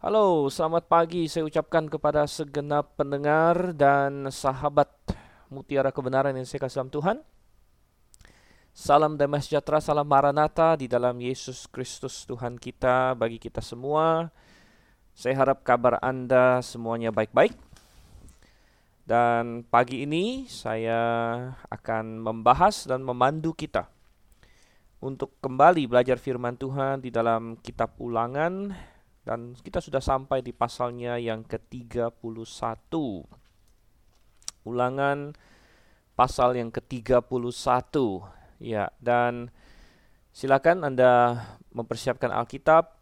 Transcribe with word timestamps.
Halo, 0.00 0.48
selamat 0.48 0.88
pagi 0.88 1.28
saya 1.28 1.44
ucapkan 1.44 1.84
kepada 1.84 2.24
segenap 2.24 2.96
pendengar 2.96 3.76
dan 3.76 4.32
sahabat 4.32 4.88
mutiara 5.52 5.92
kebenaran 5.92 6.32
yang 6.32 6.48
saya 6.48 6.64
kasih 6.64 6.80
dalam 6.80 6.88
Tuhan. 6.88 7.16
Salam 8.72 9.20
damai 9.20 9.44
sejahtera, 9.44 9.76
salam 9.76 10.08
maranatha 10.08 10.80
di 10.80 10.88
dalam 10.88 11.20
Yesus 11.20 11.68
Kristus 11.68 12.24
Tuhan 12.24 12.56
kita 12.56 13.12
bagi 13.12 13.36
kita 13.36 13.60
semua. 13.60 14.32
Saya 15.12 15.36
harap 15.36 15.68
kabar 15.68 16.00
Anda 16.00 16.64
semuanya 16.64 17.12
baik-baik. 17.12 17.52
Dan 19.04 19.68
pagi 19.68 20.08
ini 20.08 20.48
saya 20.48 20.96
akan 21.68 22.24
membahas 22.24 22.88
dan 22.88 23.04
memandu 23.04 23.52
kita 23.52 23.92
untuk 25.04 25.36
kembali 25.44 25.84
belajar 25.84 26.16
firman 26.16 26.56
Tuhan 26.56 27.04
di 27.04 27.12
dalam 27.12 27.60
kitab 27.60 28.00
Ulangan 28.00 28.96
dan 29.30 29.54
kita 29.54 29.78
sudah 29.78 30.02
sampai 30.02 30.42
di 30.42 30.50
pasalnya 30.50 31.14
yang 31.14 31.46
ke-31. 31.46 32.18
Ulangan 34.66 35.38
pasal 36.18 36.58
yang 36.58 36.74
ke-31. 36.74 37.94
Ya, 38.58 38.90
dan 38.98 39.54
silakan 40.34 40.82
Anda 40.82 41.46
mempersiapkan 41.70 42.34
Alkitab. 42.34 42.98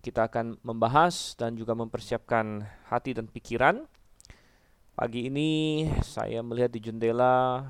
Kita 0.00 0.32
akan 0.32 0.56
membahas 0.64 1.36
dan 1.36 1.52
juga 1.52 1.76
mempersiapkan 1.76 2.64
hati 2.88 3.12
dan 3.12 3.28
pikiran. 3.28 3.84
Pagi 4.96 5.28
ini 5.28 5.84
saya 6.00 6.40
melihat 6.40 6.72
di 6.72 6.80
jendela 6.80 7.60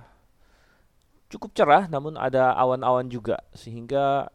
cukup 1.26 1.50
cerah 1.50 1.90
namun 1.90 2.14
ada 2.14 2.54
awan-awan 2.54 3.10
juga 3.10 3.42
sehingga 3.58 4.30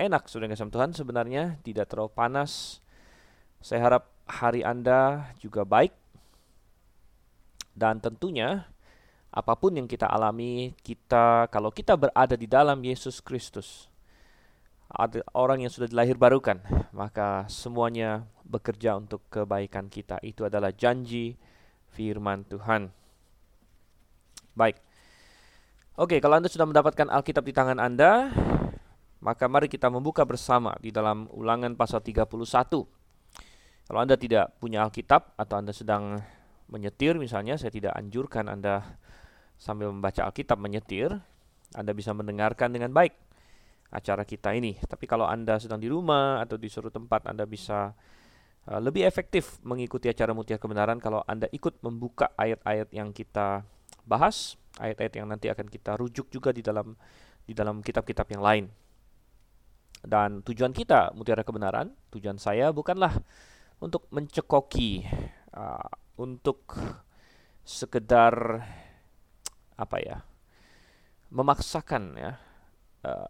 enak 0.00 0.32
sudah 0.32 0.48
kasih 0.48 0.72
Tuhan 0.72 0.96
sebenarnya 0.96 1.60
tidak 1.60 1.92
terlalu 1.92 2.16
panas. 2.16 2.80
Saya 3.60 3.80
harap 3.86 4.08
hari 4.26 4.62
Anda 4.66 5.30
juga 5.38 5.62
baik 5.62 5.94
dan 7.76 8.00
tentunya 8.00 8.64
apa 9.36 9.52
pun 9.52 9.76
yang 9.76 9.84
kita 9.84 10.08
alami, 10.08 10.72
kita 10.80 11.52
kalau 11.52 11.68
kita 11.68 11.92
berada 11.92 12.34
di 12.40 12.48
dalam 12.48 12.80
Yesus 12.80 13.20
Kristus, 13.20 13.92
ada 14.88 15.20
orang 15.36 15.60
yang 15.60 15.68
sudah 15.68 15.84
dilahir 15.84 16.16
barukan, 16.16 16.56
maka 16.96 17.44
semuanya 17.52 18.24
bekerja 18.48 18.96
untuk 18.96 19.20
kebaikan 19.28 19.92
kita. 19.92 20.16
Itu 20.24 20.48
adalah 20.48 20.72
janji 20.72 21.36
firman 21.92 22.48
Tuhan. 22.48 22.88
Baik. 24.56 24.80
Oke, 26.00 26.16
kalau 26.16 26.40
Anda 26.40 26.48
sudah 26.48 26.64
mendapatkan 26.64 27.12
Alkitab 27.12 27.44
di 27.44 27.52
tangan 27.52 27.76
Anda, 27.76 28.32
maka 29.20 29.44
mari 29.52 29.68
kita 29.68 29.92
membuka 29.92 30.24
bersama 30.24 30.72
di 30.80 30.88
dalam 30.88 31.28
ulangan 31.28 31.76
pasal 31.76 32.00
31. 32.00 32.95
Kalau 33.86 34.02
Anda 34.02 34.18
tidak 34.18 34.58
punya 34.58 34.82
Alkitab 34.82 35.38
atau 35.38 35.62
Anda 35.62 35.70
sedang 35.70 36.18
menyetir 36.66 37.14
misalnya, 37.22 37.54
saya 37.54 37.70
tidak 37.70 37.94
anjurkan 37.94 38.50
Anda 38.50 38.98
sambil 39.54 39.94
membaca 39.94 40.26
Alkitab 40.26 40.58
menyetir, 40.58 41.14
Anda 41.78 41.94
bisa 41.94 42.10
mendengarkan 42.10 42.74
dengan 42.74 42.90
baik 42.90 43.14
acara 43.94 44.26
kita 44.26 44.50
ini. 44.58 44.74
Tapi 44.82 45.06
kalau 45.06 45.30
Anda 45.30 45.62
sedang 45.62 45.78
di 45.78 45.86
rumah 45.86 46.42
atau 46.42 46.58
di 46.58 46.66
suatu 46.66 46.90
tempat, 46.90 47.30
Anda 47.30 47.46
bisa 47.46 47.94
uh, 48.66 48.80
lebih 48.82 49.06
efektif 49.06 49.62
mengikuti 49.62 50.10
acara 50.10 50.34
mutiara 50.34 50.58
kebenaran 50.58 50.98
kalau 50.98 51.22
Anda 51.22 51.46
ikut 51.54 51.78
membuka 51.86 52.34
ayat-ayat 52.34 52.90
yang 52.90 53.14
kita 53.14 53.62
bahas, 54.02 54.58
ayat-ayat 54.82 55.14
yang 55.22 55.30
nanti 55.30 55.46
akan 55.46 55.70
kita 55.70 55.94
rujuk 55.94 56.26
juga 56.34 56.50
di 56.50 56.62
dalam 56.62 56.98
di 57.46 57.54
dalam 57.54 57.78
kitab-kitab 57.78 58.26
yang 58.34 58.42
lain. 58.42 58.66
Dan 60.06 60.42
tujuan 60.46 60.70
kita 60.70 61.10
Mutiara 61.18 61.42
Kebenaran, 61.42 61.90
tujuan 62.14 62.38
saya 62.38 62.70
bukanlah 62.70 63.10
untuk 63.82 64.08
mencekoki, 64.08 65.04
uh, 65.52 65.90
untuk 66.16 66.76
sekedar 67.66 68.62
apa 69.76 69.96
ya, 70.00 70.24
memaksakan 71.28 72.02
ya 72.16 72.32
uh, 73.04 73.28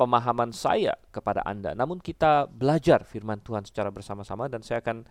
pemahaman 0.00 0.50
saya 0.54 0.96
kepada 1.12 1.44
Anda. 1.44 1.76
Namun 1.76 2.00
kita 2.00 2.48
belajar 2.48 3.04
firman 3.04 3.44
Tuhan 3.44 3.68
secara 3.68 3.92
bersama-sama 3.92 4.48
dan 4.48 4.64
saya 4.64 4.80
akan 4.80 5.04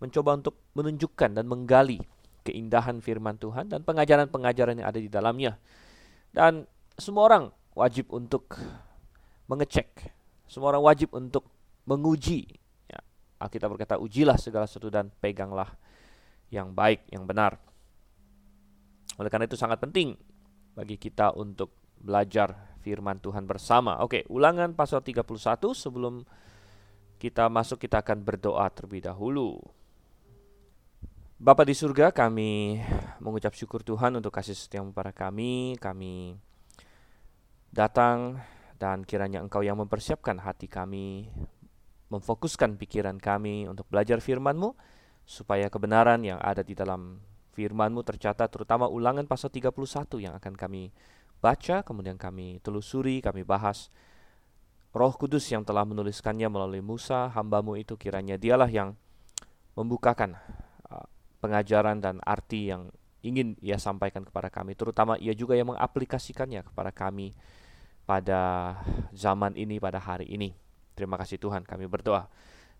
mencoba 0.00 0.40
untuk 0.40 0.56
menunjukkan 0.74 1.36
dan 1.36 1.44
menggali 1.46 2.00
keindahan 2.42 2.98
firman 2.98 3.38
Tuhan 3.38 3.70
dan 3.70 3.86
pengajaran-pengajaran 3.86 4.82
yang 4.82 4.88
ada 4.88 4.98
di 4.98 5.10
dalamnya. 5.12 5.60
Dan 6.32 6.66
semua 6.96 7.28
orang 7.28 7.44
wajib 7.76 8.10
untuk 8.10 8.56
mengecek 9.46 10.10
semua 10.52 10.76
orang 10.76 10.84
wajib 10.84 11.08
untuk 11.16 11.48
menguji. 11.88 12.60
Alkitab 13.42 13.74
berkata, 13.74 13.98
ujilah 13.98 14.38
segala 14.38 14.70
sesuatu 14.70 14.88
dan 14.88 15.10
peganglah 15.10 15.74
yang 16.52 16.70
baik, 16.70 17.08
yang 17.10 17.26
benar. 17.26 17.58
Oleh 19.18 19.28
karena 19.28 19.48
itu 19.48 19.58
sangat 19.58 19.82
penting 19.82 20.14
bagi 20.72 20.96
kita 20.96 21.36
untuk 21.36 21.74
belajar 22.00 22.78
firman 22.82 23.22
Tuhan 23.22 23.46
bersama. 23.46 24.02
Oke, 24.02 24.26
ulangan 24.30 24.74
pasal 24.74 25.04
31 25.04 25.24
sebelum 25.72 26.24
kita 27.22 27.46
masuk 27.46 27.78
kita 27.78 28.02
akan 28.02 28.26
berdoa 28.26 28.66
terlebih 28.74 29.06
dahulu. 29.06 29.62
Bapak 31.42 31.66
di 31.66 31.74
surga, 31.74 32.14
kami 32.14 32.78
mengucap 33.18 33.54
syukur 33.54 33.82
Tuhan 33.82 34.14
untuk 34.14 34.30
kasih 34.30 34.54
setiamu 34.54 34.94
pada 34.94 35.10
kami. 35.10 35.74
Kami 35.78 36.38
datang 37.70 38.38
dan 38.78 39.06
kiranya 39.06 39.42
Engkau 39.42 39.62
yang 39.62 39.78
mempersiapkan 39.78 40.38
hati 40.42 40.66
kami, 40.66 41.30
memfokuskan 42.12 42.76
pikiran 42.76 43.16
kami 43.16 43.64
untuk 43.64 43.88
belajar 43.88 44.20
firman-Mu, 44.20 44.76
supaya 45.24 45.72
kebenaran 45.72 46.20
yang 46.20 46.36
ada 46.36 46.60
di 46.60 46.76
dalam 46.76 47.24
firman-Mu 47.56 48.04
tercatat, 48.04 48.52
terutama 48.52 48.92
ulangan 48.92 49.24
pasal 49.24 49.48
31 49.48 49.72
yang 50.20 50.36
akan 50.36 50.52
kami 50.52 50.92
baca, 51.40 51.80
kemudian 51.80 52.20
kami 52.20 52.60
telusuri, 52.60 53.24
kami 53.24 53.42
bahas. 53.42 53.88
Roh 54.92 55.16
Kudus 55.16 55.48
yang 55.48 55.64
telah 55.64 55.88
menuliskannya 55.88 56.52
melalui 56.52 56.84
Musa, 56.84 57.32
hambamu 57.32 57.80
itu 57.80 57.96
kiranya 57.96 58.36
dialah 58.36 58.68
yang 58.68 58.92
membukakan 59.72 60.36
uh, 60.92 61.08
pengajaran 61.40 61.96
dan 62.04 62.20
arti 62.20 62.68
yang 62.68 62.92
ingin 63.24 63.56
ia 63.64 63.80
sampaikan 63.80 64.20
kepada 64.20 64.52
kami, 64.52 64.76
terutama 64.76 65.16
ia 65.16 65.32
juga 65.32 65.56
yang 65.56 65.72
mengaplikasikannya 65.72 66.60
kepada 66.68 66.92
kami 66.92 67.32
pada 68.04 68.74
zaman 69.14 69.56
ini, 69.56 69.78
pada 69.78 70.02
hari 70.02 70.28
ini. 70.28 70.61
Terima 70.92 71.16
kasih 71.16 71.40
Tuhan, 71.40 71.64
kami 71.64 71.88
berdoa 71.88 72.28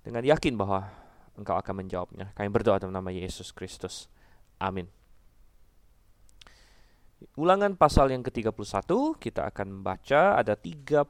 dengan 0.05 0.23
yakin 0.23 0.55
bahwa 0.59 0.89
Engkau 1.33 1.57
akan 1.57 1.85
menjawabnya. 1.85 2.37
Kami 2.37 2.49
berdoa 2.53 2.77
dalam 2.77 2.93
nama 2.93 3.09
Yesus 3.09 3.57
Kristus. 3.57 4.13
Amin. 4.61 4.85
Ulangan 7.39 7.73
pasal 7.79 8.11
yang 8.11 8.21
ke-31 8.21 8.85
kita 9.17 9.49
akan 9.49 9.81
membaca 9.81 10.37
ada 10.37 10.59
30 10.59 11.07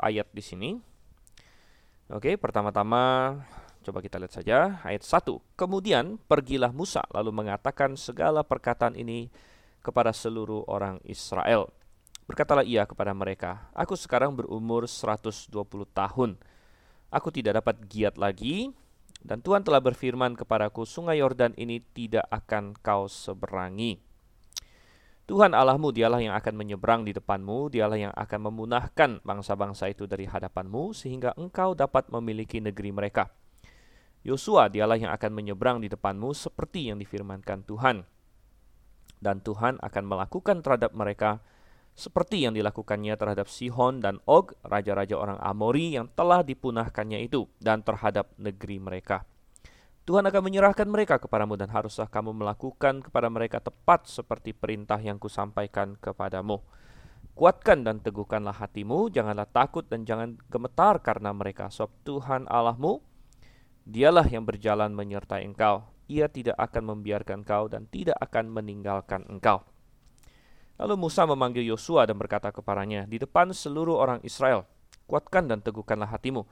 ayat 0.00 0.26
di 0.32 0.42
sini. 0.42 0.70
Oke, 2.10 2.34
pertama-tama 2.40 3.36
coba 3.84 4.00
kita 4.00 4.16
lihat 4.16 4.32
saja 4.32 4.58
ayat 4.82 5.04
1. 5.04 5.38
Kemudian 5.54 6.16
pergilah 6.16 6.72
Musa 6.72 7.04
lalu 7.12 7.30
mengatakan 7.30 7.94
segala 7.94 8.40
perkataan 8.40 8.96
ini 8.96 9.28
kepada 9.84 10.10
seluruh 10.10 10.64
orang 10.66 10.98
Israel. 11.04 11.68
Berkatalah 12.24 12.64
ia 12.64 12.88
kepada 12.88 13.12
mereka, 13.12 13.68
Aku 13.76 13.92
sekarang 13.94 14.32
berumur 14.32 14.88
120 14.88 15.52
tahun. 15.92 16.40
Aku 17.12 17.28
tidak 17.28 17.60
dapat 17.60 17.84
giat 17.84 18.16
lagi, 18.16 18.72
dan 19.24 19.44
Tuhan 19.44 19.64
telah 19.64 19.80
berfirman 19.80 20.36
kepadaku, 20.36 20.88
sungai 20.88 21.20
Yordan 21.20 21.52
ini 21.56 21.84
tidak 21.92 22.24
akan 22.32 22.76
kau 22.80 23.08
seberangi. 23.08 24.00
Tuhan 25.24 25.56
Allahmu 25.56 25.88
dialah 25.88 26.20
yang 26.20 26.36
akan 26.36 26.52
menyeberang 26.52 27.08
di 27.08 27.16
depanmu, 27.16 27.72
dialah 27.72 27.96
yang 27.96 28.12
akan 28.12 28.40
memunahkan 28.52 29.24
bangsa-bangsa 29.24 29.88
itu 29.88 30.04
dari 30.04 30.28
hadapanmu, 30.28 30.92
sehingga 30.92 31.32
engkau 31.40 31.72
dapat 31.72 32.12
memiliki 32.12 32.60
negeri 32.60 32.92
mereka. 32.92 33.32
Yosua 34.20 34.68
dialah 34.68 35.00
yang 35.00 35.12
akan 35.12 35.32
menyeberang 35.32 35.80
di 35.80 35.88
depanmu 35.88 36.36
seperti 36.36 36.92
yang 36.92 37.00
difirmankan 37.00 37.64
Tuhan. 37.64 38.04
Dan 39.20 39.40
Tuhan 39.40 39.80
akan 39.80 40.04
melakukan 40.04 40.60
terhadap 40.60 40.92
mereka 40.92 41.40
seperti 41.94 42.42
yang 42.42 42.58
dilakukannya 42.58 43.14
terhadap 43.14 43.46
Sihon 43.46 44.02
dan 44.02 44.18
Og, 44.26 44.58
raja-raja 44.66 45.14
orang 45.14 45.38
Amori 45.38 45.94
yang 45.94 46.10
telah 46.10 46.42
dipunahkannya 46.42 47.22
itu, 47.22 47.46
dan 47.62 47.86
terhadap 47.86 48.34
negeri 48.34 48.82
mereka. 48.82 49.22
Tuhan 50.04 50.28
akan 50.28 50.42
menyerahkan 50.44 50.84
mereka 50.84 51.16
kepadamu 51.16 51.56
dan 51.56 51.72
haruslah 51.72 52.10
kamu 52.10 52.36
melakukan 52.36 53.00
kepada 53.00 53.32
mereka 53.32 53.56
tepat 53.62 54.04
seperti 54.04 54.52
perintah 54.52 55.00
yang 55.00 55.16
kusampaikan 55.16 55.96
kepadamu. 55.96 56.60
Kuatkan 57.32 57.88
dan 57.88 58.04
teguhkanlah 58.04 58.52
hatimu, 58.52 59.08
janganlah 59.08 59.48
takut 59.48 59.88
dan 59.88 60.04
jangan 60.04 60.36
gemetar 60.52 61.00
karena 61.00 61.32
mereka. 61.32 61.72
Sebab 61.72 61.90
Tuhan 62.04 62.44
Allahmu, 62.52 63.00
dialah 63.88 64.28
yang 64.28 64.44
berjalan 64.44 64.92
menyertai 64.92 65.40
engkau. 65.40 65.88
Ia 66.04 66.28
tidak 66.28 66.60
akan 66.60 66.94
membiarkan 66.94 67.40
engkau 67.42 67.72
dan 67.72 67.88
tidak 67.88 68.20
akan 68.20 68.52
meninggalkan 68.52 69.24
engkau. 69.24 69.64
Lalu 70.74 70.94
Musa 70.98 71.22
memanggil 71.22 71.62
Yosua 71.66 72.06
dan 72.06 72.18
berkata 72.18 72.50
kepadanya, 72.50 73.06
"Di 73.06 73.22
depan 73.22 73.54
seluruh 73.54 73.94
orang 73.94 74.18
Israel, 74.26 74.66
kuatkan 75.06 75.46
dan 75.46 75.62
teguhkanlah 75.62 76.10
hatimu, 76.10 76.42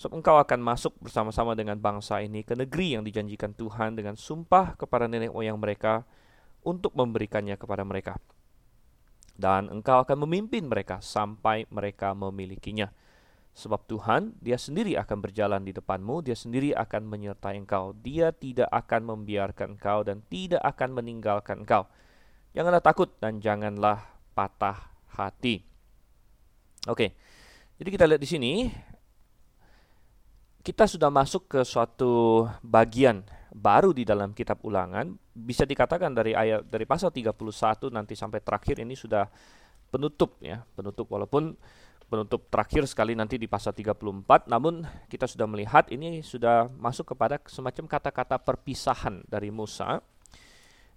Sebab 0.00 0.16
engkau 0.16 0.40
akan 0.40 0.64
masuk 0.64 0.96
bersama-sama 0.96 1.52
dengan 1.52 1.76
bangsa 1.76 2.24
ini 2.24 2.40
ke 2.40 2.56
negeri 2.56 2.96
yang 2.96 3.04
dijanjikan 3.04 3.52
Tuhan 3.52 4.00
dengan 4.00 4.16
sumpah 4.16 4.72
kepada 4.72 5.04
nenek 5.04 5.28
moyang 5.28 5.60
mereka 5.60 6.08
untuk 6.64 6.96
memberikannya 6.96 7.60
kepada 7.60 7.84
mereka. 7.84 8.16
Dan 9.36 9.68
engkau 9.68 10.00
akan 10.00 10.24
memimpin 10.24 10.64
mereka 10.64 11.04
sampai 11.04 11.68
mereka 11.68 12.16
memilikinya. 12.16 12.88
Sebab 13.52 13.84
Tuhan, 13.84 14.40
dia 14.40 14.56
sendiri 14.56 14.96
akan 14.96 15.20
berjalan 15.20 15.68
di 15.68 15.76
depanmu, 15.76 16.24
dia 16.24 16.32
sendiri 16.32 16.72
akan 16.72 17.04
menyertai 17.04 17.60
engkau. 17.60 17.92
Dia 18.00 18.32
tidak 18.32 18.72
akan 18.72 19.04
membiarkan 19.04 19.76
engkau 19.76 20.00
dan 20.00 20.24
tidak 20.32 20.64
akan 20.64 20.96
meninggalkan 20.96 21.68
engkau. 21.68 21.84
Janganlah 22.50 22.82
takut 22.82 23.14
dan 23.22 23.38
janganlah 23.38 24.02
patah 24.34 24.90
hati. 25.14 25.62
Oke, 26.90 27.14
jadi 27.78 27.88
kita 27.92 28.04
lihat 28.10 28.18
di 28.18 28.28
sini, 28.28 28.52
kita 30.60 30.90
sudah 30.90 31.12
masuk 31.12 31.46
ke 31.46 31.60
suatu 31.62 32.44
bagian 32.64 33.22
baru 33.54 33.94
di 33.94 34.02
dalam 34.02 34.34
kitab 34.34 34.58
Ulangan. 34.66 35.14
Bisa 35.30 35.62
dikatakan 35.62 36.10
dari 36.10 36.34
ayat 36.34 36.66
dari 36.66 36.84
pasal 36.84 37.14
31 37.14 37.38
nanti 37.94 38.18
sampai 38.18 38.42
terakhir 38.42 38.82
ini 38.82 38.98
sudah 38.98 39.30
penutup 39.94 40.42
ya, 40.42 40.62
penutup 40.74 41.06
walaupun 41.06 41.54
penutup 42.10 42.50
terakhir 42.50 42.90
sekali 42.90 43.14
nanti 43.14 43.38
di 43.38 43.46
pasal 43.46 43.70
34 43.70 44.50
namun 44.50 44.82
kita 45.06 45.30
sudah 45.30 45.46
melihat 45.46 45.86
ini 45.94 46.26
sudah 46.26 46.66
masuk 46.74 47.14
kepada 47.14 47.38
semacam 47.46 47.86
kata-kata 47.86 48.34
perpisahan 48.42 49.22
dari 49.30 49.54
Musa 49.54 50.02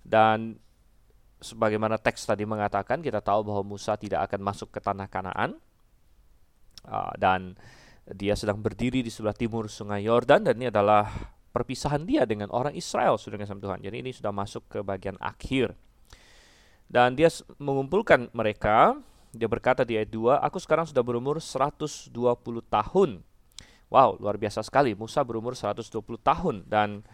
dan 0.01 0.57
sebagaimana 1.43 1.99
teks 1.99 2.23
tadi 2.23 2.47
mengatakan 2.47 3.03
kita 3.03 3.19
tahu 3.19 3.45
bahwa 3.45 3.75
Musa 3.75 3.99
tidak 3.99 4.31
akan 4.31 4.39
masuk 4.41 4.71
ke 4.71 4.79
tanah 4.79 5.11
Kanaan 5.11 5.59
uh, 6.87 7.13
dan 7.19 7.59
dia 8.07 8.35
sedang 8.35 8.59
berdiri 8.59 8.99
di 8.99 9.11
sebelah 9.11 9.35
timur 9.35 9.71
sungai 9.71 10.03
Yordan 10.03 10.43
dan 10.43 10.55
ini 10.59 10.67
adalah 10.67 11.07
perpisahan 11.53 12.03
dia 12.03 12.25
dengan 12.25 12.49
orang 12.49 12.73
Israel 12.73 13.15
sudah 13.15 13.37
sama 13.45 13.61
Tuhan. 13.61 13.79
Jadi 13.85 13.95
ini 14.01 14.11
sudah 14.11 14.33
masuk 14.33 14.65
ke 14.67 14.79
bagian 14.81 15.15
akhir. 15.21 15.77
Dan 16.89 17.15
dia 17.15 17.29
mengumpulkan 17.61 18.27
mereka, 18.35 18.97
dia 19.31 19.47
berkata 19.47 19.85
di 19.85 19.95
ayat 19.95 20.09
2, 20.11 20.41
aku 20.41 20.57
sekarang 20.59 20.89
sudah 20.89 21.05
berumur 21.05 21.39
120 21.39 22.11
tahun. 22.67 23.23
Wow, 23.93 24.17
luar 24.17 24.35
biasa 24.41 24.65
sekali. 24.65 24.97
Musa 24.97 25.21
berumur 25.21 25.53
120 25.53 25.93
tahun 26.19 26.55
dan 26.65 27.05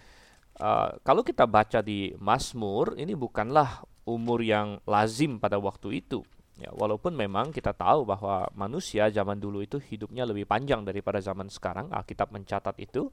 uh, 0.63 0.95
kalau 1.03 1.21
kita 1.21 1.43
baca 1.43 1.83
di 1.83 2.15
Mazmur, 2.15 2.95
ini 2.95 3.13
bukanlah 3.13 3.83
umur 4.09 4.41
yang 4.41 4.81
lazim 4.89 5.37
pada 5.37 5.61
waktu 5.61 6.01
itu. 6.01 6.25
Ya, 6.59 6.73
walaupun 6.75 7.15
memang 7.15 7.55
kita 7.55 7.71
tahu 7.71 8.03
bahwa 8.03 8.49
manusia 8.51 9.07
zaman 9.07 9.39
dulu 9.39 9.63
itu 9.63 9.79
hidupnya 9.79 10.27
lebih 10.27 10.43
panjang 10.43 10.83
daripada 10.83 11.23
zaman 11.23 11.47
sekarang, 11.47 11.87
Alkitab 11.93 12.33
mencatat 12.35 12.75
itu. 12.81 13.07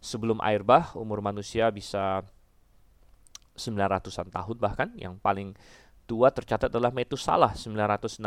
Sebelum 0.00 0.40
air 0.40 0.64
bah, 0.64 0.96
umur 0.96 1.20
manusia 1.20 1.68
bisa 1.70 2.24
900-an 3.54 4.32
tahun 4.32 4.56
bahkan, 4.58 4.88
yang 4.96 5.20
paling 5.20 5.54
tua 6.08 6.32
tercatat 6.34 6.72
adalah 6.72 6.90
Metusalah 6.90 7.54
969 7.54 8.18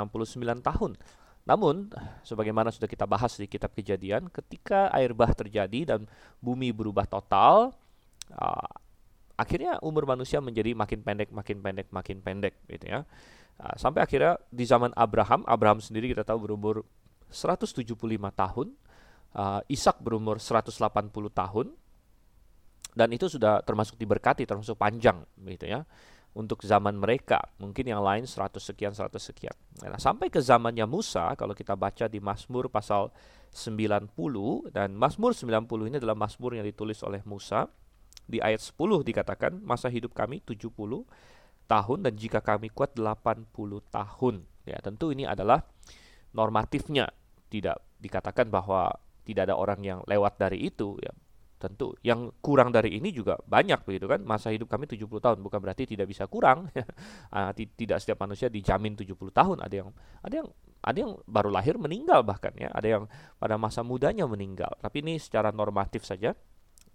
tahun. 0.63 0.95
Namun, 1.43 1.91
sebagaimana 2.23 2.71
sudah 2.71 2.87
kita 2.87 3.03
bahas 3.03 3.35
di 3.35 3.51
kitab 3.51 3.75
kejadian, 3.75 4.31
ketika 4.31 4.87
air 4.95 5.11
bah 5.11 5.35
terjadi 5.35 5.97
dan 5.97 6.07
bumi 6.39 6.71
berubah 6.71 7.03
total, 7.03 7.75
uh, 8.31 8.71
akhirnya 9.43 9.77
umur 9.83 10.07
manusia 10.07 10.39
menjadi 10.39 10.71
makin 10.71 11.03
pendek, 11.03 11.29
makin 11.35 11.59
pendek, 11.59 11.87
makin 11.91 12.17
pendek 12.23 12.55
gitu 12.71 12.87
ya. 12.87 13.03
Nah, 13.59 13.75
sampai 13.77 14.01
akhirnya 14.01 14.39
di 14.49 14.65
zaman 14.65 14.95
Abraham, 14.97 15.45
Abraham 15.45 15.83
sendiri 15.83 16.09
kita 16.09 16.25
tahu 16.25 16.49
berumur 16.49 16.81
175 17.29 17.93
tahun, 18.33 18.67
uh, 19.35 19.61
Ishak 19.69 20.01
berumur 20.01 20.41
180 20.41 20.73
tahun, 21.29 21.67
dan 22.93 23.09
itu 23.13 23.25
sudah 23.29 23.61
termasuk 23.65 23.97
diberkati, 23.97 24.45
termasuk 24.45 24.77
panjang, 24.77 25.25
gitu 25.45 25.65
ya. 25.69 25.85
Untuk 26.33 26.65
zaman 26.65 26.97
mereka, 26.97 27.53
mungkin 27.61 27.85
yang 27.85 28.01
lain 28.01 28.25
100 28.25 28.57
sekian, 28.57 28.89
100 28.89 29.21
sekian. 29.21 29.53
Nah, 29.85 30.01
sampai 30.01 30.33
ke 30.33 30.41
zamannya 30.41 30.89
Musa, 30.89 31.37
kalau 31.37 31.53
kita 31.53 31.77
baca 31.77 32.09
di 32.09 32.17
Mazmur 32.17 32.73
pasal 32.73 33.13
90, 33.53 34.73
dan 34.73 34.97
Mazmur 34.97 35.37
90 35.37 35.93
ini 35.93 36.01
adalah 36.01 36.17
Mazmur 36.17 36.57
yang 36.57 36.65
ditulis 36.65 37.05
oleh 37.05 37.21
Musa, 37.29 37.69
di 38.27 38.39
ayat 38.39 38.63
10 38.63 39.03
dikatakan, 39.03 39.59
masa 39.63 39.91
hidup 39.91 40.15
kami 40.15 40.39
70, 40.43 40.69
tahun 41.67 41.99
dan 42.05 42.13
jika 42.13 42.39
kami 42.43 42.69
kuat 42.71 42.95
80 42.95 43.49
tahun. 43.89 44.35
Ya, 44.63 44.77
tentu 44.79 45.11
ini 45.11 45.27
adalah 45.27 45.63
normatifnya. 46.35 47.11
Tidak 47.49 48.01
dikatakan 48.01 48.49
bahwa 48.49 48.89
tidak 49.23 49.51
ada 49.51 49.55
orang 49.55 49.79
yang 49.85 49.99
lewat 50.09 50.41
dari 50.41 50.67
itu 50.67 50.97
ya. 50.99 51.13
Tentu 51.61 51.95
yang 52.03 52.27
kurang 52.43 52.75
dari 52.75 52.99
ini 52.99 53.15
juga 53.15 53.39
banyak 53.39 53.87
begitu 53.87 54.09
kan. 54.09 54.19
Masa 54.25 54.51
hidup 54.51 54.67
kami 54.67 54.83
70 54.83 55.07
tahun 55.07 55.37
bukan 55.39 55.59
berarti 55.63 55.87
tidak 55.87 56.11
bisa 56.11 56.27
kurang. 56.27 56.67
Ah, 57.33 57.49
tidak 57.55 57.97
setiap 57.97 58.21
manusia 58.21 58.45
dijamin 58.45 58.93
70 58.93 59.17
tahun. 59.33 59.57
Ada 59.63 59.75
yang 59.81 59.89
ada 60.21 60.35
yang 60.43 60.47
ada 60.83 60.97
yang 60.99 61.11
baru 61.23 61.49
lahir 61.49 61.79
meninggal 61.79 62.21
bahkan 62.21 62.51
ya. 62.59 62.69
Ada 62.73 62.87
yang 62.99 63.03
pada 63.39 63.55
masa 63.55 63.81
mudanya 63.81 64.27
meninggal. 64.27 64.75
Tapi 64.83 65.01
ini 65.01 65.17
secara 65.17 65.49
normatif 65.55 66.03
saja 66.03 66.35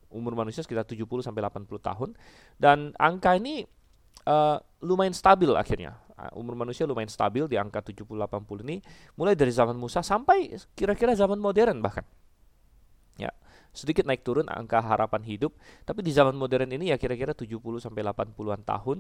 umur 0.09 0.33
manusia 0.35 0.65
sekitar 0.65 0.89
70 0.89 1.05
sampai 1.21 1.45
80 1.45 1.69
tahun 1.81 2.11
dan 2.57 2.93
angka 2.97 3.37
ini 3.37 3.69
uh, 4.29 4.59
lumayan 4.85 5.17
stabil 5.17 5.51
akhirnya. 5.55 5.97
Uh, 6.19 6.43
umur 6.43 6.59
manusia 6.59 6.83
lumayan 6.83 7.11
stabil 7.11 7.47
di 7.47 7.55
angka 7.55 7.81
70-80 7.81 8.67
ini 8.67 8.83
mulai 9.15 9.39
dari 9.39 9.55
zaman 9.55 9.79
Musa 9.79 10.03
sampai 10.03 10.59
kira-kira 10.75 11.15
zaman 11.15 11.39
modern 11.39 11.79
bahkan. 11.79 12.03
Ya, 13.19 13.35
sedikit 13.75 14.07
naik 14.07 14.23
turun 14.23 14.47
angka 14.47 14.79
harapan 14.79 15.23
hidup, 15.27 15.55
tapi 15.83 16.07
di 16.07 16.15
zaman 16.15 16.35
modern 16.39 16.71
ini 16.71 16.95
ya 16.95 16.97
kira-kira 16.99 17.35
70 17.35 17.59
sampai 17.83 18.03
80-an 18.07 18.63
tahun 18.63 18.99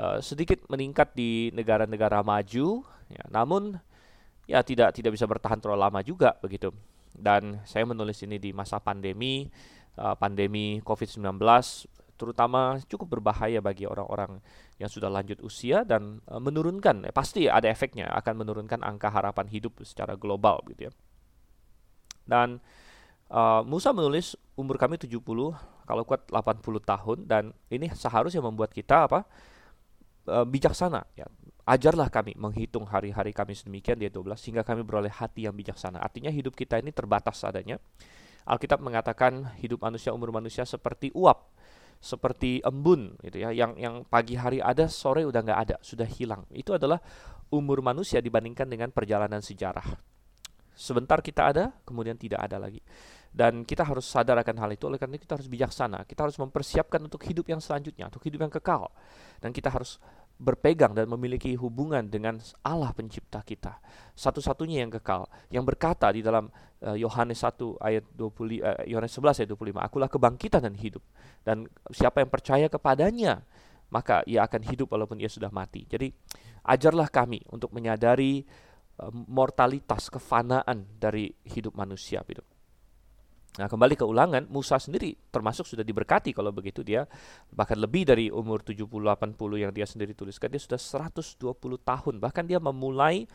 uh, 0.00 0.18
sedikit 0.24 0.64
meningkat 0.72 1.12
di 1.12 1.52
negara-negara 1.52 2.24
maju, 2.24 2.84
ya, 3.12 3.24
namun 3.28 3.76
ya 4.48 4.64
tidak 4.64 4.96
tidak 4.96 5.12
bisa 5.12 5.28
bertahan 5.28 5.60
terlalu 5.60 5.80
lama 5.80 6.00
juga 6.00 6.36
begitu. 6.40 6.72
Dan 7.10 7.60
saya 7.68 7.84
menulis 7.84 8.22
ini 8.24 8.40
di 8.40 8.54
masa 8.56 8.80
pandemi, 8.80 9.44
uh, 10.00 10.16
pandemi 10.16 10.80
COVID-19 10.80 11.36
terutama 12.20 12.76
cukup 12.84 13.16
berbahaya 13.16 13.64
bagi 13.64 13.88
orang-orang 13.88 14.44
yang 14.76 14.92
sudah 14.92 15.08
lanjut 15.08 15.40
usia 15.40 15.88
dan 15.88 16.20
e, 16.28 16.36
menurunkan 16.36 17.08
eh, 17.08 17.14
pasti 17.16 17.48
ada 17.48 17.64
efeknya 17.72 18.12
akan 18.12 18.44
menurunkan 18.44 18.84
angka 18.84 19.08
harapan 19.08 19.48
hidup 19.48 19.80
secara 19.80 20.20
global 20.20 20.60
gitu 20.68 20.92
ya. 20.92 20.92
Dan 22.28 22.62
uh, 23.32 23.66
Musa 23.66 23.90
menulis 23.90 24.38
umur 24.54 24.78
kami 24.78 25.00
70 25.00 25.18
kalau 25.88 26.02
kuat 26.06 26.30
80 26.30 26.62
tahun 26.62 27.18
dan 27.26 27.50
ini 27.72 27.90
seharusnya 27.90 28.38
membuat 28.38 28.70
kita 28.70 29.10
apa? 29.10 29.26
Uh, 30.30 30.46
bijaksana 30.46 31.02
ya. 31.18 31.26
Ajarlah 31.66 32.06
kami 32.06 32.38
menghitung 32.38 32.86
hari-hari 32.86 33.34
kami 33.34 33.58
sedemikian 33.58 33.98
dia 33.98 34.12
12 34.12 34.38
sehingga 34.38 34.62
kami 34.62 34.86
beroleh 34.86 35.10
hati 35.10 35.50
yang 35.50 35.56
bijaksana. 35.58 35.98
Artinya 35.98 36.30
hidup 36.30 36.54
kita 36.54 36.78
ini 36.78 36.94
terbatas 36.94 37.42
adanya. 37.42 37.82
Alkitab 38.48 38.80
mengatakan 38.80 39.52
hidup 39.60 39.84
manusia 39.84 40.14
umur 40.14 40.32
manusia 40.32 40.64
seperti 40.64 41.12
uap 41.12 41.50
seperti 42.00 42.64
embun 42.64 43.14
gitu 43.20 43.44
ya. 43.44 43.52
Yang 43.52 43.72
yang 43.76 43.94
pagi 44.08 44.34
hari 44.34 44.58
ada 44.58 44.88
sore 44.88 45.28
udah 45.28 45.40
nggak 45.44 45.60
ada 45.68 45.76
sudah 45.84 46.08
hilang. 46.08 46.48
Itu 46.50 46.74
adalah 46.74 46.98
umur 47.52 47.84
manusia 47.84 48.24
dibandingkan 48.24 48.66
dengan 48.66 48.88
perjalanan 48.88 49.44
sejarah. 49.44 49.84
Sebentar 50.72 51.20
kita 51.20 51.52
ada 51.52 51.64
kemudian 51.84 52.16
tidak 52.16 52.40
ada 52.40 52.56
lagi. 52.56 52.80
Dan 53.30 53.62
kita 53.62 53.86
harus 53.86 54.08
sadar 54.08 54.40
akan 54.42 54.56
hal 54.58 54.70
itu. 54.74 54.88
Oleh 54.88 54.98
karena 54.98 55.20
kita 55.20 55.38
harus 55.38 55.46
bijaksana. 55.46 56.02
Kita 56.08 56.26
harus 56.26 56.40
mempersiapkan 56.40 56.98
untuk 57.04 57.22
hidup 57.28 57.46
yang 57.46 57.60
selanjutnya 57.62 58.08
untuk 58.08 58.24
hidup 58.26 58.48
yang 58.48 58.52
kekal. 58.52 58.90
Dan 59.38 59.52
kita 59.52 59.70
harus 59.70 60.00
berpegang 60.40 60.96
dan 60.96 61.04
memiliki 61.04 61.52
hubungan 61.52 62.08
dengan 62.08 62.40
Allah 62.64 62.96
pencipta 62.96 63.44
kita. 63.44 63.76
Satu-satunya 64.16 64.80
yang 64.80 64.88
kekal, 64.96 65.28
yang 65.52 65.68
berkata 65.68 66.08
di 66.08 66.24
dalam 66.24 66.48
eh, 66.80 66.96
Yohanes 67.04 67.44
uh, 67.44 67.52
1 67.52 67.76
ayat 67.84 68.04
20 68.16 68.64
uh, 68.64 68.82
Yohanes 68.88 69.12
11 69.12 69.44
ayat 69.44 69.50
25, 69.52 69.76
akulah 69.76 70.08
kebangkitan 70.08 70.64
dan 70.64 70.74
hidup. 70.80 71.04
Dan 71.44 71.68
siapa 71.92 72.24
yang 72.24 72.32
percaya 72.32 72.72
kepadanya, 72.72 73.44
maka 73.92 74.24
ia 74.24 74.48
akan 74.48 74.64
hidup 74.64 74.88
walaupun 74.96 75.20
ia 75.20 75.28
sudah 75.28 75.52
mati. 75.52 75.84
Jadi 75.84 76.08
ajarlah 76.64 77.12
kami 77.12 77.44
untuk 77.52 77.76
menyadari 77.76 78.40
uh, 78.96 79.12
mortalitas, 79.12 80.08
kefanaan 80.08 80.88
dari 80.96 81.28
hidup 81.52 81.76
manusia 81.76 82.24
gitu. 82.24 82.40
Nah, 83.60 83.68
kembali 83.68 83.92
ke 83.92 84.08
ulangan, 84.08 84.48
Musa 84.48 84.80
sendiri 84.80 85.12
termasuk 85.28 85.68
sudah 85.68 85.84
diberkati 85.84 86.32
kalau 86.32 86.48
begitu 86.48 86.80
dia 86.80 87.04
bahkan 87.52 87.76
lebih 87.76 88.08
dari 88.08 88.32
umur 88.32 88.64
70 88.64 88.88
80 88.88 89.36
yang 89.60 89.68
dia 89.68 89.84
sendiri 89.84 90.16
tuliskan, 90.16 90.48
dia 90.48 90.56
sudah 90.56 90.80
120 90.80 91.36
tahun. 91.84 92.14
Bahkan 92.24 92.48
dia 92.48 92.56
memulai 92.56 93.28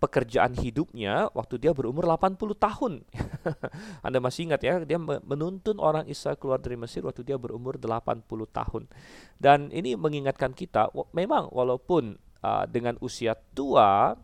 pekerjaan 0.00 0.56
hidupnya 0.56 1.28
waktu 1.36 1.60
dia 1.60 1.76
berumur 1.76 2.08
80 2.08 2.40
tahun. 2.56 3.04
Anda 4.06 4.16
masih 4.16 4.48
ingat 4.48 4.64
ya, 4.64 4.80
dia 4.80 4.96
menuntun 5.00 5.76
orang 5.76 6.08
Israel 6.08 6.40
keluar 6.40 6.56
dari 6.56 6.80
Mesir 6.80 7.04
waktu 7.04 7.20
dia 7.20 7.36
berumur 7.36 7.76
80 7.76 8.24
tahun. 8.48 8.88
Dan 9.36 9.68
ini 9.76 9.92
mengingatkan 9.92 10.56
kita 10.56 10.88
memang 11.12 11.52
walaupun 11.52 12.16
uh, 12.40 12.64
dengan 12.64 12.96
usia 13.04 13.36
tua 13.52 14.16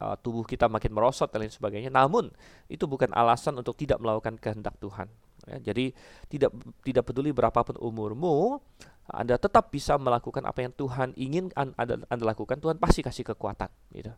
uh, 0.00 0.16
tubuh 0.20 0.44
kita 0.44 0.68
makin 0.68 0.92
merosot 0.92 1.28
dan 1.32 1.44
lain 1.44 1.52
sebagainya. 1.52 1.90
Namun 1.92 2.32
itu 2.68 2.84
bukan 2.84 3.12
alasan 3.12 3.56
untuk 3.56 3.76
tidak 3.76 4.00
melakukan 4.00 4.36
kehendak 4.40 4.76
Tuhan. 4.80 5.08
Ya, 5.46 5.72
jadi 5.72 5.94
tidak 6.26 6.50
tidak 6.82 7.06
peduli 7.06 7.30
berapapun 7.30 7.78
umurmu, 7.78 8.58
Anda 9.06 9.38
tetap 9.38 9.70
bisa 9.70 9.94
melakukan 9.94 10.42
apa 10.42 10.66
yang 10.66 10.74
Tuhan 10.74 11.14
ingin 11.14 11.54
Anda, 11.54 12.02
anda 12.10 12.24
lakukan. 12.26 12.58
Tuhan 12.58 12.76
pasti 12.82 13.06
kasih 13.06 13.22
kekuatan. 13.22 13.70
Gitu. 13.94 14.10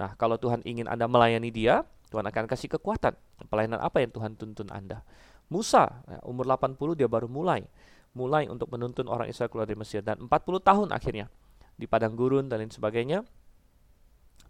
Nah, 0.00 0.16
kalau 0.16 0.40
Tuhan 0.40 0.64
ingin 0.64 0.88
Anda 0.88 1.04
melayani 1.04 1.52
Dia, 1.52 1.84
Tuhan 2.08 2.24
akan 2.24 2.48
kasih 2.48 2.72
kekuatan. 2.80 3.12
Pelayanan 3.52 3.84
apa 3.84 4.00
yang 4.00 4.08
Tuhan 4.08 4.40
tuntun 4.40 4.72
Anda? 4.72 5.04
Musa, 5.50 6.00
ya, 6.06 6.22
umur 6.24 6.46
80 6.46 6.78
dia 6.94 7.10
baru 7.10 7.26
mulai, 7.26 7.66
mulai 8.14 8.46
untuk 8.46 8.70
menuntun 8.70 9.10
orang 9.10 9.26
Israel 9.26 9.50
keluar 9.50 9.66
dari 9.66 9.76
Mesir 9.76 10.00
dan 10.00 10.22
40 10.22 10.30
tahun 10.62 10.88
akhirnya 10.94 11.26
di 11.74 11.90
padang 11.90 12.14
gurun 12.14 12.46
dan 12.46 12.60
lain 12.62 12.70
sebagainya 12.70 13.26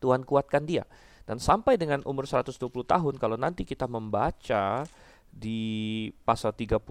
Tuhan 0.00 0.24
kuatkan 0.24 0.64
dia. 0.64 0.88
Dan 1.28 1.38
sampai 1.38 1.78
dengan 1.78 2.02
umur 2.08 2.26
120 2.26 2.58
tahun 2.82 3.14
kalau 3.20 3.38
nanti 3.38 3.62
kita 3.62 3.86
membaca 3.86 4.82
di 5.30 6.10
pasal 6.26 6.50
34 6.50 6.82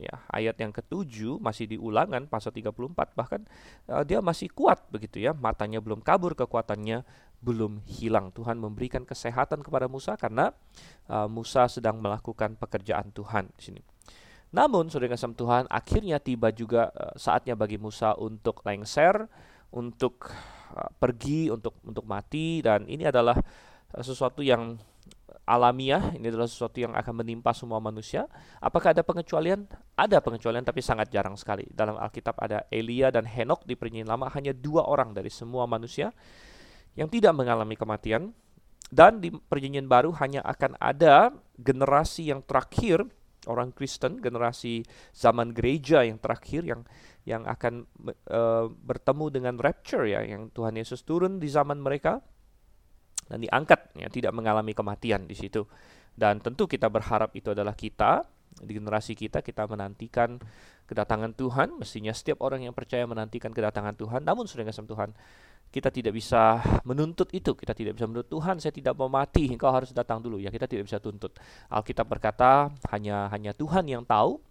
ya 0.00 0.16
ayat 0.32 0.56
yang 0.56 0.72
ketujuh 0.72 1.36
masih 1.44 1.68
diulangan 1.68 2.24
pasal 2.24 2.56
34 2.56 2.72
bahkan 3.12 3.44
uh, 3.92 4.00
dia 4.00 4.24
masih 4.24 4.48
kuat 4.48 4.80
begitu 4.88 5.20
ya. 5.20 5.36
Matanya 5.36 5.84
belum 5.84 6.00
kabur 6.00 6.32
kekuatannya 6.32 7.04
belum 7.44 7.84
hilang. 7.84 8.32
Tuhan 8.32 8.56
memberikan 8.56 9.04
kesehatan 9.04 9.60
kepada 9.60 9.92
Musa 9.92 10.16
karena 10.16 10.56
uh, 11.12 11.28
Musa 11.28 11.68
sedang 11.68 12.00
melakukan 12.00 12.56
pekerjaan 12.56 13.12
Tuhan 13.12 13.52
di 13.60 13.62
sini. 13.62 13.82
Namun 14.50 14.90
saudara 14.90 15.14
kasih 15.14 15.36
Tuhan 15.36 15.68
akhirnya 15.68 16.16
tiba 16.16 16.48
juga 16.50 16.88
uh, 16.96 17.12
saatnya 17.20 17.54
bagi 17.54 17.76
Musa 17.76 18.16
untuk 18.16 18.64
lengser 18.64 19.28
untuk 19.70 20.32
pergi 20.98 21.50
untuk 21.50 21.78
untuk 21.84 22.04
mati 22.06 22.62
dan 22.62 22.86
ini 22.86 23.06
adalah 23.06 23.36
uh, 23.94 24.02
sesuatu 24.04 24.40
yang 24.40 24.78
alamiah, 25.50 26.14
ini 26.14 26.30
adalah 26.30 26.46
sesuatu 26.46 26.78
yang 26.78 26.94
akan 26.94 27.14
menimpa 27.26 27.50
semua 27.50 27.82
manusia. 27.82 28.30
Apakah 28.62 28.94
ada 28.94 29.02
pengecualian? 29.02 29.66
Ada 29.98 30.22
pengecualian 30.22 30.62
tapi 30.62 30.78
sangat 30.78 31.10
jarang 31.10 31.34
sekali. 31.34 31.66
Dalam 31.70 31.98
Alkitab 31.98 32.38
ada 32.38 32.70
Elia 32.70 33.10
dan 33.10 33.26
Henok 33.26 33.66
di 33.66 33.74
perjanjian 33.74 34.06
lama 34.06 34.30
hanya 34.30 34.54
dua 34.54 34.86
orang 34.86 35.10
dari 35.10 35.28
semua 35.28 35.66
manusia 35.66 36.14
yang 36.94 37.10
tidak 37.10 37.34
mengalami 37.34 37.74
kematian. 37.74 38.30
Dan 38.90 39.22
di 39.22 39.30
perjanjian 39.30 39.86
baru 39.86 40.10
hanya 40.18 40.42
akan 40.42 40.74
ada 40.82 41.30
generasi 41.54 42.26
yang 42.34 42.42
terakhir 42.42 43.06
orang 43.46 43.70
Kristen, 43.70 44.18
generasi 44.18 44.82
zaman 45.14 45.54
gereja 45.54 46.02
yang 46.02 46.18
terakhir 46.18 46.66
yang 46.66 46.82
yang 47.28 47.44
akan 47.44 47.84
uh, 48.32 48.66
bertemu 48.70 49.24
dengan 49.28 49.54
rapture 49.60 50.08
ya, 50.08 50.24
yang 50.24 50.48
Tuhan 50.50 50.76
Yesus 50.76 51.04
turun 51.04 51.36
di 51.36 51.48
zaman 51.52 51.80
mereka 51.80 52.20
dan 53.28 53.44
diangkat 53.44 53.94
ya, 53.94 54.08
tidak 54.08 54.32
mengalami 54.32 54.72
kematian 54.72 55.28
di 55.28 55.36
situ. 55.36 55.64
Dan 56.10 56.42
tentu 56.42 56.66
kita 56.66 56.90
berharap 56.90 57.32
itu 57.36 57.54
adalah 57.54 57.76
kita 57.76 58.26
di 58.50 58.74
generasi 58.74 59.14
kita 59.14 59.46
kita 59.46 59.64
menantikan 59.70 60.36
kedatangan 60.90 61.38
Tuhan, 61.38 61.78
mestinya 61.78 62.10
setiap 62.10 62.42
orang 62.42 62.66
yang 62.66 62.74
percaya 62.74 63.06
menantikan 63.06 63.54
kedatangan 63.54 63.94
Tuhan. 63.94 64.26
Namun 64.26 64.50
sudah 64.50 64.66
kasih 64.66 64.90
Tuhan, 64.90 65.14
kita 65.70 65.94
tidak 65.94 66.18
bisa 66.18 66.58
menuntut 66.82 67.30
itu. 67.30 67.54
Kita 67.54 67.70
tidak 67.70 67.94
bisa 67.94 68.10
menuntut 68.10 68.26
Tuhan, 68.26 68.58
saya 68.58 68.74
tidak 68.74 68.98
mau 68.98 69.06
mati, 69.06 69.46
engkau 69.46 69.70
harus 69.70 69.94
datang 69.94 70.18
dulu. 70.18 70.42
Ya, 70.42 70.50
kita 70.50 70.66
tidak 70.66 70.90
bisa 70.90 70.98
tuntut. 70.98 71.38
Alkitab 71.70 72.10
berkata, 72.10 72.74
hanya 72.90 73.30
hanya 73.30 73.54
Tuhan 73.54 73.86
yang 73.86 74.02
tahu 74.02 74.42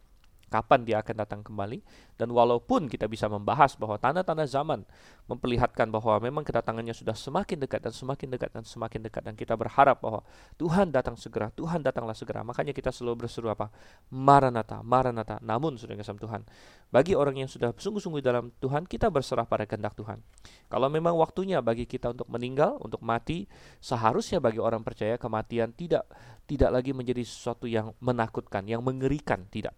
kapan 0.49 0.83
dia 0.83 0.99
akan 0.99 1.15
datang 1.15 1.41
kembali 1.45 1.79
dan 2.19 2.27
walaupun 2.33 2.91
kita 2.91 3.07
bisa 3.07 3.31
membahas 3.31 3.79
bahwa 3.79 3.95
tanda-tanda 3.95 4.43
zaman 4.43 4.83
memperlihatkan 5.29 5.87
bahwa 5.93 6.17
memang 6.19 6.43
kedatangannya 6.43 6.91
sudah 6.91 7.13
semakin 7.13 7.63
dekat 7.63 7.85
dan 7.85 7.93
semakin 7.93 8.27
dekat 8.33 8.51
dan 8.51 8.65
semakin 8.65 9.05
dekat 9.05 9.23
dan 9.23 9.37
kita 9.37 9.53
berharap 9.53 10.01
bahwa 10.01 10.25
Tuhan 10.57 10.89
datang 10.89 11.15
segera, 11.15 11.53
Tuhan 11.53 11.85
datanglah 11.85 12.17
segera. 12.17 12.41
Makanya 12.41 12.73
kita 12.73 12.89
selalu 12.89 13.23
berseru 13.29 13.47
apa? 13.47 13.69
Maranatha, 14.09 14.81
Maranatha. 14.81 15.37
Namun 15.39 15.77
sudah 15.77 15.93
kasih 15.95 16.17
Tuhan, 16.17 16.41
bagi 16.89 17.13
orang 17.13 17.45
yang 17.45 17.47
sudah 17.47 17.71
sungguh-sungguh 17.77 18.25
dalam 18.25 18.49
Tuhan, 18.57 18.89
kita 18.89 19.13
berserah 19.13 19.45
pada 19.45 19.69
kehendak 19.69 19.93
Tuhan. 19.93 20.19
Kalau 20.67 20.89
memang 20.89 21.13
waktunya 21.15 21.61
bagi 21.61 21.85
kita 21.85 22.11
untuk 22.17 22.25
meninggal, 22.27 22.81
untuk 22.81 22.99
mati, 23.05 23.45
seharusnya 23.79 24.41
bagi 24.41 24.57
orang 24.57 24.81
percaya 24.81 25.15
kematian 25.21 25.71
tidak 25.77 26.09
tidak 26.49 26.73
lagi 26.73 26.91
menjadi 26.97 27.21
sesuatu 27.21 27.69
yang 27.69 27.93
menakutkan, 28.01 28.65
yang 28.65 28.81
mengerikan, 28.81 29.45
tidak 29.53 29.77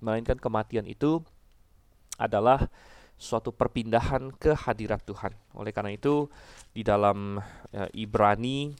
melainkan 0.00 0.36
kematian 0.36 0.84
itu 0.88 1.24
adalah 2.20 2.68
suatu 3.20 3.52
perpindahan 3.52 4.32
ke 4.32 4.56
hadirat 4.56 5.04
Tuhan. 5.04 5.36
Oleh 5.56 5.76
karena 5.76 5.92
itu 5.92 6.28
di 6.72 6.80
dalam 6.80 7.36
ya, 7.72 7.84
Ibrani 7.92 8.72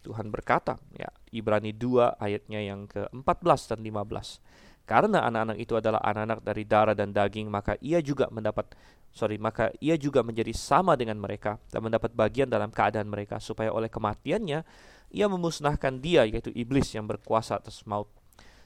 Tuhan 0.00 0.28
berkata 0.32 0.76
ya 0.96 1.08
Ibrani 1.32 1.72
2 1.72 2.20
ayatnya 2.20 2.60
yang 2.60 2.84
ke-14 2.88 3.76
dan 3.76 3.80
15. 3.80 4.84
Karena 4.84 5.24
anak-anak 5.28 5.56
itu 5.60 5.74
adalah 5.80 6.02
anak-anak 6.04 6.40
dari 6.44 6.64
darah 6.68 6.96
dan 6.96 7.14
daging 7.14 7.48
maka 7.48 7.78
ia 7.80 8.04
juga 8.04 8.28
mendapat 8.28 8.74
sorry 9.10 9.38
maka 9.38 9.74
ia 9.82 9.98
juga 9.98 10.22
menjadi 10.22 10.54
sama 10.54 10.94
dengan 10.94 11.18
mereka 11.18 11.58
dan 11.70 11.82
mendapat 11.86 12.14
bagian 12.14 12.46
dalam 12.50 12.70
keadaan 12.70 13.10
mereka 13.10 13.42
supaya 13.42 13.70
oleh 13.70 13.90
kematiannya 13.90 14.62
ia 15.10 15.26
memusnahkan 15.26 15.98
dia 15.98 16.26
yaitu 16.26 16.54
iblis 16.54 16.94
yang 16.94 17.06
berkuasa 17.10 17.58
atas 17.58 17.82
maut 17.86 18.06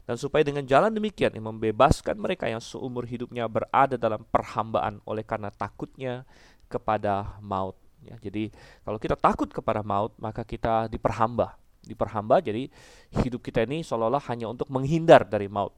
dan 0.05 0.21
supaya 0.21 0.45
dengan 0.45 0.65
jalan 0.69 0.93
demikian 0.93 1.33
yang 1.33 1.49
membebaskan 1.49 2.21
mereka 2.21 2.45
yang 2.45 2.61
seumur 2.61 3.09
hidupnya 3.09 3.49
berada 3.49 3.97
dalam 3.97 4.21
perhambaan 4.29 5.01
oleh 5.09 5.25
karena 5.25 5.49
takutnya 5.49 6.29
kepada 6.69 7.41
maut. 7.41 7.81
Ya, 8.05 8.21
jadi 8.21 8.53
kalau 8.85 9.01
kita 9.01 9.17
takut 9.17 9.49
kepada 9.49 9.81
maut 9.81 10.13
maka 10.21 10.45
kita 10.45 10.93
diperhamba, 10.93 11.57
diperhamba. 11.89 12.45
Jadi 12.45 12.69
hidup 13.25 13.41
kita 13.41 13.65
ini 13.65 13.81
seolah-olah 13.81 14.29
hanya 14.29 14.53
untuk 14.53 14.69
menghindar 14.69 15.25
dari 15.25 15.49
maut, 15.49 15.73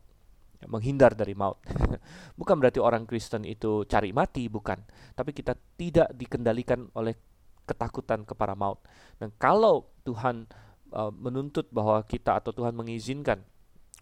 ya, 0.59 0.67
menghindar 0.67 1.15
dari 1.15 1.39
maut. 1.39 1.63
bukan 2.41 2.59
berarti 2.59 2.83
orang 2.83 3.07
Kristen 3.07 3.47
itu 3.47 3.87
cari 3.87 4.11
mati, 4.11 4.51
bukan. 4.51 4.83
Tapi 5.15 5.31
kita 5.31 5.55
tidak 5.79 6.11
dikendalikan 6.19 6.91
oleh 6.99 7.15
ketakutan 7.63 8.27
kepada 8.27 8.59
maut. 8.59 8.83
Dan 9.23 9.31
kalau 9.39 9.87
Tuhan 10.03 10.51
uh, 10.91 11.15
menuntut 11.15 11.71
bahwa 11.71 12.03
kita 12.03 12.43
atau 12.43 12.51
Tuhan 12.51 12.75
mengizinkan 12.75 13.43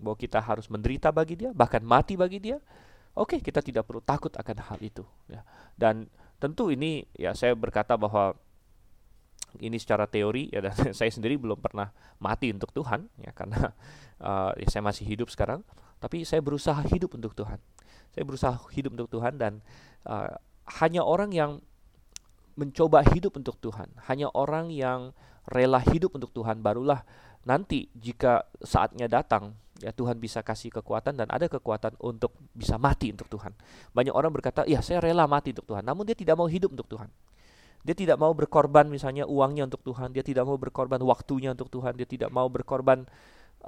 bahwa 0.02 0.16
kita 0.18 0.42
harus 0.42 0.66
menderita 0.66 1.14
bagi 1.14 1.38
dia, 1.38 1.50
bahkan 1.54 1.82
mati 1.82 2.18
bagi 2.18 2.42
dia, 2.42 2.58
oke 3.14 3.36
okay, 3.36 3.38
kita 3.38 3.62
tidak 3.62 3.86
perlu 3.86 4.02
takut 4.02 4.34
akan 4.34 4.56
hal 4.58 4.78
itu. 4.82 5.06
Ya. 5.30 5.46
Dan 5.78 6.10
tentu 6.42 6.70
ini 6.70 7.06
ya 7.14 7.32
saya 7.32 7.54
berkata 7.54 7.94
bahwa 7.94 8.34
ini 9.62 9.78
secara 9.78 10.10
teori 10.10 10.50
ya 10.50 10.58
dan 10.66 10.74
saya 10.98 11.10
sendiri 11.10 11.38
belum 11.38 11.62
pernah 11.62 11.94
mati 12.18 12.50
untuk 12.50 12.74
Tuhan 12.74 13.06
ya 13.22 13.30
karena 13.30 13.70
uh, 14.18 14.50
ya 14.62 14.66
saya 14.66 14.82
masih 14.82 15.06
hidup 15.06 15.30
sekarang, 15.30 15.62
tapi 16.02 16.26
saya 16.26 16.42
berusaha 16.42 16.82
hidup 16.90 17.14
untuk 17.14 17.34
Tuhan. 17.38 17.62
Saya 18.14 18.24
berusaha 18.26 18.54
hidup 18.74 18.94
untuk 18.94 19.10
Tuhan 19.10 19.38
dan 19.38 19.58
uh, 20.06 20.38
hanya 20.82 21.02
orang 21.02 21.34
yang 21.34 21.58
mencoba 22.54 23.02
hidup 23.10 23.34
untuk 23.34 23.58
Tuhan, 23.58 23.90
hanya 24.06 24.30
orang 24.30 24.70
yang 24.70 25.10
rela 25.50 25.82
hidup 25.82 26.14
untuk 26.14 26.30
Tuhan 26.30 26.62
barulah 26.62 27.02
nanti 27.44 27.92
jika 27.92 28.48
saatnya 28.64 29.04
datang 29.10 29.52
ya 29.84 29.92
Tuhan 29.92 30.16
bisa 30.16 30.40
kasih 30.40 30.72
kekuatan 30.72 31.20
dan 31.20 31.28
ada 31.28 31.44
kekuatan 31.44 32.00
untuk 32.00 32.32
bisa 32.56 32.80
mati 32.80 33.12
untuk 33.12 33.28
Tuhan. 33.28 33.52
Banyak 33.92 34.16
orang 34.16 34.32
berkata, 34.32 34.64
"Ya, 34.64 34.80
saya 34.80 35.04
rela 35.04 35.28
mati 35.28 35.52
untuk 35.52 35.68
Tuhan." 35.76 35.84
Namun 35.84 36.08
dia 36.08 36.16
tidak 36.16 36.40
mau 36.40 36.48
hidup 36.48 36.72
untuk 36.72 36.88
Tuhan. 36.88 37.12
Dia 37.84 37.92
tidak 37.92 38.16
mau 38.16 38.32
berkorban 38.32 38.88
misalnya 38.88 39.28
uangnya 39.28 39.68
untuk 39.68 39.84
Tuhan, 39.84 40.16
dia 40.16 40.24
tidak 40.24 40.48
mau 40.48 40.56
berkorban 40.56 40.96
waktunya 41.04 41.52
untuk 41.52 41.68
Tuhan, 41.68 41.92
dia 42.00 42.08
tidak 42.08 42.32
mau 42.32 42.48
berkorban 42.48 43.04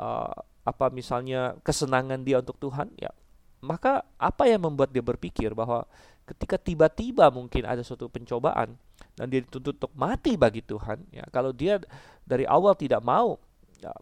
uh, 0.00 0.32
apa 0.64 0.88
misalnya 0.88 1.52
kesenangan 1.60 2.24
dia 2.24 2.40
untuk 2.40 2.56
Tuhan, 2.56 2.96
ya. 2.96 3.12
Maka 3.60 4.08
apa 4.16 4.48
yang 4.48 4.64
membuat 4.64 4.88
dia 4.88 5.04
berpikir 5.04 5.52
bahwa 5.52 5.84
ketika 6.24 6.56
tiba-tiba 6.56 7.28
mungkin 7.28 7.68
ada 7.68 7.84
suatu 7.84 8.08
pencobaan 8.08 8.72
dan 9.20 9.26
dia 9.28 9.44
dituntut 9.44 9.76
untuk 9.76 9.92
mati 9.92 10.40
bagi 10.40 10.64
Tuhan, 10.64 11.12
ya 11.12 11.28
kalau 11.28 11.52
dia 11.52 11.76
dari 12.24 12.48
awal 12.48 12.72
tidak 12.72 13.04
mau 13.04 13.36
ya, 13.84 13.92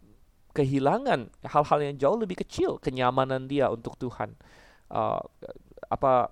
kehilangan 0.55 1.29
hal-hal 1.51 1.79
yang 1.83 1.95
jauh 1.99 2.17
lebih 2.17 2.47
kecil 2.47 2.79
kenyamanan 2.79 3.51
dia 3.51 3.69
untuk 3.69 3.99
Tuhan. 3.99 4.39
Uh, 4.89 5.19
apa 5.91 6.31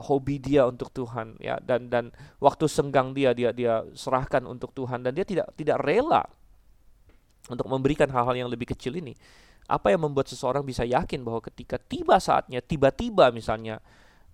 hobi 0.00 0.40
dia 0.40 0.64
untuk 0.64 0.88
Tuhan 0.90 1.36
ya. 1.38 1.60
Dan 1.60 1.92
dan 1.92 2.10
waktu 2.40 2.64
senggang 2.66 3.12
dia 3.12 3.36
dia 3.36 3.52
dia 3.52 3.84
serahkan 3.92 4.42
untuk 4.48 4.72
Tuhan. 4.72 5.04
Dan 5.04 5.12
dia 5.12 5.28
tidak 5.28 5.52
tidak 5.54 5.78
rela 5.84 6.24
untuk 7.52 7.68
memberikan 7.70 8.08
hal-hal 8.10 8.34
yang 8.34 8.50
lebih 8.50 8.72
kecil 8.72 8.96
ini. 8.96 9.12
Apa 9.68 9.92
yang 9.92 10.02
membuat 10.08 10.32
seseorang 10.32 10.64
bisa 10.64 10.86
yakin 10.86 11.20
bahwa 11.20 11.44
ketika 11.44 11.76
tiba 11.76 12.16
saatnya 12.16 12.64
tiba-tiba 12.64 13.34
misalnya 13.34 13.82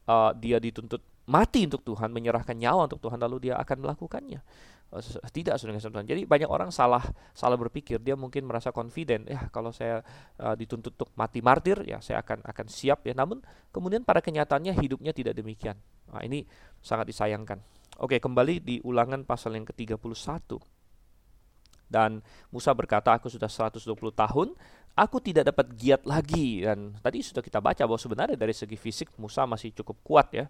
uh, 0.07 0.31
dia 0.37 0.63
dituntut 0.63 1.12
mati 1.31 1.67
untuk 1.67 1.87
Tuhan 1.87 2.11
menyerahkan 2.11 2.59
nyawa 2.59 2.91
untuk 2.91 3.03
Tuhan 3.03 3.19
lalu 3.23 3.51
dia 3.51 3.55
akan 3.61 3.77
melakukannya 3.87 4.43
Oh, 4.93 5.01
tidak 5.33 5.57
sudah 5.57 5.73
Tuhan. 5.73 6.05
Jadi 6.05 6.29
banyak 6.29 6.53
orang 6.53 6.69
salah 6.69 7.01
salah 7.33 7.57
berpikir. 7.57 7.97
Dia 7.97 8.13
mungkin 8.13 8.45
merasa 8.45 8.77
confident, 8.77 9.25
ya 9.25 9.49
kalau 9.49 9.73
saya 9.73 10.05
uh, 10.37 10.53
dituntut 10.53 10.93
untuk 10.93 11.09
mati 11.17 11.41
martir, 11.41 11.81
ya 11.89 11.97
saya 12.05 12.21
akan 12.21 12.45
akan 12.45 12.67
siap 12.69 13.09
ya. 13.09 13.17
Namun 13.17 13.41
kemudian 13.73 14.05
pada 14.05 14.21
kenyataannya 14.21 14.77
hidupnya 14.77 15.17
tidak 15.17 15.33
demikian. 15.33 15.81
Nah, 16.13 16.21
ini 16.21 16.45
sangat 16.85 17.09
disayangkan. 17.09 17.65
Oke, 18.05 18.21
kembali 18.21 18.61
di 18.61 18.77
ulangan 18.85 19.25
pasal 19.25 19.57
yang 19.57 19.65
ke-31. 19.65 20.61
Dan 21.89 22.21
Musa 22.53 22.73
berkata, 22.77 23.17
aku 23.17 23.33
sudah 23.33 23.49
120 23.49 23.97
tahun, 24.13 24.49
aku 24.93 25.21
tidak 25.21 25.53
dapat 25.53 25.73
giat 25.77 26.03
lagi. 26.05 26.65
Dan 26.65 26.97
tadi 27.01 27.25
sudah 27.25 27.41
kita 27.45 27.59
baca 27.59 27.83
bahwa 27.85 28.01
sebenarnya 28.01 28.37
dari 28.37 28.55
segi 28.57 28.77
fisik 28.77 29.13
Musa 29.17 29.45
masih 29.49 29.73
cukup 29.77 29.97
kuat 30.05 30.29
ya. 30.33 30.47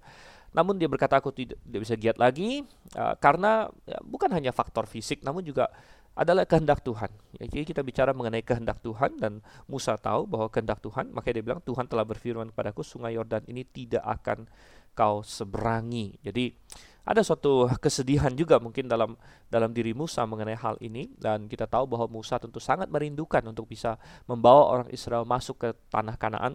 Namun 0.52 0.76
dia 0.76 0.86
berkata 0.86 1.16
aku 1.16 1.32
tidak, 1.32 1.56
bisa 1.64 1.96
giat 1.96 2.20
lagi 2.20 2.60
uh, 2.94 3.16
karena 3.16 3.72
ya, 3.88 3.96
bukan 4.04 4.28
hanya 4.36 4.52
faktor 4.52 4.84
fisik, 4.84 5.24
namun 5.24 5.40
juga 5.40 5.72
adalah 6.12 6.44
kehendak 6.44 6.84
Tuhan. 6.84 7.08
Ya, 7.40 7.48
jadi 7.48 7.64
kita 7.64 7.80
bicara 7.80 8.12
mengenai 8.12 8.44
kehendak 8.44 8.84
Tuhan 8.84 9.16
dan 9.16 9.40
Musa 9.64 9.96
tahu 9.96 10.28
bahwa 10.28 10.52
kehendak 10.52 10.84
Tuhan, 10.84 11.08
makanya 11.08 11.40
dia 11.40 11.44
bilang 11.48 11.62
Tuhan 11.64 11.88
telah 11.88 12.04
berfirman 12.04 12.52
kepadaku 12.52 12.84
sungai 12.84 13.16
Yordan 13.16 13.48
ini 13.48 13.64
tidak 13.64 14.04
akan 14.04 14.44
kau 14.92 15.24
seberangi. 15.24 16.20
Jadi 16.20 16.52
ada 17.02 17.20
suatu 17.26 17.66
kesedihan 17.82 18.30
juga 18.30 18.62
mungkin 18.62 18.86
dalam 18.86 19.18
dalam 19.50 19.74
diri 19.74 19.90
Musa 19.90 20.22
mengenai 20.22 20.54
hal 20.54 20.78
ini 20.78 21.10
dan 21.18 21.50
kita 21.50 21.66
tahu 21.66 21.90
bahwa 21.90 22.06
Musa 22.06 22.38
tentu 22.38 22.62
sangat 22.62 22.86
merindukan 22.86 23.42
untuk 23.42 23.66
bisa 23.66 23.98
membawa 24.30 24.70
orang 24.70 24.88
Israel 24.94 25.26
masuk 25.26 25.66
ke 25.66 25.68
tanah 25.90 26.14
Kanaan. 26.14 26.54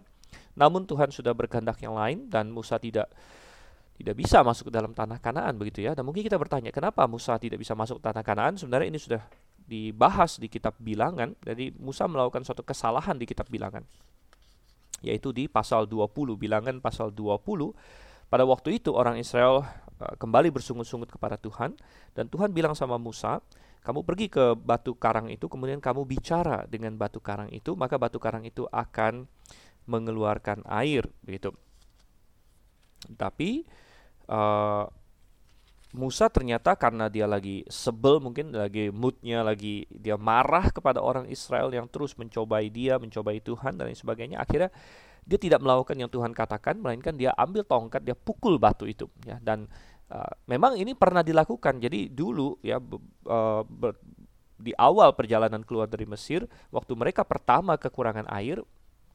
Namun 0.56 0.88
Tuhan 0.88 1.12
sudah 1.12 1.36
berkehendak 1.36 1.84
yang 1.84 1.96
lain 1.96 2.32
dan 2.32 2.48
Musa 2.48 2.80
tidak 2.80 3.12
tidak 3.98 4.14
bisa 4.14 4.46
masuk 4.46 4.70
ke 4.70 4.74
dalam 4.74 4.94
tanah 4.94 5.18
Kanaan 5.18 5.58
begitu 5.58 5.82
ya. 5.84 5.98
Dan 5.98 6.06
mungkin 6.06 6.22
kita 6.22 6.38
bertanya, 6.38 6.70
kenapa 6.70 7.04
Musa 7.10 7.36
tidak 7.42 7.58
bisa 7.58 7.74
masuk 7.74 7.98
ke 8.00 8.04
tanah 8.06 8.24
Kanaan? 8.24 8.54
Sebenarnya 8.56 8.94
ini 8.94 9.02
sudah 9.02 9.26
dibahas 9.68 10.38
di 10.38 10.48
kitab 10.48 10.78
Bilangan. 10.78 11.34
Jadi 11.42 11.74
Musa 11.82 12.06
melakukan 12.06 12.46
suatu 12.46 12.62
kesalahan 12.62 13.18
di 13.18 13.26
kitab 13.26 13.50
Bilangan. 13.50 13.82
Yaitu 15.02 15.34
di 15.34 15.50
pasal 15.50 15.90
20, 15.90 16.38
Bilangan 16.38 16.78
pasal 16.78 17.10
20. 17.10 17.74
Pada 18.30 18.44
waktu 18.46 18.78
itu 18.78 18.94
orang 18.94 19.18
Israel 19.18 19.66
kembali 19.98 20.54
bersungut-sungut 20.54 21.10
kepada 21.10 21.36
Tuhan 21.42 21.74
dan 22.14 22.30
Tuhan 22.30 22.54
bilang 22.54 22.78
sama 22.78 23.02
Musa, 23.02 23.42
kamu 23.82 24.04
pergi 24.04 24.28
ke 24.28 24.54
batu 24.54 24.94
karang 25.00 25.32
itu 25.32 25.48
kemudian 25.48 25.80
kamu 25.80 26.04
bicara 26.04 26.68
dengan 26.68 26.94
batu 27.00 27.24
karang 27.24 27.48
itu 27.50 27.74
maka 27.74 27.96
batu 27.96 28.20
karang 28.20 28.44
itu 28.44 28.68
akan 28.70 29.26
mengeluarkan 29.88 30.68
air 30.68 31.08
begitu. 31.24 31.56
Tapi 33.16 33.64
uh, 34.28 34.86
Musa 35.98 36.30
ternyata 36.30 36.78
karena 36.78 37.10
dia 37.10 37.26
lagi 37.26 37.66
sebel 37.66 38.22
mungkin 38.22 38.54
lagi 38.54 38.94
moodnya 38.94 39.42
lagi 39.42 39.90
dia 39.90 40.16
marah 40.16 40.70
kepada 40.70 41.02
orang 41.02 41.26
Israel 41.28 41.74
yang 41.74 41.90
terus 41.90 42.14
mencobai 42.14 42.70
dia 42.70 43.02
mencobai 43.02 43.42
Tuhan 43.42 43.76
dan 43.76 43.90
lain 43.90 43.98
sebagainya 43.98 44.38
akhirnya 44.38 44.70
dia 45.28 45.36
tidak 45.36 45.60
melakukan 45.60 46.00
yang 46.00 46.08
Tuhan 46.08 46.32
katakan 46.32 46.80
melainkan 46.80 47.12
dia 47.20 47.36
ambil 47.36 47.68
tongkat 47.68 48.00
dia 48.00 48.16
pukul 48.16 48.56
batu 48.56 48.88
itu 48.88 49.12
ya. 49.28 49.36
Dan 49.44 49.68
uh, 50.08 50.32
memang 50.48 50.80
ini 50.80 50.96
pernah 50.96 51.20
dilakukan. 51.20 51.84
Jadi 51.84 52.08
dulu 52.08 52.56
ya 52.64 52.80
ber, 52.80 54.00
di 54.58 54.72
awal 54.80 55.12
perjalanan 55.14 55.62
keluar 55.68 55.92
dari 55.92 56.08
Mesir 56.08 56.48
waktu 56.72 56.96
mereka 56.96 57.28
pertama 57.28 57.76
kekurangan 57.76 58.26
air 58.32 58.64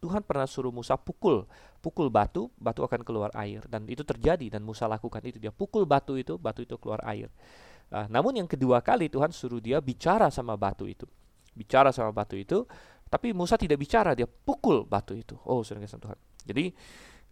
Tuhan 0.03 0.27
pernah 0.27 0.51
suruh 0.51 0.75
Musa 0.75 0.99
pukul 0.99 1.47
pukul 1.79 2.11
batu 2.11 2.51
batu 2.59 2.83
akan 2.83 3.07
keluar 3.07 3.31
air 3.39 3.63
dan 3.71 3.87
itu 3.87 4.03
terjadi 4.03 4.59
dan 4.59 4.67
Musa 4.67 4.91
lakukan 4.91 5.23
itu 5.23 5.39
dia 5.39 5.55
pukul 5.55 5.87
batu 5.87 6.19
itu 6.19 6.35
batu 6.35 6.67
itu 6.67 6.75
keluar 6.83 6.99
air 7.07 7.31
uh, 7.95 8.11
namun 8.11 8.43
yang 8.43 8.51
kedua 8.51 8.83
kali 8.83 9.07
Tuhan 9.07 9.31
suruh 9.31 9.63
dia 9.63 9.79
bicara 9.79 10.27
sama 10.35 10.59
batu 10.59 10.91
itu 10.91 11.07
bicara 11.55 11.95
sama 11.95 12.11
batu 12.11 12.35
itu 12.35 12.67
tapi 13.13 13.37
Musa 13.37 13.61
tidak 13.61 13.77
bicara, 13.77 14.17
dia 14.17 14.25
pukul 14.25 14.89
batu 14.89 15.13
itu. 15.13 15.37
Oh, 15.45 15.61
saudara 15.61 15.85
kasih 15.85 16.01
Tuhan. 16.01 16.19
Jadi 16.49 16.65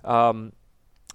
um, 0.05 0.53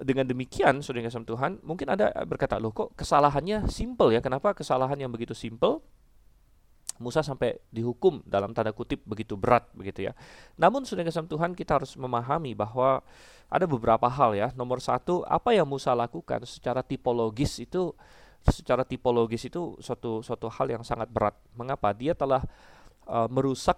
dengan 0.02 0.26
demikian, 0.26 0.82
kasih 0.82 1.22
Tuhan, 1.22 1.62
mungkin 1.62 1.94
ada 1.94 2.10
berkata, 2.26 2.58
loh 2.58 2.74
kok 2.74 2.98
kesalahannya 2.98 3.70
simple 3.70 4.10
ya? 4.10 4.26
Kenapa 4.26 4.58
kesalahan 4.58 4.98
yang 4.98 5.14
begitu 5.14 5.38
simple? 5.38 5.86
Musa 6.98 7.20
sampai 7.20 7.60
dihukum 7.70 8.24
dalam 8.24 8.56
tanda 8.56 8.72
kutip 8.72 9.04
begitu 9.04 9.36
berat 9.36 9.68
begitu 9.76 10.08
ya. 10.08 10.14
Namun 10.56 10.88
sudah 10.88 11.04
kasih 11.04 11.28
Tuhan 11.28 11.52
kita 11.52 11.82
harus 11.82 11.96
memahami 12.00 12.56
bahwa 12.56 13.04
ada 13.52 13.66
beberapa 13.68 14.08
hal 14.08 14.34
ya. 14.34 14.48
Nomor 14.56 14.80
satu, 14.82 15.22
apa 15.28 15.54
yang 15.54 15.68
Musa 15.68 15.94
lakukan 15.94 16.44
secara 16.48 16.82
tipologis 16.82 17.60
itu 17.62 17.94
secara 18.46 18.86
tipologis 18.86 19.50
itu 19.50 19.74
suatu 19.82 20.22
suatu 20.22 20.48
hal 20.50 20.72
yang 20.72 20.84
sangat 20.86 21.10
berat. 21.10 21.36
Mengapa? 21.58 21.92
Dia 21.92 22.14
telah 22.14 22.42
uh, 23.10 23.28
merusak 23.30 23.78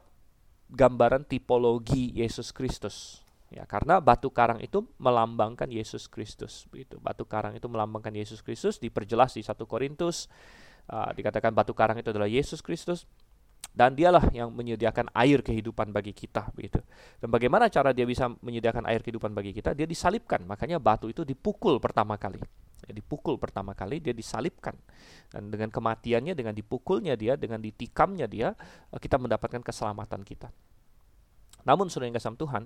gambaran 0.72 1.24
tipologi 1.24 2.12
Yesus 2.15 2.52
Kristus. 2.52 3.24
Ya, 3.48 3.63
karena 3.63 4.04
batu 4.04 4.28
karang 4.28 4.60
itu 4.60 4.84
melambangkan 5.00 5.72
Yesus 5.72 6.12
Kristus, 6.12 6.68
begitu. 6.68 7.00
Batu 7.00 7.24
karang 7.24 7.56
itu 7.56 7.63
melambangkan 7.72 8.12
Yesus 8.12 8.44
Kristus 8.44 8.76
diperjelas 8.76 9.39
di 9.39 9.42
1 9.44 9.56
Korintus 9.63 10.28
uh, 10.91 11.12
dikatakan 11.13 11.52
batu 11.52 11.71
karang 11.71 12.00
itu 12.00 12.10
adalah 12.12 12.28
Yesus 12.28 12.60
Kristus 12.60 13.08
dan 13.78 13.93
dialah 13.93 14.34
yang 14.34 14.50
menyediakan 14.50 15.13
air 15.13 15.45
kehidupan 15.45 15.93
bagi 15.93 16.10
kita 16.10 16.50
begitu. 16.58 16.82
Dan 17.21 17.30
bagaimana 17.30 17.69
cara 17.69 17.93
dia 17.93 18.10
bisa 18.10 18.26
menyediakan 18.41 18.89
air 18.89 19.06
kehidupan 19.06 19.38
bagi 19.38 19.54
kita? 19.54 19.78
Dia 19.78 19.86
disalibkan. 19.86 20.41
Makanya 20.50 20.82
batu 20.82 21.13
itu 21.13 21.21
dipukul 21.21 21.78
pertama 21.78 22.17
kali. 22.17 22.41
Ya, 22.89 22.93
dipukul 22.97 23.38
pertama 23.38 23.78
kali 23.78 24.02
dia 24.02 24.17
disalibkan. 24.17 24.73
Dan 25.30 25.54
dengan 25.54 25.69
kematiannya, 25.69 26.34
dengan 26.34 26.58
dipukulnya 26.58 27.13
dia, 27.13 27.38
dengan 27.38 27.62
ditikamnya 27.62 28.26
dia, 28.26 28.58
eh, 28.89 28.97
kita 28.97 29.21
mendapatkan 29.21 29.62
keselamatan 29.62 30.26
kita. 30.26 30.50
Namun 31.67 31.91
sudah 31.91 32.08
yang 32.08 32.15
kasih 32.15 32.39
Tuhan, 32.39 32.63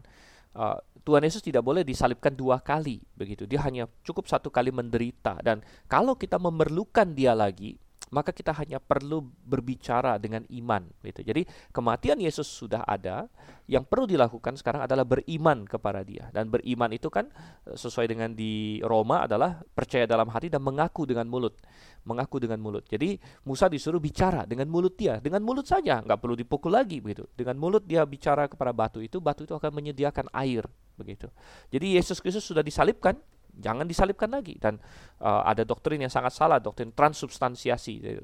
uh, 0.53 0.77
Tuhan 1.01 1.25
Yesus 1.25 1.41
tidak 1.41 1.65
boleh 1.65 1.81
disalibkan 1.81 2.37
dua 2.37 2.61
kali 2.61 3.01
begitu. 3.17 3.49
Dia 3.49 3.65
hanya 3.65 3.89
cukup 4.05 4.29
satu 4.29 4.53
kali 4.53 4.69
menderita 4.69 5.41
dan 5.41 5.65
kalau 5.89 6.13
kita 6.13 6.37
memerlukan 6.37 7.09
dia 7.17 7.33
lagi, 7.33 7.80
maka 8.11 8.35
kita 8.35 8.51
hanya 8.51 8.77
perlu 8.77 9.23
berbicara 9.23 10.19
dengan 10.19 10.43
iman 10.51 10.83
gitu. 11.01 11.23
Jadi 11.23 11.47
kematian 11.71 12.19
Yesus 12.19 12.43
sudah 12.45 12.83
ada, 12.83 13.31
yang 13.71 13.87
perlu 13.87 14.03
dilakukan 14.03 14.59
sekarang 14.59 14.83
adalah 14.83 15.07
beriman 15.07 15.63
kepada 15.63 16.03
Dia. 16.03 16.27
Dan 16.35 16.51
beriman 16.51 16.91
itu 16.91 17.07
kan 17.07 17.31
eh, 17.65 17.75
sesuai 17.79 18.11
dengan 18.11 18.35
di 18.35 18.83
Roma 18.83 19.23
adalah 19.23 19.63
percaya 19.63 20.03
dalam 20.03 20.27
hati 20.27 20.51
dan 20.51 20.59
mengaku 20.59 21.07
dengan 21.07 21.31
mulut. 21.31 21.55
Mengaku 22.03 22.43
dengan 22.43 22.59
mulut. 22.59 22.83
Jadi 22.83 23.15
Musa 23.47 23.71
disuruh 23.71 24.03
bicara 24.03 24.43
dengan 24.43 24.67
mulut 24.67 24.99
dia, 24.99 25.23
dengan 25.23 25.39
mulut 25.45 25.63
saja, 25.63 26.03
nggak 26.03 26.19
perlu 26.19 26.35
dipukul 26.35 26.75
lagi 26.75 26.99
begitu. 26.99 27.23
Dengan 27.31 27.55
mulut 27.55 27.87
dia 27.87 28.03
bicara 28.03 28.51
kepada 28.51 28.75
batu 28.75 28.99
itu, 28.99 29.23
batu 29.23 29.47
itu 29.47 29.55
akan 29.55 29.71
menyediakan 29.71 30.27
air 30.35 30.67
begitu. 30.99 31.31
Jadi 31.71 31.95
Yesus 31.95 32.19
Kristus 32.19 32.43
sudah 32.43 32.65
disalibkan, 32.65 33.15
jangan 33.57 33.85
disalibkan 33.87 34.31
lagi. 34.31 34.55
Dan 34.57 34.79
uh, 35.21 35.43
ada 35.43 35.67
doktrin 35.67 35.99
yang 36.01 36.13
sangat 36.13 36.35
salah 36.35 36.57
doktrin 36.57 36.91
transubstansiasi. 36.91 38.19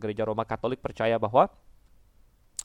Gereja 0.00 0.24
Roma 0.24 0.48
Katolik 0.48 0.80
percaya 0.80 1.20
bahwa 1.20 1.52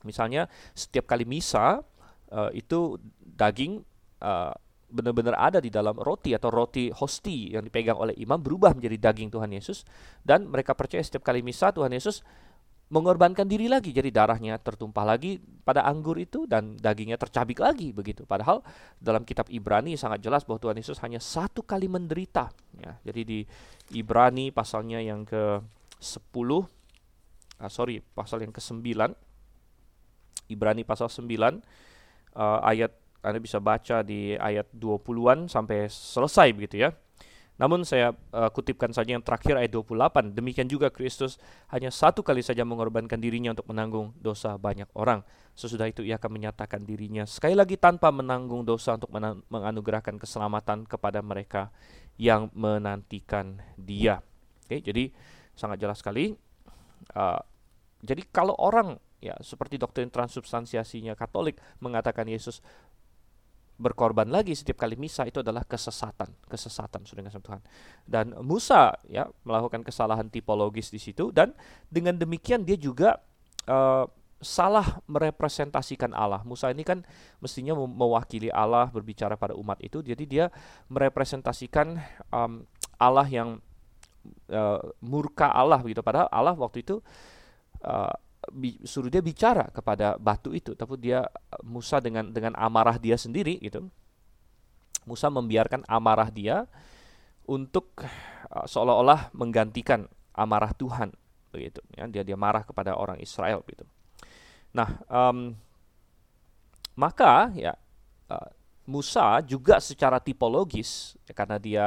misalnya 0.08 0.48
setiap 0.72 1.12
kali 1.12 1.28
misa 1.28 1.84
uh, 2.32 2.50
itu 2.56 2.96
daging 3.20 3.84
uh, 4.24 4.56
benar-benar 4.92 5.40
ada 5.40 5.64
di 5.64 5.72
dalam 5.72 5.96
roti 5.96 6.36
atau 6.36 6.52
roti 6.52 6.92
hosti 6.92 7.56
yang 7.56 7.64
dipegang 7.64 7.96
oleh 7.96 8.16
imam 8.20 8.40
berubah 8.40 8.76
menjadi 8.76 9.12
daging 9.12 9.32
Tuhan 9.32 9.52
Yesus. 9.52 9.88
Dan 10.24 10.52
mereka 10.52 10.76
percaya 10.76 11.00
setiap 11.04 11.24
kali 11.24 11.40
misa 11.40 11.72
Tuhan 11.72 11.92
Yesus 11.92 12.24
mengorbankan 12.92 13.48
diri 13.48 13.72
lagi. 13.72 13.96
Jadi 13.96 14.12
darahnya 14.12 14.60
tertumpah 14.60 15.08
lagi 15.08 15.40
pada 15.64 15.88
anggur 15.88 16.20
itu 16.20 16.44
dan 16.44 16.76
dagingnya 16.76 17.16
tercabik 17.16 17.64
lagi 17.64 17.96
begitu. 17.96 18.28
Padahal 18.28 18.60
dalam 19.00 19.24
kitab 19.24 19.48
Ibrani 19.48 19.96
sangat 19.96 20.20
jelas 20.20 20.44
bahwa 20.44 20.60
Tuhan 20.60 20.78
Yesus 20.78 21.00
hanya 21.00 21.24
satu 21.24 21.64
kali 21.64 21.88
menderita. 21.88 22.52
Ya 22.76 23.00
jadi 23.08 23.22
di 23.24 23.40
Ibrani 23.96 24.52
pasalnya 24.52 25.00
yang 25.00 25.24
ke 25.24 25.64
10 26.04 26.36
ah, 27.62 27.72
sorry 27.72 28.02
pasal 28.02 28.44
yang 28.44 28.52
ke 28.52 28.60
9 28.60 28.82
Ibrani 30.50 30.84
pasal 30.84 31.08
9 31.08 31.30
uh, 31.30 31.48
ah, 32.36 32.60
ayat 32.66 32.92
Anda 33.22 33.38
bisa 33.38 33.62
baca 33.62 34.02
di 34.02 34.34
ayat 34.34 34.68
20-an 34.74 35.46
sampai 35.46 35.86
selesai 35.88 36.50
begitu 36.58 36.82
ya 36.82 36.90
namun 37.62 37.86
saya 37.86 38.17
uh, 38.34 38.50
kutipkan 38.50 38.89
saja 38.89 39.13
yang 39.13 39.21
terakhir 39.21 39.54
ayat 39.54 39.69
28. 39.69 40.34
Demikian 40.34 40.65
juga 40.65 40.89
Kristus 40.89 41.38
hanya 41.69 41.93
satu 41.93 42.26
kali 42.26 42.41
saja 42.41 42.65
mengorbankan 42.65 43.21
dirinya 43.21 43.54
untuk 43.54 43.69
menanggung 43.69 44.17
dosa 44.17 44.58
banyak 44.58 44.89
orang. 44.97 45.21
Sesudah 45.54 45.86
itu 45.86 46.02
ia 46.02 46.17
akan 46.17 46.41
menyatakan 46.41 46.82
dirinya 46.82 47.21
sekali 47.30 47.54
lagi 47.54 47.78
tanpa 47.78 48.10
menanggung 48.10 48.65
dosa 48.65 48.97
untuk 48.97 49.13
menganugerahkan 49.54 50.17
keselamatan 50.17 50.89
kepada 50.89 51.21
mereka 51.21 51.69
yang 52.17 52.50
menantikan 52.58 53.62
dia. 53.78 54.26
Oke, 54.65 54.82
jadi 54.82 55.13
sangat 55.54 55.86
jelas 55.86 56.02
sekali. 56.02 56.34
Uh, 57.13 57.38
jadi 58.02 58.26
kalau 58.34 58.58
orang 58.58 58.97
ya 59.21 59.38
seperti 59.45 59.78
doktrin 59.78 60.10
transubstansiasinya 60.10 61.13
Katolik 61.13 61.62
mengatakan 61.78 62.26
Yesus 62.26 62.65
berkorban 63.80 64.30
lagi 64.30 64.54
setiap 64.54 64.86
kali 64.86 64.94
misa 65.00 65.26
itu 65.26 65.42
adalah 65.42 65.66
kesesatan, 65.66 66.30
kesesatan 66.46 67.02
sudah 67.06 67.26
dengan 67.26 67.42
Tuhan. 67.42 67.62
Dan 68.06 68.26
Musa 68.46 68.94
ya 69.10 69.26
melakukan 69.44 69.82
kesalahan 69.82 70.30
tipologis 70.30 70.94
di 70.94 71.02
situ 71.02 71.34
dan 71.34 71.56
dengan 71.90 72.18
demikian 72.18 72.62
dia 72.62 72.78
juga 72.78 73.20
uh, 73.66 74.06
salah 74.42 75.00
merepresentasikan 75.06 76.18
Allah. 76.18 76.42
Musa 76.44 76.74
ini 76.74 76.82
kan 76.82 77.06
mestinya 77.40 77.78
mewakili 77.78 78.50
Allah 78.50 78.90
berbicara 78.90 79.38
pada 79.38 79.54
umat 79.54 79.78
itu, 79.86 80.02
jadi 80.02 80.24
dia 80.26 80.46
merepresentasikan 80.90 82.02
um, 82.34 82.66
Allah 82.98 83.30
yang 83.30 83.62
uh, 84.50 84.82
murka 85.02 85.50
Allah 85.50 85.82
gitu. 85.86 86.02
Padahal 86.02 86.30
Allah 86.34 86.58
waktu 86.58 86.82
itu 86.82 87.02
uh, 87.86 88.14
suruh 88.86 89.14
dia 89.14 89.22
bicara 89.22 89.70
kepada 89.70 90.18
batu 90.18 90.50
itu, 90.50 90.74
tapi 90.74 90.98
dia 90.98 91.30
Musa 91.62 92.02
dengan 92.02 92.34
dengan 92.34 92.58
amarah 92.58 92.98
dia 92.98 93.14
sendiri 93.14 93.62
gitu. 93.62 93.86
Musa 95.06 95.30
membiarkan 95.30 95.86
amarah 95.86 96.30
dia 96.34 96.66
untuk 97.46 98.02
uh, 98.50 98.66
seolah-olah 98.66 99.34
menggantikan 99.38 100.10
amarah 100.34 100.74
Tuhan 100.74 101.14
begitu. 101.54 101.82
Ya 101.94 102.10
dia 102.10 102.24
dia 102.26 102.38
marah 102.38 102.66
kepada 102.66 102.98
orang 102.98 103.22
Israel 103.22 103.62
gitu. 103.70 103.86
Nah 104.74 105.02
um, 105.06 105.54
maka 106.98 107.54
ya 107.54 107.78
uh, 108.30 108.50
Musa 108.90 109.46
juga 109.46 109.78
secara 109.78 110.18
tipologis 110.18 111.14
ya, 111.30 111.34
karena 111.38 111.62
dia 111.62 111.86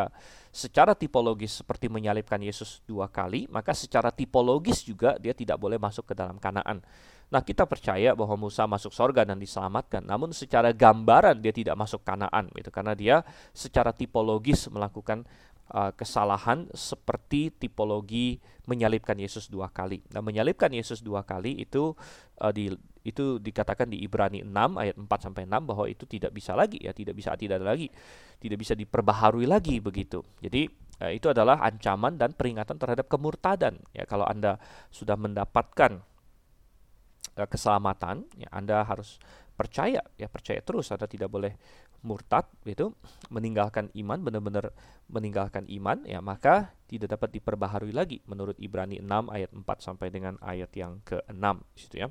secara 0.55 0.95
tipologis 0.95 1.59
seperti 1.61 1.91
menyalibkan 1.91 2.39
Yesus 2.39 2.81
dua 2.87 3.11
kali 3.11 3.51
maka 3.51 3.75
secara 3.75 4.15
tipologis 4.15 4.87
juga 4.87 5.19
dia 5.19 5.35
tidak 5.35 5.59
boleh 5.59 5.77
masuk 5.83 6.07
ke 6.07 6.15
dalam 6.15 6.39
Kanaan 6.39 6.79
Nah, 7.33 7.43
kita 7.43 7.65
percaya 7.65 8.15
bahwa 8.15 8.47
Musa 8.47 8.63
masuk 8.69 8.93
sorga 8.93 9.27
dan 9.27 9.41
diselamatkan. 9.43 10.07
Namun 10.07 10.31
secara 10.31 10.71
gambaran 10.71 11.41
dia 11.43 11.51
tidak 11.51 11.75
masuk 11.75 12.07
Kanaan 12.07 12.47
gitu 12.55 12.71
karena 12.71 12.95
dia 12.95 13.27
secara 13.51 13.91
tipologis 13.91 14.71
melakukan 14.71 15.25
uh, 15.73 15.91
kesalahan 15.97 16.71
seperti 16.77 17.51
tipologi 17.51 18.39
menyalibkan 18.69 19.17
Yesus 19.17 19.49
dua 19.49 19.73
kali. 19.73 20.05
Nah, 20.13 20.21
menyalibkan 20.21 20.71
Yesus 20.71 21.01
dua 21.01 21.25
kali 21.25 21.59
itu 21.59 21.97
uh, 22.39 22.53
di 22.53 22.71
itu 23.05 23.37
dikatakan 23.37 23.93
di 23.93 24.01
Ibrani 24.01 24.41
6 24.41 24.51
ayat 24.81 24.97
4 24.97 25.07
sampai 25.21 25.45
6 25.45 25.69
bahwa 25.69 25.85
itu 25.87 26.09
tidak 26.09 26.33
bisa 26.33 26.57
lagi 26.57 26.81
ya, 26.81 26.97
tidak 26.97 27.15
bisa 27.15 27.37
tidak 27.37 27.61
ada 27.61 27.77
lagi, 27.77 27.93
tidak 28.41 28.59
bisa 28.59 28.73
diperbaharui 28.73 29.45
lagi 29.45 29.77
begitu. 29.79 30.25
Jadi 30.41 30.67
uh, 31.05 31.13
itu 31.13 31.31
adalah 31.31 31.61
ancaman 31.63 32.17
dan 32.17 32.33
peringatan 32.33 32.81
terhadap 32.81 33.07
kemurtadan 33.11 33.81
ya 33.93 34.09
kalau 34.09 34.25
Anda 34.25 34.61
sudah 34.89 35.19
mendapatkan 35.19 36.01
uh, 37.37 37.49
keselamatan 37.49 38.29
ya 38.39 38.49
Anda 38.55 38.85
harus 38.87 39.19
percaya 39.55 40.03
ya 40.19 40.27
percaya 40.27 40.59
terus 40.63 40.91
Anda 40.91 41.07
tidak 41.07 41.31
boleh 41.31 41.55
murtad 42.05 42.45
itu 42.69 42.93
meninggalkan 43.33 43.89
iman 43.97 44.21
benar-benar 44.21 44.77
meninggalkan 45.09 45.65
iman 45.81 46.05
ya 46.05 46.21
maka 46.21 46.77
tidak 46.85 47.17
dapat 47.17 47.41
diperbaharui 47.41 47.97
lagi 47.97 48.21
menurut 48.29 48.61
Ibrani 48.61 49.01
6 49.01 49.09
ayat 49.33 49.51
4 49.57 49.65
sampai 49.81 50.13
dengan 50.13 50.37
ayat 50.45 50.69
yang 50.77 51.01
ke-6 51.03 51.45
situ 51.75 52.05
ya. 52.05 52.09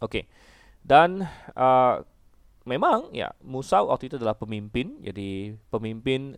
Oke. 0.00 0.28
Dan 0.86 1.24
uh, 1.56 1.96
memang 2.66 3.10
ya 3.14 3.30
Musa 3.46 3.82
waktu 3.82 4.10
itu 4.10 4.18
adalah 4.18 4.34
pemimpin 4.34 4.98
jadi 5.02 5.54
pemimpin 5.70 6.34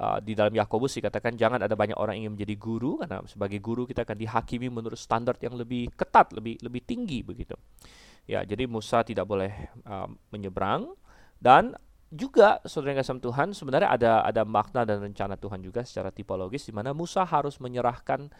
uh, 0.00 0.18
di 0.20 0.32
dalam 0.32 0.52
Yakobus 0.52 0.96
dikatakan 0.96 1.36
jangan 1.36 1.60
ada 1.64 1.76
banyak 1.76 1.96
orang 1.96 2.20
ingin 2.20 2.36
menjadi 2.36 2.54
guru 2.56 3.00
karena 3.00 3.24
sebagai 3.28 3.60
guru 3.60 3.84
kita 3.84 4.04
akan 4.04 4.16
dihakimi 4.16 4.68
menurut 4.72 4.96
standar 4.96 5.36
yang 5.40 5.56
lebih 5.56 5.92
ketat, 5.96 6.32
lebih 6.32 6.60
lebih 6.60 6.82
tinggi 6.84 7.20
begitu. 7.24 7.56
Ya, 8.26 8.42
jadi 8.42 8.66
Musa 8.66 9.06
tidak 9.06 9.28
boleh 9.30 9.54
uh, 9.86 10.10
menyeberang 10.34 10.92
dan 11.38 11.78
juga 12.10 12.62
saudara 12.66 12.94
yang 12.94 13.00
kasih 13.02 13.18
Tuhan 13.18 13.48
sebenarnya 13.50 13.90
ada 13.90 14.12
ada 14.22 14.42
makna 14.46 14.86
dan 14.86 15.02
rencana 15.02 15.34
Tuhan 15.34 15.58
juga 15.58 15.82
secara 15.82 16.14
tipologis 16.14 16.66
di 16.66 16.74
mana 16.74 16.94
Musa 16.94 17.26
harus 17.26 17.58
menyerahkan 17.58 18.30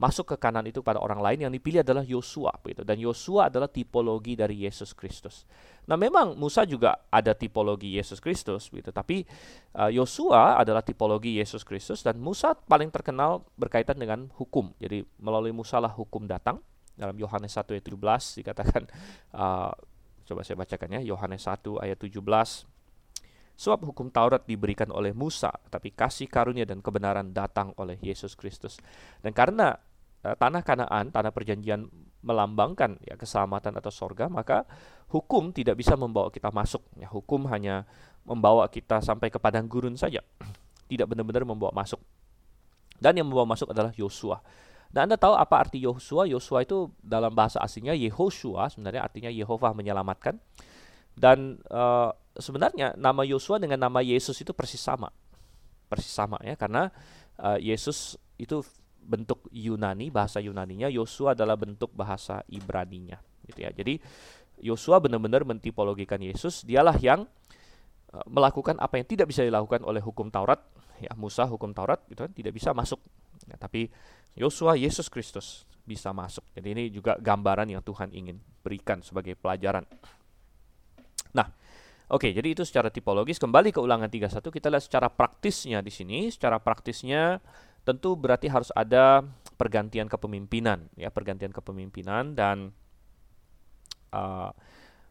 masuk 0.00 0.34
ke 0.34 0.36
kanan 0.40 0.66
itu 0.66 0.80
pada 0.80 0.98
orang 0.98 1.20
lain 1.22 1.46
yang 1.48 1.52
dipilih 1.52 1.84
adalah 1.84 2.02
Yosua 2.02 2.50
begitu 2.60 2.82
dan 2.82 2.98
Yosua 2.98 3.52
adalah 3.52 3.70
tipologi 3.70 4.34
dari 4.34 4.64
Yesus 4.66 4.96
Kristus. 4.96 5.46
Nah, 5.86 5.98
memang 5.98 6.38
Musa 6.38 6.62
juga 6.62 6.94
ada 7.10 7.34
tipologi 7.34 7.98
Yesus 7.98 8.22
Kristus 8.22 8.70
begitu, 8.70 8.94
tapi 8.94 9.26
uh, 9.74 9.90
Yosua 9.90 10.58
uh, 10.58 10.62
adalah 10.62 10.82
tipologi 10.82 11.38
Yesus 11.38 11.66
Kristus 11.66 12.06
dan 12.06 12.22
Musa 12.22 12.54
paling 12.54 12.90
terkenal 12.90 13.42
berkaitan 13.58 13.98
dengan 13.98 14.30
hukum. 14.38 14.70
Jadi 14.78 15.02
melalui 15.18 15.50
Musa 15.50 15.82
lah 15.82 15.90
hukum 15.90 16.26
datang. 16.26 16.62
Dalam 16.92 17.16
Yohanes 17.16 17.56
1 17.56 17.72
ayat 17.72 17.88
17 17.88 18.44
dikatakan 18.44 18.84
uh, 19.32 19.72
Coba 20.22 20.46
saya 20.46 20.56
bacakan 20.58 20.96
ya, 20.96 21.00
Yohanes 21.02 21.44
1 21.44 21.82
ayat 21.82 21.98
17. 21.98 22.22
Sebab 23.62 23.94
hukum 23.94 24.10
Taurat 24.10 24.42
diberikan 24.42 24.90
oleh 24.90 25.14
Musa, 25.14 25.54
tapi 25.70 25.94
kasih 25.94 26.26
karunia 26.26 26.66
dan 26.66 26.82
kebenaran 26.82 27.30
datang 27.30 27.70
oleh 27.78 27.94
Yesus 28.02 28.34
Kristus. 28.34 28.82
Dan 29.22 29.30
karena 29.30 29.78
uh, 30.26 30.34
tanah 30.34 30.66
Kanaan, 30.66 31.14
tanah 31.14 31.30
perjanjian 31.30 31.86
melambangkan 32.26 32.98
ya 33.06 33.14
keselamatan 33.14 33.78
atau 33.78 33.94
sorga, 33.94 34.26
maka 34.26 34.66
hukum 35.14 35.54
tidak 35.54 35.78
bisa 35.78 35.94
membawa 35.94 36.26
kita 36.34 36.50
masuk. 36.50 36.82
Ya, 36.98 37.06
hukum 37.06 37.46
hanya 37.54 37.86
membawa 38.26 38.66
kita 38.66 38.98
sampai 38.98 39.30
ke 39.30 39.38
padang 39.38 39.70
gurun 39.70 39.94
saja, 39.94 40.26
tidak 40.90 41.06
benar-benar 41.06 41.46
membawa 41.46 41.70
masuk. 41.70 42.02
Dan 42.98 43.14
yang 43.14 43.30
membawa 43.30 43.54
masuk 43.54 43.70
adalah 43.70 43.94
Yosua. 43.94 44.42
Dan 44.90 45.06
Anda 45.06 45.22
tahu 45.22 45.38
apa 45.38 45.54
arti 45.62 45.78
Yosua? 45.78 46.26
Yosua 46.26 46.66
itu 46.66 46.90
dalam 46.98 47.30
bahasa 47.30 47.62
aslinya 47.62 47.94
Yehoshua, 47.94 48.74
sebenarnya 48.74 49.06
artinya 49.06 49.30
Yehova 49.30 49.70
menyelamatkan. 49.70 50.42
Dan 51.14 51.62
uh, 51.70 52.10
sebenarnya 52.36 52.96
nama 52.96 53.22
Yosua 53.26 53.60
dengan 53.60 53.80
nama 53.80 54.00
Yesus 54.00 54.38
itu 54.40 54.52
persis 54.56 54.80
sama. 54.80 55.12
Persis 55.88 56.12
sama 56.12 56.40
ya, 56.40 56.56
karena 56.56 56.88
uh, 57.40 57.60
Yesus 57.60 58.16
itu 58.40 58.64
bentuk 59.02 59.50
Yunani, 59.50 60.08
bahasa 60.08 60.38
Yunaninya, 60.38 60.88
Yosua 60.88 61.34
adalah 61.34 61.58
bentuk 61.58 61.90
bahasa 61.92 62.40
Ibraninya, 62.48 63.18
gitu 63.44 63.66
ya. 63.66 63.70
Jadi 63.74 63.98
Yosua 64.62 65.02
benar-benar 65.02 65.42
mentipologikan 65.42 66.22
Yesus, 66.22 66.62
dialah 66.62 66.96
yang 67.02 67.26
uh, 68.14 68.26
melakukan 68.30 68.78
apa 68.78 69.02
yang 69.02 69.06
tidak 69.10 69.28
bisa 69.28 69.42
dilakukan 69.42 69.82
oleh 69.84 70.00
hukum 70.00 70.30
Taurat, 70.30 70.62
ya 71.02 71.12
Musa 71.18 71.44
hukum 71.50 71.74
Taurat 71.74 71.98
gitu 72.08 72.22
kan 72.24 72.32
tidak 72.32 72.54
bisa 72.54 72.70
masuk. 72.70 73.02
Ya, 73.50 73.58
tapi 73.58 73.90
Yosua 74.38 74.78
Yesus 74.78 75.10
Kristus 75.10 75.66
bisa 75.82 76.14
masuk. 76.14 76.46
Jadi 76.54 76.68
ini 76.78 76.84
juga 76.94 77.18
gambaran 77.18 77.66
yang 77.66 77.82
Tuhan 77.82 78.14
ingin 78.14 78.38
berikan 78.62 79.02
sebagai 79.02 79.34
pelajaran. 79.34 79.82
Nah, 81.34 81.50
oke, 82.12 82.28
jadi 82.28 82.52
itu 82.52 82.62
secara 82.68 82.92
tipologis. 82.92 83.40
Kembali 83.40 83.72
ke 83.72 83.80
ulangan 83.80 84.12
31, 84.12 84.52
kita 84.52 84.68
lihat 84.68 84.84
secara 84.84 85.08
praktisnya 85.08 85.80
di 85.80 85.88
sini. 85.88 86.28
Secara 86.28 86.60
praktisnya 86.60 87.40
tentu 87.82 88.14
berarti 88.14 88.46
harus 88.52 88.70
ada 88.76 89.24
pergantian 89.56 90.06
kepemimpinan, 90.06 90.92
ya 90.94 91.10
pergantian 91.10 91.50
kepemimpinan 91.50 92.36
dan 92.36 92.70
uh, 94.14 94.52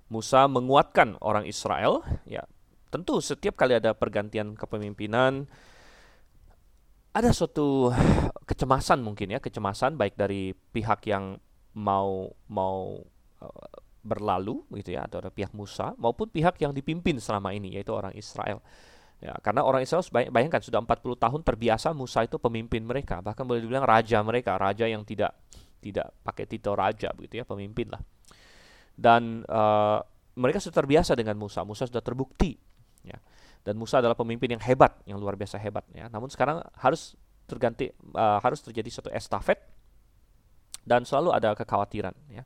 Musa 0.08 0.48
menguatkan 0.48 1.20
orang 1.20 1.44
Israel. 1.50 2.06
Ya, 2.24 2.46
tentu 2.94 3.20
setiap 3.20 3.58
kali 3.58 3.76
ada 3.76 3.98
pergantian 3.98 4.54
kepemimpinan 4.56 5.50
ada 7.12 7.36
suatu 7.36 7.92
kecemasan 8.50 9.04
mungkin 9.04 9.36
ya, 9.36 9.44
kecemasan 9.44 10.00
baik 10.00 10.16
dari 10.16 10.56
pihak 10.56 11.04
yang 11.12 11.36
mau 11.76 12.32
mau 12.48 13.04
uh, 13.44 13.76
berlalu 14.02 14.66
gitu 14.82 14.98
ya 14.98 15.06
atau 15.06 15.22
ada 15.22 15.30
pihak 15.30 15.54
Musa 15.54 15.94
maupun 15.98 16.30
pihak 16.30 16.58
yang 16.58 16.74
dipimpin 16.74 17.22
selama 17.22 17.54
ini 17.54 17.78
yaitu 17.78 17.94
orang 17.94 18.14
Israel. 18.18 18.62
Ya, 19.22 19.38
karena 19.38 19.62
orang 19.62 19.86
Israel 19.86 20.02
bayangkan 20.34 20.66
sudah 20.66 20.82
40 20.82 21.14
tahun 21.14 21.42
terbiasa 21.46 21.94
Musa 21.94 22.26
itu 22.26 22.42
pemimpin 22.42 22.82
mereka, 22.82 23.22
bahkan 23.22 23.46
boleh 23.46 23.62
dibilang 23.62 23.86
raja 23.86 24.18
mereka, 24.26 24.58
raja 24.58 24.90
yang 24.90 25.06
tidak 25.06 25.38
tidak 25.78 26.10
pakai 26.26 26.50
titel 26.50 26.74
raja 26.74 27.14
begitu 27.14 27.42
ya, 27.42 27.46
pemimpin 27.46 27.94
lah. 27.94 28.02
Dan 28.98 29.46
uh, 29.46 30.02
mereka 30.42 30.58
sudah 30.58 30.82
terbiasa 30.82 31.14
dengan 31.14 31.38
Musa, 31.38 31.62
Musa 31.62 31.86
sudah 31.86 32.02
terbukti 32.02 32.58
ya 33.06 33.18
dan 33.62 33.78
Musa 33.78 34.02
adalah 34.02 34.18
pemimpin 34.18 34.58
yang 34.58 34.64
hebat, 34.64 34.98
yang 35.06 35.22
luar 35.22 35.38
biasa 35.38 35.62
hebat 35.62 35.86
ya. 35.94 36.10
Namun 36.10 36.34
sekarang 36.34 36.66
harus 36.82 37.14
terganti 37.46 37.94
uh, 38.18 38.42
harus 38.42 38.62
terjadi 38.66 38.90
satu 38.90 39.10
estafet 39.14 39.62
dan 40.82 41.06
selalu 41.06 41.30
ada 41.30 41.54
kekhawatiran 41.54 42.14
ya. 42.34 42.44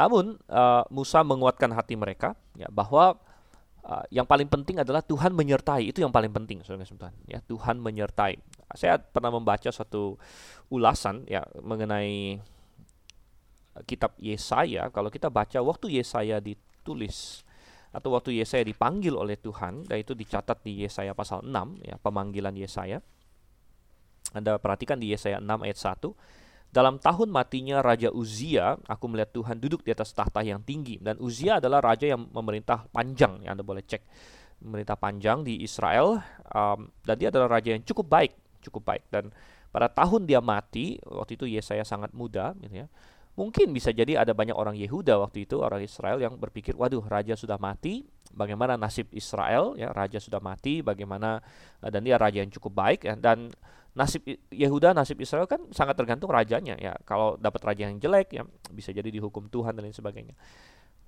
Namun 0.00 0.40
uh, 0.48 0.88
Musa 0.88 1.20
menguatkan 1.20 1.68
hati 1.76 1.92
mereka 1.92 2.32
ya 2.56 2.72
bahwa 2.72 3.20
uh, 3.84 4.04
yang 4.08 4.24
paling 4.24 4.48
penting 4.48 4.80
adalah 4.80 5.04
Tuhan 5.04 5.36
menyertai. 5.36 5.92
Itu 5.92 6.00
yang 6.00 6.08
paling 6.08 6.32
penting 6.32 6.64
Saudara 6.64 6.88
ya. 7.28 7.44
Tuhan 7.44 7.76
menyertai. 7.76 8.40
Saya 8.72 8.96
pernah 8.96 9.28
membaca 9.28 9.68
satu 9.68 10.16
ulasan 10.72 11.28
ya 11.28 11.44
mengenai 11.60 12.40
kitab 13.84 14.16
Yesaya. 14.16 14.88
Kalau 14.88 15.12
kita 15.12 15.28
baca 15.28 15.60
waktu 15.60 16.00
Yesaya 16.00 16.40
ditulis 16.40 17.44
atau 17.90 18.14
waktu 18.14 18.40
Yesaya 18.40 18.62
dipanggil 18.62 19.12
oleh 19.12 19.36
Tuhan 19.36 19.84
dan 19.84 20.00
itu 20.00 20.14
dicatat 20.14 20.62
di 20.62 20.86
Yesaya 20.86 21.10
pasal 21.10 21.42
6 21.42 21.82
ya 21.82 21.98
pemanggilan 21.98 22.54
Yesaya 22.54 23.02
Anda 24.30 24.62
perhatikan 24.62 25.02
di 25.02 25.10
Yesaya 25.10 25.42
6 25.42 25.66
ayat 25.66 25.78
1 25.98 26.06
dalam 26.70 27.02
tahun 27.02 27.34
matinya 27.34 27.82
Raja 27.82 28.14
Uzia 28.14 28.78
aku 28.86 29.04
melihat 29.10 29.34
Tuhan 29.34 29.58
duduk 29.58 29.82
di 29.82 29.90
atas 29.90 30.14
tahta 30.14 30.42
yang 30.42 30.62
tinggi. 30.62 31.02
Dan 31.02 31.18
Uzia 31.18 31.58
adalah 31.58 31.82
raja 31.82 32.06
yang 32.06 32.30
memerintah 32.30 32.86
panjang 32.94 33.42
ya 33.42 33.54
Anda 33.54 33.66
boleh 33.66 33.82
cek. 33.82 34.02
Memerintah 34.62 34.94
panjang 34.94 35.42
di 35.42 35.64
Israel 35.64 36.20
um, 36.52 36.86
dan 37.02 37.16
dia 37.16 37.32
adalah 37.32 37.58
raja 37.58 37.74
yang 37.74 37.82
cukup 37.82 38.06
baik 38.06 38.32
cukup 38.62 38.82
baik. 38.86 39.04
Dan 39.10 39.34
pada 39.74 39.90
tahun 39.90 40.30
dia 40.30 40.38
mati 40.38 41.00
waktu 41.02 41.34
itu 41.34 41.44
Yesaya 41.50 41.82
sangat 41.82 42.14
muda 42.14 42.54
gitu 42.60 42.84
ya 42.84 42.88
Mungkin 43.38 43.70
bisa 43.72 43.88
jadi 43.88 44.20
ada 44.20 44.36
banyak 44.36 44.52
orang 44.52 44.76
Yehuda 44.76 45.16
waktu 45.16 45.48
itu, 45.48 45.62
orang 45.62 45.80
Israel 45.80 46.20
yang 46.20 46.36
berpikir, 46.36 46.76
waduh 46.76 47.00
raja 47.06 47.32
sudah 47.38 47.56
mati, 47.56 48.04
bagaimana 48.34 48.76
nasib 48.76 49.08
Israel? 49.16 49.78
Ya, 49.80 49.94
raja 49.96 50.20
sudah 50.20 50.44
mati, 50.44 50.84
bagaimana 50.84 51.40
dan 51.78 52.04
dia 52.04 52.20
raja 52.20 52.44
yang 52.44 52.52
cukup 52.52 52.76
baik 52.76 53.08
ya, 53.08 53.16
dan 53.16 53.48
nasib 53.94 54.22
Yehuda, 54.54 54.94
nasib 54.94 55.18
Israel 55.18 55.50
kan 55.50 55.66
sangat 55.74 55.98
tergantung 55.98 56.30
rajanya 56.30 56.78
ya. 56.78 56.94
Kalau 57.02 57.34
dapat 57.36 57.74
raja 57.74 57.90
yang 57.90 57.98
jelek 57.98 58.34
ya 58.34 58.42
bisa 58.70 58.94
jadi 58.94 59.10
dihukum 59.10 59.50
Tuhan 59.50 59.74
dan 59.74 59.86
lain 59.86 59.96
sebagainya. 59.96 60.34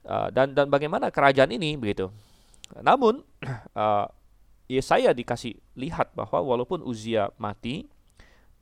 Uh, 0.02 0.28
dan 0.34 0.50
dan 0.50 0.66
bagaimana 0.66 1.14
kerajaan 1.14 1.54
ini 1.54 1.78
begitu. 1.78 2.10
Namun 2.82 3.22
uh, 3.76 4.06
Yesaya 4.72 5.12
dikasih 5.12 5.58
lihat 5.76 6.16
bahwa 6.16 6.40
walaupun 6.40 6.80
Uzia 6.80 7.28
mati, 7.36 7.86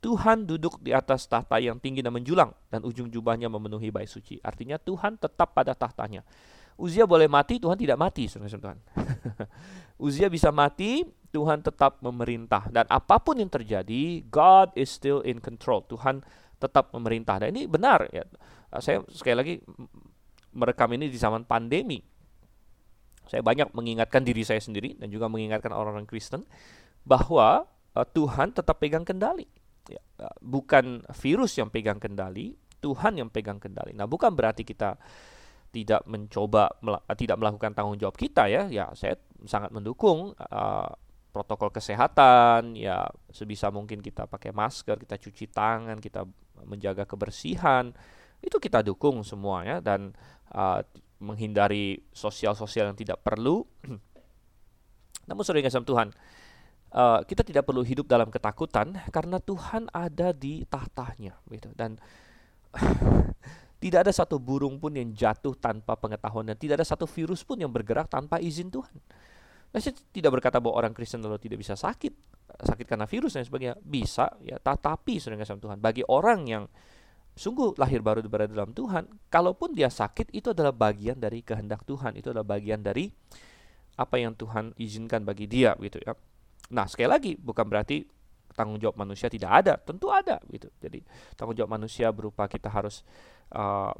Tuhan 0.03 0.49
duduk 0.49 0.81
di 0.81 0.91
atas 0.91 1.29
tahta 1.29 1.61
yang 1.61 1.77
tinggi 1.77 2.01
dan 2.01 2.11
menjulang 2.11 2.51
dan 2.73 2.81
ujung 2.83 3.07
jubahnya 3.07 3.47
memenuhi 3.47 3.93
bait 3.93 4.09
suci. 4.09 4.41
Artinya 4.41 4.81
Tuhan 4.81 5.15
tetap 5.21 5.53
pada 5.53 5.71
tahtanya. 5.77 6.25
Uzia 6.75 7.05
boleh 7.05 7.29
mati, 7.29 7.61
Tuhan 7.61 7.77
tidak 7.77 8.01
mati, 8.01 8.25
Tuhan. 8.25 8.81
Uzia 10.05 10.27
bisa 10.33 10.49
mati, 10.49 11.05
Tuhan 11.31 11.63
tetap 11.63 12.03
memerintah 12.03 12.67
dan 12.67 12.83
apa 12.91 13.19
pun 13.23 13.39
yang 13.39 13.47
terjadi, 13.47 14.27
God 14.27 14.75
is 14.75 14.91
still 14.91 15.23
in 15.23 15.39
control. 15.39 15.87
Tuhan 15.87 16.19
tetap 16.59 16.91
memerintah. 16.93 17.41
Dan 17.41 17.55
ini 17.55 17.65
benar 17.65 18.05
ya. 18.11 18.27
Saya 18.77 19.01
sekali 19.09 19.35
lagi 19.35 19.53
merekam 20.53 20.91
ini 20.93 21.07
di 21.07 21.15
zaman 21.15 21.47
pandemi. 21.47 22.03
Saya 23.25 23.39
banyak 23.41 23.71
mengingatkan 23.71 24.27
diri 24.27 24.43
saya 24.43 24.59
sendiri 24.59 24.99
dan 24.99 25.07
juga 25.07 25.31
mengingatkan 25.31 25.71
orang-orang 25.71 26.03
Kristen 26.03 26.43
bahwa 27.07 27.63
uh, 27.95 28.07
Tuhan 28.11 28.51
tetap 28.51 28.83
pegang 28.83 29.07
kendali 29.07 29.47
ya, 29.87 30.03
ya, 30.19 30.29
bukan 30.43 31.01
virus 31.15 31.55
yang 31.57 31.71
pegang 31.71 31.97
kendali, 31.97 32.53
Tuhan 32.83 33.17
yang 33.17 33.31
pegang 33.31 33.57
kendali. 33.57 33.95
Nah, 33.95 34.05
bukan 34.05 34.35
berarti 34.35 34.67
kita 34.67 34.99
tidak 35.71 36.03
mencoba 36.03 36.67
tidak 37.15 37.39
melakukan 37.39 37.71
tanggung 37.71 37.95
jawab 37.95 38.19
kita 38.19 38.51
ya. 38.51 38.67
Ya, 38.67 38.91
saya 38.91 39.15
sangat 39.47 39.71
mendukung 39.71 40.35
uh, 40.35 40.91
protokol 41.31 41.71
kesehatan, 41.71 42.75
ya 42.75 43.07
sebisa 43.31 43.71
mungkin 43.71 44.03
kita 44.03 44.27
pakai 44.27 44.51
masker, 44.51 44.99
kita 44.99 45.15
cuci 45.15 45.49
tangan, 45.49 45.97
kita 45.97 46.27
menjaga 46.67 47.07
kebersihan. 47.07 47.95
Itu 48.43 48.59
kita 48.59 48.83
dukung 48.83 49.23
semua 49.23 49.63
ya 49.63 49.77
dan 49.79 50.11
uh, 50.51 50.83
menghindari 51.23 52.03
sosial-sosial 52.11 52.91
yang 52.91 52.97
tidak 52.99 53.23
perlu. 53.23 53.63
Namun 55.29 55.43
sering 55.47 55.63
kasih 55.63 55.87
Tuhan, 55.87 56.11
uh, 56.91 57.19
kita 57.23 57.41
tidak 57.47 57.63
perlu 57.63 57.81
hidup 57.81 58.05
dalam 58.07 58.27
ketakutan 58.27 58.95
karena 59.09 59.39
Tuhan 59.39 59.87
ada 59.91 60.35
di 60.35 60.67
tahtanya 60.67 61.39
gitu 61.49 61.71
dan 61.75 61.97
tidak 63.83 64.07
ada 64.07 64.13
satu 64.13 64.37
burung 64.37 64.77
pun 64.77 64.93
yang 64.93 65.11
jatuh 65.15 65.55
tanpa 65.57 65.97
pengetahuan 65.97 66.45
dan 66.45 66.57
tidak 66.59 66.83
ada 66.83 66.87
satu 66.87 67.09
virus 67.09 67.41
pun 67.41 67.57
yang 67.57 67.71
bergerak 67.71 68.07
tanpa 68.11 68.37
izin 68.37 68.69
Tuhan. 68.69 68.97
Nah, 69.71 69.79
saya 69.79 69.95
tidak 70.11 70.35
berkata 70.35 70.59
bahwa 70.59 70.83
orang 70.83 70.91
Kristen 70.91 71.23
lalu 71.23 71.39
tidak 71.39 71.63
bisa 71.63 71.79
sakit, 71.79 72.13
sakit 72.59 72.85
karena 72.85 73.07
virus 73.07 73.39
dan 73.39 73.47
sebagainya. 73.47 73.79
Bisa, 73.79 74.27
ya. 74.43 74.59
Tetapi, 74.59 75.15
saudara 75.17 75.47
sama 75.47 75.63
Tuhan, 75.63 75.79
bagi 75.79 76.03
orang 76.03 76.43
yang 76.43 76.63
sungguh 77.31 77.79
lahir 77.79 78.03
baru 78.03 78.19
berada 78.27 78.51
dalam 78.51 78.75
Tuhan, 78.75 79.07
kalaupun 79.31 79.71
dia 79.71 79.87
sakit, 79.87 80.35
itu 80.35 80.51
adalah 80.51 80.75
bagian 80.75 81.15
dari 81.15 81.39
kehendak 81.39 81.87
Tuhan. 81.87 82.19
Itu 82.19 82.35
adalah 82.35 82.43
bagian 82.43 82.83
dari 82.83 83.07
apa 83.95 84.15
yang 84.19 84.35
Tuhan 84.35 84.75
izinkan 84.75 85.23
bagi 85.23 85.47
dia, 85.47 85.71
gitu 85.79 86.03
ya. 86.03 86.11
Nah, 86.75 86.87
sekali 86.91 87.07
lagi 87.07 87.31
bukan 87.39 87.63
berarti 87.67 88.03
tanggung 88.53 88.77
jawab 88.77 88.99
manusia 88.99 89.31
tidak 89.31 89.51
ada, 89.63 89.73
tentu 89.79 90.11
ada 90.11 90.39
gitu. 90.51 90.67
Jadi 90.79 91.03
tanggung 91.35 91.55
jawab 91.55 91.71
manusia 91.75 92.11
berupa 92.11 92.47
kita 92.47 92.67
harus 92.67 93.03
uh, 93.55 93.91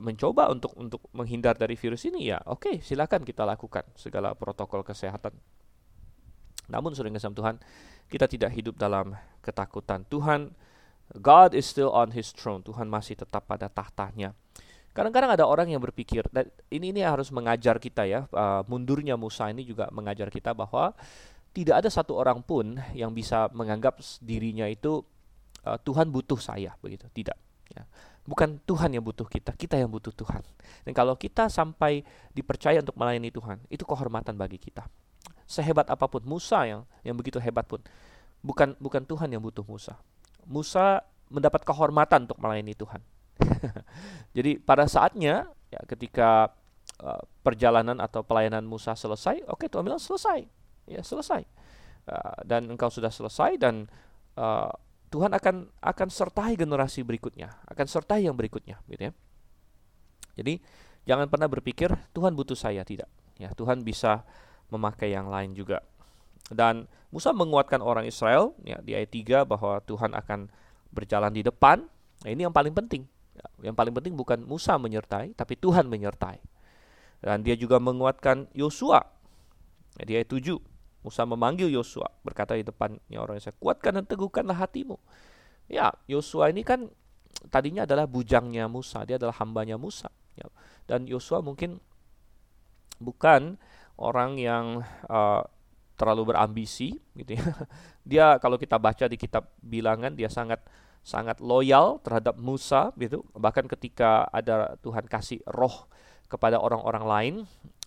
mencoba 0.00 0.48
untuk 0.50 0.72
untuk 0.78 1.02
menghindar 1.12 1.54
dari 1.58 1.76
virus 1.76 2.08
ini 2.08 2.32
ya. 2.32 2.40
Oke, 2.48 2.68
okay, 2.68 2.76
silakan 2.80 3.22
kita 3.26 3.44
lakukan 3.44 3.84
segala 3.94 4.32
protokol 4.32 4.82
kesehatan. 4.82 5.34
Namun 6.70 6.94
sering 6.96 7.12
kesam 7.12 7.36
Tuhan, 7.36 7.60
kita 8.08 8.30
tidak 8.30 8.50
hidup 8.54 8.74
dalam 8.78 9.12
ketakutan. 9.44 10.06
Tuhan 10.08 10.54
God 11.12 11.52
is 11.52 11.68
still 11.68 11.92
on 11.92 12.14
his 12.16 12.32
throne. 12.32 12.64
Tuhan 12.64 12.88
masih 12.88 13.20
tetap 13.20 13.44
pada 13.44 13.68
tahtanya. 13.68 14.32
Kadang-kadang 14.92 15.32
ada 15.32 15.44
orang 15.48 15.72
yang 15.72 15.80
berpikir 15.80 16.28
dan 16.28 16.52
ini 16.68 16.92
ini 16.92 17.00
harus 17.00 17.32
mengajar 17.32 17.80
kita 17.80 18.04
ya. 18.04 18.28
Uh, 18.28 18.60
mundurnya 18.68 19.16
Musa 19.16 19.48
ini 19.48 19.64
juga 19.64 19.88
mengajar 19.88 20.28
kita 20.28 20.52
bahwa 20.52 20.92
tidak 21.52 21.84
ada 21.84 21.88
satu 21.92 22.16
orang 22.16 22.40
pun 22.40 22.80
yang 22.96 23.12
bisa 23.12 23.52
menganggap 23.52 24.00
dirinya 24.24 24.64
itu 24.64 25.04
uh, 25.68 25.78
Tuhan 25.80 26.08
butuh 26.08 26.40
saya 26.40 26.72
begitu. 26.80 27.06
Tidak 27.12 27.38
ya. 27.72 27.84
bukan 28.24 28.60
Tuhan 28.64 28.92
yang 28.96 29.04
butuh 29.04 29.28
kita 29.28 29.52
kita 29.56 29.76
yang 29.76 29.92
butuh 29.92 30.12
Tuhan. 30.12 30.40
Dan 30.88 30.92
kalau 30.96 31.14
kita 31.14 31.52
sampai 31.52 32.02
dipercaya 32.32 32.80
untuk 32.80 32.96
melayani 32.96 33.28
Tuhan 33.28 33.60
itu 33.68 33.84
kehormatan 33.84 34.34
bagi 34.34 34.56
kita. 34.56 34.88
Sehebat 35.44 35.92
apa 35.92 36.08
pun 36.08 36.24
Musa 36.24 36.64
yang 36.64 36.82
yang 37.04 37.12
begitu 37.14 37.36
hebat 37.36 37.68
pun 37.68 37.84
bukan 38.40 38.74
bukan 38.80 39.04
Tuhan 39.04 39.28
yang 39.28 39.44
butuh 39.44 39.62
Musa. 39.68 40.00
Musa 40.48 41.04
mendapat 41.28 41.62
kehormatan 41.62 42.24
untuk 42.24 42.40
melayani 42.40 42.72
Tuhan. 42.72 43.00
Jadi 44.36 44.56
pada 44.56 44.88
saatnya 44.88 45.52
ya 45.72 45.80
ketika 45.88 46.52
uh, 47.00 47.22
perjalanan 47.40 47.96
atau 48.00 48.20
pelayanan 48.20 48.64
Musa 48.64 48.92
selesai 48.92 49.44
oke 49.48 49.64
okay, 49.64 49.68
Tuhan 49.72 49.88
bilang 49.88 50.02
selesai 50.02 50.61
ya 50.86 51.02
selesai. 51.02 51.42
Uh, 52.02 52.40
dan 52.42 52.66
engkau 52.66 52.90
sudah 52.90 53.14
selesai 53.14 53.54
dan 53.62 53.86
uh, 54.34 54.74
Tuhan 55.12 55.30
akan 55.30 55.70
akan 55.78 56.08
sertai 56.08 56.56
generasi 56.58 57.06
berikutnya 57.06 57.52
akan 57.68 57.86
sertai 57.86 58.24
yang 58.26 58.34
berikutnya 58.34 58.80
gitu 58.88 59.06
ya. 59.06 59.12
Jadi 60.40 60.56
jangan 61.04 61.28
pernah 61.28 61.46
berpikir 61.52 61.92
Tuhan 62.16 62.32
butuh 62.32 62.56
saya. 62.56 62.80
Tidak. 62.80 63.36
Ya 63.36 63.52
Tuhan 63.52 63.84
bisa 63.84 64.24
memakai 64.72 65.12
yang 65.12 65.28
lain 65.28 65.52
juga. 65.52 65.84
Dan 66.48 66.88
Musa 67.12 67.36
menguatkan 67.36 67.84
orang 67.84 68.08
Israel 68.08 68.56
ya 68.64 68.80
di 68.80 68.96
ayat 68.96 69.12
3 69.12 69.44
bahwa 69.44 69.84
Tuhan 69.84 70.16
akan 70.16 70.48
berjalan 70.88 71.32
di 71.32 71.44
depan. 71.44 71.84
Nah, 72.24 72.30
ini 72.32 72.48
yang 72.48 72.54
paling 72.56 72.72
penting. 72.72 73.04
Ya, 73.36 73.72
yang 73.72 73.76
paling 73.76 73.92
penting 73.92 74.16
bukan 74.16 74.40
Musa 74.44 74.80
menyertai 74.80 75.36
tapi 75.36 75.60
Tuhan 75.60 75.92
menyertai. 75.92 76.40
Dan 77.22 77.44
dia 77.44 77.54
juga 77.54 77.78
menguatkan 77.78 78.50
Yosua 78.56 79.04
ya, 80.00 80.04
di 80.08 80.12
ayat 80.16 80.32
7 80.32 80.71
Musa 81.02 81.26
memanggil 81.26 81.66
Yosua, 81.66 82.06
berkata 82.22 82.54
di 82.54 82.62
depannya 82.62 83.18
orang 83.18 83.42
Israel, 83.42 83.58
kuatkan 83.58 83.98
dan 83.98 84.06
teguhkanlah 84.06 84.54
hatimu. 84.54 84.96
Ya, 85.66 85.90
Yosua 86.06 86.54
ini 86.54 86.62
kan 86.62 86.90
tadinya 87.50 87.82
adalah 87.82 88.06
bujangnya 88.06 88.70
Musa, 88.70 89.02
dia 89.02 89.18
adalah 89.18 89.34
hambanya 89.42 89.74
Musa. 89.74 90.14
Ya. 90.38 90.46
Dan 90.86 91.10
Yosua 91.10 91.42
mungkin 91.42 91.82
bukan 93.02 93.58
orang 93.98 94.38
yang 94.38 94.86
uh, 95.10 95.42
terlalu 95.98 96.34
berambisi, 96.34 96.98
gitu 97.18 97.38
ya. 97.38 97.44
Dia 98.10 98.26
kalau 98.42 98.58
kita 98.58 98.78
baca 98.82 99.06
di 99.06 99.14
kitab 99.14 99.54
Bilangan, 99.62 100.18
dia 100.18 100.26
sangat 100.26 100.66
sangat 101.06 101.38
loyal 101.38 102.02
terhadap 102.02 102.34
Musa, 102.38 102.90
gitu. 102.98 103.22
Bahkan 103.34 103.70
ketika 103.70 104.26
ada 104.30 104.74
Tuhan 104.82 105.06
kasih 105.06 105.38
roh 105.46 105.86
kepada 106.26 106.58
orang-orang 106.58 107.04
lain, 107.06 107.34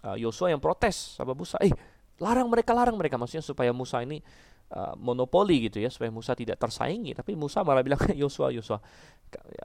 uh, 0.08 0.16
Yosua 0.16 0.56
yang 0.56 0.64
protes 0.64 1.20
sama 1.20 1.36
Musa, 1.36 1.60
eh 1.60 1.76
larang 2.22 2.48
mereka 2.48 2.72
larang 2.72 2.96
mereka. 2.96 3.20
Maksudnya 3.20 3.44
supaya 3.44 3.72
Musa 3.76 4.04
ini 4.04 4.24
uh, 4.72 4.94
monopoli 4.96 5.68
gitu 5.68 5.80
ya 5.84 5.90
supaya 5.92 6.12
Musa 6.12 6.36
tidak 6.36 6.60
tersaingi. 6.60 7.16
Tapi 7.16 7.36
Musa 7.36 7.62
malah 7.62 7.84
bilang 7.84 8.00
Yosua 8.22 8.52
Yosua 8.56 8.80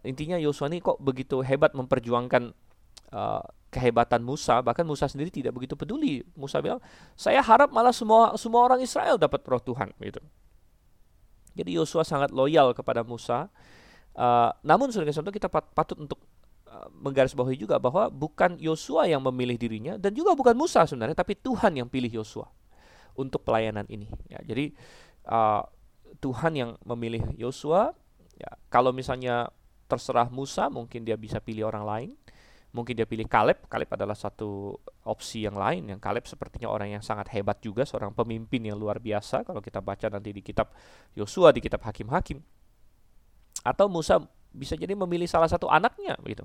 intinya 0.03 0.37
Yosua 0.41 0.71
ini 0.73 0.83
kok 0.83 0.99
begitu 0.99 1.45
hebat 1.45 1.77
memperjuangkan 1.77 2.51
uh, 3.15 3.43
kehebatan 3.71 4.25
Musa. 4.25 4.61
Bahkan 4.65 4.83
Musa 4.83 5.07
sendiri 5.07 5.31
tidak 5.31 5.55
begitu 5.55 5.79
peduli. 5.79 6.25
Musa 6.35 6.59
bilang 6.59 6.83
saya 7.15 7.39
harap 7.45 7.71
malah 7.71 7.95
semua 7.95 8.35
semua 8.35 8.67
orang 8.67 8.81
Israel 8.83 9.17
dapat 9.21 9.45
roh 9.47 9.63
Tuhan 9.63 9.95
gitu. 10.03 10.21
Jadi 11.55 11.71
Yosua 11.77 12.07
sangat 12.07 12.31
loyal 12.31 12.73
kepada 12.75 13.03
Musa. 13.03 13.51
Uh, 14.11 14.51
namun 14.67 14.91
sudah 14.91 15.07
kita 15.31 15.47
patut 15.51 15.99
untuk 15.99 16.19
menggarisbawahi 16.71 17.59
juga 17.59 17.83
bahwa 17.83 18.07
bukan 18.09 18.55
Yosua 18.63 19.11
yang 19.11 19.21
memilih 19.27 19.59
dirinya 19.59 19.99
dan 19.99 20.15
juga 20.15 20.39
bukan 20.39 20.55
Musa 20.55 20.87
sebenarnya 20.87 21.19
tapi 21.19 21.35
Tuhan 21.35 21.75
yang 21.75 21.91
pilih 21.91 22.23
Yosua 22.23 22.47
untuk 23.19 23.43
pelayanan 23.43 23.85
ini. 23.91 24.07
Ya 24.31 24.39
jadi 24.47 24.71
uh, 25.27 25.67
Tuhan 26.23 26.53
yang 26.55 26.71
memilih 26.87 27.27
Yosua 27.35 27.91
ya 28.39 28.51
kalau 28.71 28.95
misalnya 28.95 29.51
terserah 29.91 30.31
Musa 30.31 30.71
mungkin 30.71 31.03
dia 31.03 31.19
bisa 31.19 31.43
pilih 31.43 31.67
orang 31.67 31.85
lain. 31.85 32.11
Mungkin 32.71 32.95
dia 32.95 33.03
pilih 33.03 33.27
Kaleb. 33.27 33.67
Kaleb 33.67 33.91
adalah 33.91 34.15
satu 34.15 34.79
opsi 35.03 35.43
yang 35.43 35.59
lain 35.59 35.91
yang 35.91 35.99
Kaleb 35.99 36.23
sepertinya 36.31 36.71
orang 36.71 36.95
yang 36.95 37.03
sangat 37.03 37.27
hebat 37.35 37.59
juga 37.59 37.83
seorang 37.83 38.15
pemimpin 38.15 38.63
yang 38.63 38.79
luar 38.79 39.03
biasa. 39.03 39.43
Kalau 39.43 39.59
kita 39.59 39.83
baca 39.83 40.07
nanti 40.07 40.31
di 40.31 40.39
kitab 40.39 40.71
Yosua 41.19 41.51
di 41.51 41.59
kitab 41.59 41.83
Hakim-Hakim. 41.83 42.39
Atau 43.67 43.91
Musa 43.91 44.23
bisa 44.51 44.75
jadi 44.75 44.93
memilih 44.95 45.27
salah 45.31 45.47
satu 45.47 45.71
anaknya 45.71 46.19
gitu. 46.27 46.45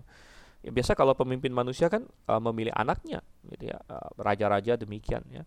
Ya, 0.65 0.73
biasa 0.73 0.97
kalau 0.97 1.13
pemimpin 1.13 1.53
manusia 1.53 1.89
kan 1.93 2.09
uh, 2.25 2.41
memilih 2.41 2.73
anaknya 2.73 3.21
gitu 3.53 3.69
ya. 3.69 3.77
Uh, 3.85 4.09
raja-raja 4.17 4.77
demikian 4.79 5.21
ya. 5.29 5.45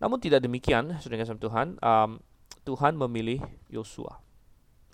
Namun 0.00 0.16
tidak 0.20 0.44
demikian, 0.44 0.96
sudah 1.00 1.16
sama 1.28 1.40
Tuhan, 1.40 1.68
um, 1.80 2.10
Tuhan 2.64 2.96
memilih 2.96 3.40
Yosua. 3.68 4.20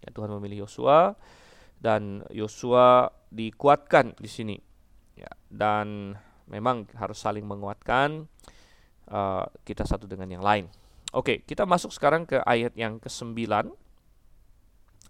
Ya, 0.02 0.10
Tuhan 0.10 0.30
memilih 0.38 0.66
Yosua 0.66 1.14
dan 1.78 2.26
Yosua 2.30 3.10
dikuatkan 3.30 4.18
di 4.18 4.30
sini. 4.30 4.56
Ya, 5.14 5.30
dan 5.50 6.18
memang 6.46 6.86
harus 6.98 7.18
saling 7.18 7.46
menguatkan 7.46 8.26
uh, 9.10 9.46
kita 9.62 9.86
satu 9.86 10.06
dengan 10.06 10.30
yang 10.30 10.42
lain. 10.42 10.66
Oke, 11.14 11.46
kita 11.46 11.62
masuk 11.64 11.94
sekarang 11.94 12.26
ke 12.26 12.42
ayat 12.42 12.74
yang 12.74 12.98
ke-9 12.98 13.70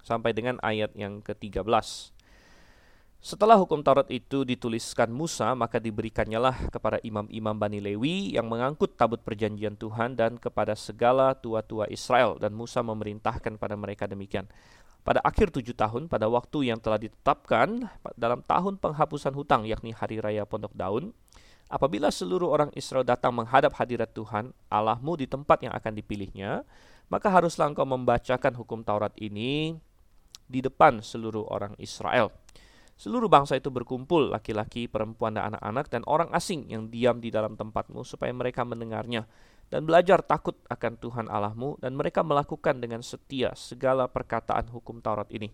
sampai 0.07 0.31
dengan 0.31 0.63
ayat 0.63 0.95
yang 0.95 1.19
ke-13. 1.19 2.15
Setelah 3.27 3.59
hukum 3.59 3.83
Taurat 3.83 4.07
itu 4.07 4.47
dituliskan 4.47 5.11
Musa, 5.11 5.51
maka 5.59 5.83
diberikannya 5.83 6.71
kepada 6.71 7.03
imam-imam 7.03 7.59
Bani 7.59 7.83
Lewi 7.83 8.39
yang 8.39 8.47
mengangkut 8.47 8.95
tabut 8.95 9.19
perjanjian 9.19 9.75
Tuhan 9.75 10.15
dan 10.15 10.39
kepada 10.39 10.79
segala 10.79 11.35
tua-tua 11.35 11.91
Israel. 11.91 12.39
Dan 12.39 12.55
Musa 12.55 12.87
memerintahkan 12.87 13.59
pada 13.59 13.75
mereka 13.75 14.07
demikian. 14.07 14.47
Pada 15.03 15.19
akhir 15.27 15.51
tujuh 15.51 15.75
tahun, 15.75 16.07
pada 16.07 16.31
waktu 16.31 16.71
yang 16.71 16.79
telah 16.79 17.03
ditetapkan 17.03 17.91
dalam 18.15 18.47
tahun 18.47 18.79
penghapusan 18.79 19.35
hutang, 19.35 19.67
yakni 19.67 19.91
Hari 19.91 20.23
Raya 20.23 20.47
Pondok 20.47 20.75
Daun, 20.79 21.11
apabila 21.67 22.15
seluruh 22.15 22.51
orang 22.51 22.71
Israel 22.79 23.03
datang 23.03 23.35
menghadap 23.35 23.75
hadirat 23.75 24.15
Tuhan, 24.15 24.55
Allahmu 24.71 25.19
di 25.19 25.27
tempat 25.27 25.67
yang 25.67 25.75
akan 25.75 25.99
dipilihnya, 25.99 26.63
maka 27.07 27.31
haruslah 27.31 27.71
engkau 27.71 27.87
membacakan 27.87 28.55
hukum 28.55 28.83
Taurat 28.83 29.15
ini 29.19 29.79
di 30.47 30.63
depan 30.63 31.03
seluruh 31.03 31.47
orang 31.51 31.75
Israel. 31.79 32.31
Seluruh 32.97 33.29
bangsa 33.29 33.61
itu 33.61 33.69
berkumpul, 33.69 34.33
laki-laki, 34.33 34.89
perempuan, 34.89 35.37
dan 35.37 35.53
anak-anak, 35.53 35.93
dan 35.93 36.03
orang 36.09 36.33
asing 36.33 36.65
yang 36.73 36.89
diam 36.89 37.21
di 37.21 37.29
dalam 37.29 37.53
tempatmu, 37.53 38.01
supaya 38.09 38.33
mereka 38.33 38.65
mendengarnya 38.65 39.29
dan 39.69 39.85
belajar 39.85 40.25
takut 40.25 40.57
akan 40.73 40.97
Tuhan 40.97 41.27
Allahmu, 41.29 41.77
dan 41.85 41.93
mereka 41.93 42.25
melakukan 42.25 42.81
dengan 42.81 43.05
setia 43.05 43.53
segala 43.53 44.09
perkataan 44.09 44.73
hukum 44.73 45.05
Taurat 45.05 45.29
ini. 45.29 45.53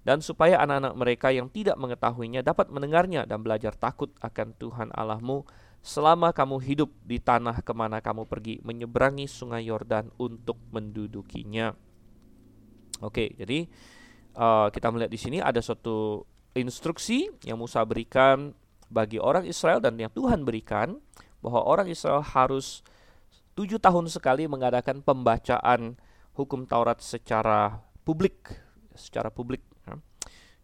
Dan 0.00 0.24
supaya 0.24 0.56
anak-anak 0.64 0.94
mereka 0.96 1.28
yang 1.28 1.52
tidak 1.52 1.76
mengetahuinya 1.76 2.40
dapat 2.40 2.72
mendengarnya 2.72 3.28
dan 3.28 3.44
belajar 3.44 3.76
takut 3.76 4.08
akan 4.24 4.56
Tuhan 4.56 4.88
Allahmu 4.96 5.44
selama 5.84 6.32
kamu 6.32 6.56
hidup 6.64 6.88
di 7.04 7.20
tanah 7.20 7.60
ke 7.60 7.72
mana 7.76 8.00
kamu 8.00 8.24
pergi 8.24 8.64
menyeberangi 8.64 9.28
sungai 9.28 9.68
Yordan 9.68 10.08
untuk 10.16 10.56
mendudukinya. 10.72 11.76
Oke, 13.04 13.36
jadi 13.36 13.68
uh, 14.34 14.68
kita 14.70 14.90
melihat 14.90 15.10
di 15.10 15.20
sini 15.20 15.38
ada 15.38 15.58
suatu 15.62 16.26
instruksi 16.54 17.30
yang 17.46 17.58
Musa 17.58 17.82
berikan 17.86 18.54
bagi 18.90 19.22
orang 19.22 19.46
Israel 19.46 19.78
dan 19.78 19.94
yang 19.96 20.10
Tuhan 20.10 20.42
berikan 20.42 20.98
bahwa 21.40 21.62
orang 21.62 21.86
Israel 21.86 22.20
harus 22.20 22.82
tujuh 23.54 23.78
tahun 23.78 24.10
sekali 24.10 24.50
mengadakan 24.50 25.00
pembacaan 25.00 25.94
hukum 26.34 26.66
Taurat 26.66 26.98
secara 26.98 27.78
publik, 28.02 28.50
secara 28.98 29.30
publik. 29.30 29.62
Ya. 29.86 29.94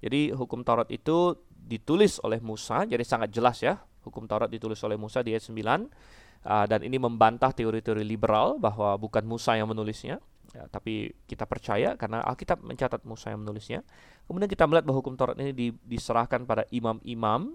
Jadi 0.06 0.34
hukum 0.34 0.66
Taurat 0.66 0.90
itu 0.90 1.38
ditulis 1.50 2.18
oleh 2.22 2.42
Musa, 2.42 2.86
jadi 2.86 3.02
sangat 3.02 3.30
jelas 3.30 3.62
ya. 3.62 3.78
Hukum 4.06 4.26
Taurat 4.30 4.46
ditulis 4.46 4.78
oleh 4.86 4.94
Musa 4.94 5.22
di 5.22 5.34
ayat 5.34 5.46
9 5.50 5.56
uh, 6.46 6.66
dan 6.70 6.80
ini 6.86 6.98
membantah 6.98 7.50
teori-teori 7.50 8.06
liberal 8.06 8.58
bahwa 8.62 8.94
bukan 8.96 9.26
Musa 9.26 9.58
yang 9.58 9.66
menulisnya, 9.66 10.22
ya, 10.54 10.68
tapi 10.70 11.14
kita 11.26 11.48
percaya 11.48 11.94
karena 11.98 12.22
Alkitab 12.22 12.62
mencatat 12.62 13.02
Musa 13.08 13.32
yang 13.32 13.42
menulisnya. 13.42 13.80
Kemudian 14.26 14.50
kita 14.50 14.66
melihat 14.66 14.84
bahwa 14.86 14.98
hukum 15.02 15.14
Taurat 15.14 15.38
ini 15.38 15.54
di, 15.54 15.66
diserahkan 15.86 16.42
pada 16.46 16.66
imam-imam, 16.74 17.54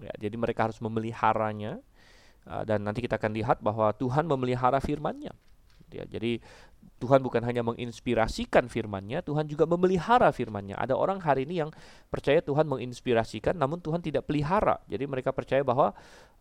ya, 0.00 0.12
jadi 0.16 0.36
mereka 0.36 0.68
harus 0.70 0.78
memeliharanya. 0.80 1.80
Uh, 2.42 2.66
dan 2.66 2.82
nanti 2.82 2.98
kita 2.98 3.22
akan 3.22 3.38
lihat 3.38 3.62
bahwa 3.62 3.94
Tuhan 3.94 4.26
memelihara 4.26 4.82
firman-Nya. 4.82 5.30
Ya, 5.92 6.04
jadi 6.08 6.40
Tuhan 7.02 7.18
bukan 7.18 7.42
hanya 7.42 7.66
menginspirasikan 7.66 8.70
firman-Nya, 8.70 9.26
Tuhan 9.26 9.50
juga 9.50 9.66
memelihara 9.66 10.30
firman-Nya. 10.30 10.78
Ada 10.78 10.94
orang 10.94 11.18
hari 11.18 11.42
ini 11.42 11.58
yang 11.58 11.70
percaya 12.06 12.38
Tuhan 12.38 12.62
menginspirasikan, 12.70 13.58
namun 13.58 13.82
Tuhan 13.82 13.98
tidak 13.98 14.30
pelihara. 14.30 14.78
Jadi 14.86 15.10
mereka 15.10 15.34
percaya 15.34 15.66
bahwa 15.66 15.90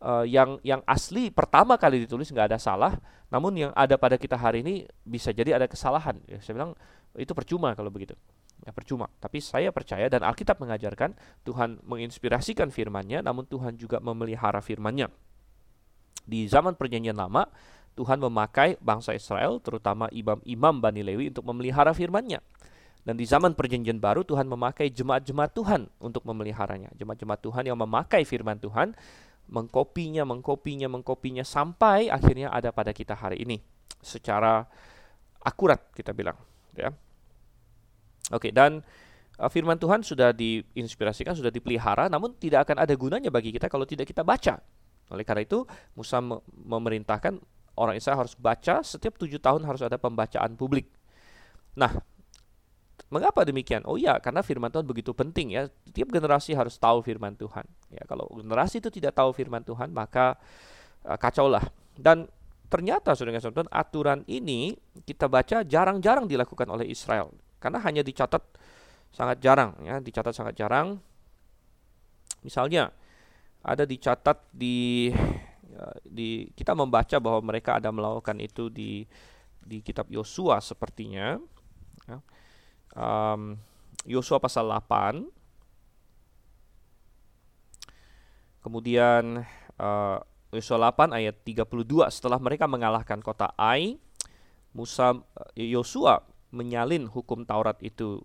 uh, 0.06 0.22
yang 0.22 0.62
yang 0.62 0.86
asli 0.86 1.34
pertama 1.34 1.82
kali 1.82 2.06
ditulis 2.06 2.30
nggak 2.30 2.54
ada 2.54 2.60
salah, 2.62 2.94
namun 3.34 3.58
yang 3.58 3.72
ada 3.74 3.98
pada 3.98 4.22
kita 4.22 4.38
hari 4.38 4.62
ini 4.62 4.86
bisa 5.02 5.34
jadi 5.34 5.58
ada 5.58 5.66
kesalahan. 5.66 6.22
Ya, 6.30 6.38
saya 6.46 6.62
bilang 6.62 6.78
itu 7.18 7.34
percuma 7.34 7.74
kalau 7.74 7.90
begitu. 7.90 8.14
Ya 8.62 8.70
percuma. 8.70 9.10
Tapi 9.18 9.42
saya 9.42 9.74
percaya 9.74 10.06
dan 10.14 10.22
Alkitab 10.22 10.62
mengajarkan 10.62 11.18
Tuhan 11.42 11.82
menginspirasikan 11.82 12.70
firman-Nya, 12.70 13.26
namun 13.26 13.50
Tuhan 13.50 13.82
juga 13.82 13.98
memelihara 13.98 14.62
firman-Nya. 14.62 15.10
Di 16.22 16.46
zaman 16.46 16.78
perjanjian 16.78 17.18
lama, 17.18 17.50
Tuhan 17.96 18.18
memakai 18.24 18.80
bangsa 18.80 19.12
Israel, 19.12 19.60
terutama 19.60 20.08
imam-imam 20.16 20.76
Bani 20.80 21.02
Lewi 21.04 21.30
untuk 21.30 21.44
memelihara 21.48 21.92
firman-Nya. 21.92 22.40
Dan 23.02 23.18
di 23.18 23.26
zaman 23.26 23.58
perjanjian 23.58 23.98
baru 23.98 24.22
Tuhan 24.22 24.46
memakai 24.46 24.94
jemaat-jemaat 24.94 25.52
Tuhan 25.58 25.90
untuk 25.98 26.22
memeliharanya. 26.22 26.94
Jemaat-jemaat 26.94 27.42
Tuhan 27.42 27.64
yang 27.66 27.78
memakai 27.78 28.22
firman 28.24 28.62
Tuhan, 28.62 28.94
mengkopinya, 29.50 30.22
mengkopinya, 30.22 30.86
mengkopinya 30.86 31.42
sampai 31.42 32.14
akhirnya 32.14 32.54
ada 32.54 32.70
pada 32.70 32.94
kita 32.94 33.18
hari 33.18 33.42
ini. 33.42 33.58
Secara 34.06 34.64
akurat 35.42 35.82
kita 35.98 36.14
bilang. 36.14 36.38
Ya. 36.78 36.94
Oke, 38.30 38.54
dan 38.54 38.86
uh, 39.42 39.50
firman 39.50 39.82
Tuhan 39.82 40.06
sudah 40.06 40.32
diinspirasikan, 40.32 41.34
sudah 41.34 41.50
dipelihara, 41.50 42.06
namun 42.08 42.38
tidak 42.38 42.70
akan 42.70 42.86
ada 42.86 42.94
gunanya 42.94 43.34
bagi 43.34 43.50
kita 43.50 43.66
kalau 43.68 43.84
tidak 43.84 44.08
kita 44.08 44.22
baca. 44.22 44.62
Oleh 45.12 45.26
karena 45.28 45.44
itu, 45.44 45.68
Musa 45.98 46.24
memerintahkan 46.48 47.42
orang 47.82 47.98
Israel 47.98 48.22
harus 48.22 48.38
baca 48.38 48.86
setiap 48.86 49.18
tujuh 49.18 49.42
tahun 49.42 49.66
harus 49.66 49.82
ada 49.82 49.98
pembacaan 49.98 50.54
publik. 50.54 50.86
Nah, 51.74 51.90
mengapa 53.10 53.42
demikian? 53.42 53.82
Oh 53.90 53.98
iya, 53.98 54.22
karena 54.22 54.46
firman 54.46 54.70
Tuhan 54.70 54.86
begitu 54.86 55.18
penting 55.18 55.58
ya. 55.58 55.66
Tiap 55.90 56.14
generasi 56.14 56.54
harus 56.54 56.78
tahu 56.78 57.02
firman 57.02 57.34
Tuhan. 57.34 57.66
Ya, 57.90 58.06
kalau 58.06 58.30
generasi 58.30 58.78
itu 58.78 58.94
tidak 58.94 59.18
tahu 59.18 59.34
firman 59.34 59.66
Tuhan, 59.66 59.90
maka 59.90 60.38
uh, 61.10 61.18
kacaulah. 61.18 61.66
Dan 61.98 62.30
ternyata 62.70 63.18
saudara 63.18 63.42
saudara 63.42 63.68
aturan 63.74 64.24
ini 64.30 64.78
kita 65.04 65.28
baca 65.28 65.66
jarang-jarang 65.68 66.24
dilakukan 66.24 66.72
oleh 66.72 66.88
Israel 66.88 67.36
karena 67.60 67.84
hanya 67.84 68.00
dicatat 68.00 68.40
sangat 69.12 69.44
jarang 69.44 69.76
ya, 69.84 70.00
dicatat 70.00 70.32
sangat 70.32 70.56
jarang. 70.56 70.98
Misalnya 72.42 72.90
ada 73.62 73.86
dicatat 73.86 74.50
di 74.50 75.12
di 76.04 76.52
kita 76.54 76.76
membaca 76.76 77.18
bahwa 77.18 77.54
mereka 77.54 77.80
ada 77.80 77.90
melakukan 77.90 78.38
itu 78.44 78.68
di 78.68 79.06
di 79.62 79.80
kitab 79.80 80.10
Yosua 80.10 80.60
sepertinya. 80.60 81.38
Ya. 82.10 82.18
um, 82.98 83.56
Yosua 84.10 84.42
pasal 84.42 84.66
8 84.66 85.22
kemudian 88.66 89.46
uh, 89.78 90.18
Yosua 90.50 90.90
8 90.90 91.14
ayat 91.14 91.38
32 91.46 92.10
setelah 92.10 92.42
mereka 92.42 92.66
mengalahkan 92.66 93.22
kota 93.22 93.54
Ai 93.54 94.02
Musa 94.74 95.16
eh, 95.54 95.70
Yosua 95.72 96.24
menyalin 96.52 97.08
hukum 97.08 97.48
Taurat 97.48 97.80
itu 97.84 98.24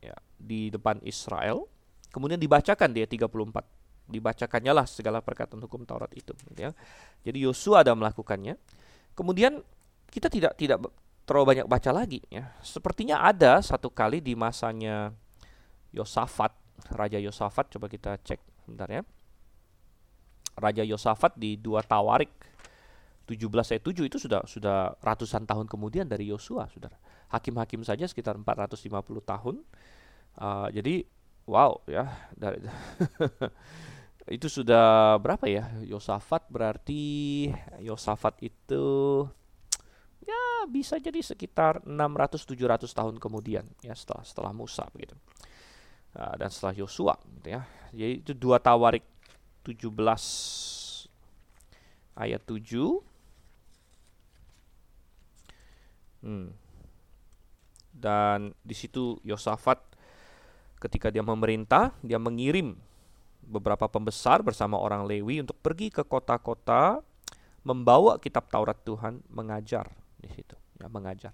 ya, 0.00 0.16
di 0.36 0.72
depan 0.72 1.00
Israel. 1.04 1.68
Kemudian 2.10 2.40
dibacakan 2.40 2.90
dia 2.92 3.06
34 3.06 3.79
dibacakannya 4.10 4.72
lah 4.74 4.84
segala 4.84 5.22
perkataan 5.22 5.62
hukum 5.62 5.86
Taurat 5.86 6.10
itu 6.12 6.34
gitu 6.34 6.60
ya. 6.60 6.70
Jadi 7.22 7.38
Yosua 7.46 7.86
ada 7.86 7.94
melakukannya. 7.94 8.58
Kemudian 9.14 9.62
kita 10.10 10.26
tidak 10.26 10.58
tidak 10.58 10.82
terlalu 11.24 11.56
banyak 11.56 11.66
baca 11.70 11.90
lagi 11.94 12.20
ya. 12.26 12.50
Sepertinya 12.60 13.22
ada 13.22 13.62
satu 13.62 13.88
kali 13.88 14.18
di 14.18 14.34
masanya 14.34 15.14
Yosafat, 15.94 16.50
Raja 16.90 17.22
Yosafat 17.22 17.70
coba 17.70 17.86
kita 17.86 18.18
cek 18.18 18.66
sebentar 18.66 18.90
ya. 18.90 19.02
Raja 20.58 20.82
Yosafat 20.82 21.38
di 21.38 21.56
dua 21.56 21.80
Tawarik 21.86 22.40
17 23.30 23.46
ayat 23.78 23.84
7 23.86 24.10
itu 24.10 24.18
sudah 24.18 24.42
sudah 24.42 24.98
ratusan 24.98 25.46
tahun 25.46 25.70
kemudian 25.70 26.10
dari 26.10 26.26
Yosua, 26.26 26.66
Saudara. 26.66 26.98
Hakim-hakim 27.30 27.86
saja 27.86 28.02
sekitar 28.10 28.34
450 28.34 28.90
tahun. 29.22 29.62
Uh, 30.34 30.66
jadi 30.74 31.06
wow 31.46 31.78
ya 31.86 32.10
dari 32.34 32.58
itu 34.30 34.46
sudah 34.46 35.18
berapa 35.18 35.42
ya? 35.50 35.66
Yosafat 35.82 36.46
berarti 36.46 37.50
Yosafat 37.82 38.38
itu 38.46 38.86
ya 40.22 40.70
bisa 40.70 41.02
jadi 41.02 41.18
sekitar 41.18 41.82
600-700 41.82 42.86
tahun 42.94 43.18
kemudian 43.18 43.66
ya 43.82 43.90
setelah 43.98 44.22
setelah 44.22 44.52
Musa 44.54 44.86
begitu. 44.94 45.18
Nah, 46.14 46.38
dan 46.38 46.46
setelah 46.54 46.78
Yosua 46.78 47.18
gitu 47.42 47.58
ya. 47.58 47.66
Jadi 47.90 48.14
itu 48.22 48.32
dua 48.38 48.62
Tawarik 48.62 49.02
17 49.66 49.90
ayat 52.14 52.42
7 52.46 53.02
hmm. 56.22 56.48
dan 57.98 58.54
di 58.62 58.74
situ 58.78 59.18
Yosafat 59.26 59.82
ketika 60.78 61.10
dia 61.12 61.26
memerintah 61.26 61.92
dia 62.00 62.16
mengirim 62.16 62.78
beberapa 63.44 63.90
pembesar 63.90 64.44
bersama 64.44 64.78
orang 64.78 65.04
Lewi 65.08 65.42
untuk 65.42 65.58
pergi 65.58 65.90
ke 65.90 66.06
kota-kota 66.06 67.02
membawa 67.66 68.16
kitab 68.16 68.48
Taurat 68.48 68.76
Tuhan 68.86 69.20
mengajar 69.28 69.92
di 70.20 70.28
situ, 70.32 70.56
ya 70.80 70.88
mengajar. 70.88 71.32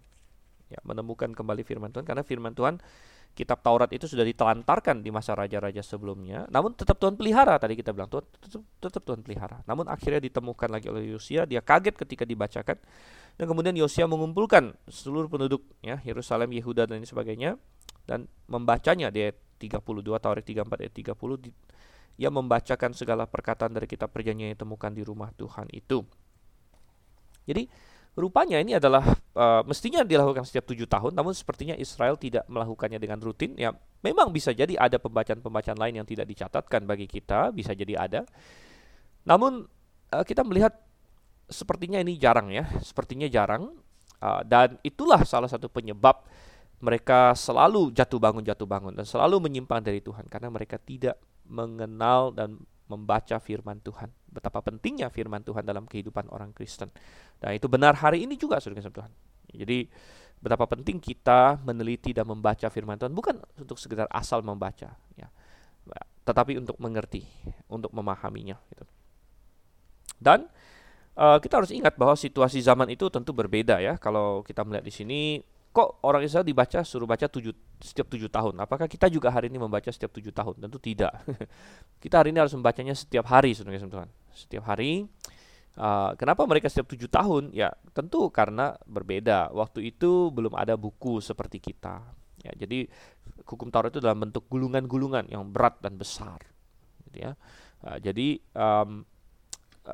Ya, 0.68 0.84
menemukan 0.84 1.32
kembali 1.32 1.64
firman 1.64 1.96
Tuhan 1.96 2.04
karena 2.04 2.26
firman 2.26 2.52
Tuhan 2.52 2.76
kitab 3.36 3.60
Taurat 3.60 3.92
itu 3.92 4.08
sudah 4.08 4.24
ditelantarkan 4.24 5.04
di 5.04 5.12
masa 5.12 5.36
raja-raja 5.36 5.84
sebelumnya. 5.84 6.48
Namun 6.48 6.72
tetap 6.72 6.96
Tuhan 6.96 7.20
pelihara 7.20 7.60
tadi 7.60 7.76
kita 7.76 7.92
bilang 7.92 8.08
Tuhan 8.08 8.24
tetap, 8.40 8.64
tetap 8.80 9.02
Tuhan 9.04 9.20
pelihara. 9.20 9.60
Namun 9.68 9.92
akhirnya 9.92 10.24
ditemukan 10.24 10.72
lagi 10.72 10.88
oleh 10.88 11.12
Yosia, 11.12 11.44
dia 11.44 11.60
kaget 11.60 12.00
ketika 12.00 12.24
dibacakan. 12.24 12.80
Dan 13.36 13.44
kemudian 13.44 13.76
Yosia 13.76 14.08
mengumpulkan 14.08 14.72
seluruh 14.88 15.28
penduduk 15.28 15.60
ya 15.84 16.00
Yerusalem, 16.00 16.56
Yehuda 16.56 16.88
dan 16.88 17.04
sebagainya 17.04 17.60
dan 18.08 18.24
membacanya 18.48 19.12
di 19.12 19.28
ayat 19.28 19.36
32 19.60 19.84
Taurat 20.16 20.40
34 20.40 20.88
ayat 20.88 20.94
30 20.96 21.44
di, 21.44 21.50
ia 22.16 22.32
membacakan 22.32 22.96
segala 22.96 23.28
perkataan 23.28 23.76
dari 23.76 23.84
kitab 23.84 24.08
perjanjian 24.16 24.48
yang 24.48 24.56
ditemukan 24.56 24.96
di 24.96 25.02
rumah 25.04 25.28
Tuhan 25.36 25.68
itu. 25.76 26.00
Jadi 27.44 27.68
Rupanya 28.16 28.56
ini 28.56 28.72
adalah 28.72 29.04
uh, 29.36 29.60
mestinya 29.68 30.00
dilakukan 30.00 30.48
setiap 30.48 30.64
tujuh 30.72 30.88
tahun, 30.88 31.12
namun 31.12 31.36
sepertinya 31.36 31.76
Israel 31.76 32.16
tidak 32.16 32.48
melakukannya 32.48 32.96
dengan 32.96 33.20
rutin. 33.20 33.52
Ya, 33.60 33.76
memang 34.00 34.32
bisa 34.32 34.56
jadi 34.56 34.72
ada 34.72 34.96
pembacaan-pembacaan 34.96 35.76
lain 35.76 36.00
yang 36.00 36.08
tidak 36.08 36.24
dicatatkan 36.24 36.88
bagi 36.88 37.04
kita, 37.04 37.52
bisa 37.52 37.76
jadi 37.76 38.00
ada. 38.00 38.24
Namun 39.28 39.68
uh, 40.16 40.24
kita 40.24 40.40
melihat 40.48 40.72
sepertinya 41.52 42.00
ini 42.00 42.16
jarang 42.16 42.48
ya, 42.48 42.64
sepertinya 42.80 43.28
jarang. 43.28 43.76
Uh, 44.16 44.40
dan 44.48 44.80
itulah 44.80 45.20
salah 45.28 45.44
satu 45.44 45.68
penyebab 45.68 46.24
mereka 46.80 47.36
selalu 47.36 47.92
jatuh 47.92 48.16
bangun 48.16 48.40
jatuh 48.40 48.64
bangun 48.64 48.96
dan 48.96 49.04
selalu 49.04 49.44
menyimpang 49.44 49.84
dari 49.84 50.00
Tuhan 50.00 50.24
karena 50.28 50.48
mereka 50.48 50.80
tidak 50.80 51.20
mengenal 51.44 52.32
dan 52.32 52.60
membaca 52.86 53.36
firman 53.42 53.82
Tuhan. 53.82 54.12
Betapa 54.30 54.62
pentingnya 54.62 55.10
firman 55.10 55.42
Tuhan 55.42 55.66
dalam 55.66 55.88
kehidupan 55.88 56.30
orang 56.30 56.54
Kristen. 56.54 56.92
Dan 57.40 57.56
itu 57.56 57.66
benar 57.68 57.96
hari 57.98 58.24
ini 58.24 58.34
juga 58.34 58.58
saudara 58.58 58.88
Tuhan. 58.88 59.12
Jadi 59.52 59.88
betapa 60.36 60.68
penting 60.68 61.00
kita 61.00 61.60
meneliti 61.64 62.12
dan 62.12 62.28
membaca 62.28 62.68
firman 62.68 63.00
Tuhan 63.00 63.12
bukan 63.16 63.40
untuk 63.56 63.80
sekedar 63.80 64.08
asal 64.12 64.44
membaca 64.44 64.92
ya. 65.16 65.28
Tetapi 66.26 66.58
untuk 66.58 66.74
mengerti, 66.82 67.22
untuk 67.70 67.94
memahaminya 67.94 68.58
gitu. 68.74 68.84
Dan 70.18 70.50
uh, 71.14 71.38
kita 71.38 71.62
harus 71.62 71.70
ingat 71.70 71.94
bahwa 71.94 72.18
situasi 72.18 72.58
zaman 72.58 72.90
itu 72.90 73.06
tentu 73.12 73.30
berbeda 73.30 73.78
ya. 73.78 73.94
Kalau 74.00 74.42
kita 74.42 74.66
melihat 74.66 74.82
di 74.82 74.90
sini 74.90 75.20
kok 75.70 76.00
orang 76.02 76.24
Israel 76.24 76.42
dibaca 76.42 76.80
suruh 76.80 77.04
baca 77.04 77.28
tujuh, 77.28 77.52
setiap 77.78 78.08
tujuh 78.08 78.32
tahun? 78.32 78.56
Apakah 78.58 78.88
kita 78.88 79.06
juga 79.12 79.28
hari 79.28 79.52
ini 79.52 79.60
membaca 79.60 79.92
setiap 79.92 80.10
tujuh 80.16 80.32
tahun? 80.32 80.56
Tentu 80.66 80.80
tidak. 80.80 81.12
kita 82.02 82.24
hari 82.24 82.32
ini 82.32 82.40
harus 82.40 82.56
membacanya 82.56 82.96
setiap 82.96 83.28
hari, 83.28 83.52
teman 83.54 84.08
Setiap 84.32 84.64
hari. 84.66 85.06
Uh, 85.76 86.16
kenapa 86.16 86.48
mereka 86.48 86.72
setiap 86.72 86.88
tujuh 86.88 87.12
tahun? 87.12 87.52
Ya 87.52 87.76
tentu 87.92 88.32
karena 88.32 88.74
berbeda. 88.88 89.52
Waktu 89.52 89.92
itu 89.92 90.32
belum 90.32 90.56
ada 90.56 90.72
buku 90.74 91.20
seperti 91.20 91.60
kita. 91.60 92.00
Ya, 92.40 92.52
jadi 92.56 92.88
hukum 93.44 93.68
Taurat 93.68 93.92
itu 93.92 94.00
dalam 94.00 94.24
bentuk 94.24 94.48
gulungan-gulungan 94.48 95.28
yang 95.28 95.44
berat 95.52 95.76
dan 95.84 96.00
besar. 96.00 96.40
Gitu 97.04 97.28
ya. 97.28 97.36
Uh, 97.84 98.00
jadi 98.00 98.40
um, 98.56 99.04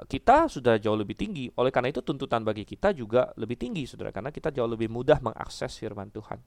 kita 0.06 0.48
sudah 0.48 0.78
jauh 0.78 0.96
lebih 0.96 1.18
tinggi. 1.18 1.50
Oleh 1.58 1.68
karena 1.74 1.92
itu 1.92 2.00
tuntutan 2.00 2.40
bagi 2.46 2.64
kita 2.64 2.96
juga 2.96 3.28
lebih 3.36 3.60
tinggi, 3.60 3.84
saudara, 3.84 4.08
karena 4.08 4.32
kita 4.32 4.48
jauh 4.48 4.70
lebih 4.70 4.88
mudah 4.88 5.20
mengakses 5.20 5.76
firman 5.76 6.08
Tuhan. 6.08 6.40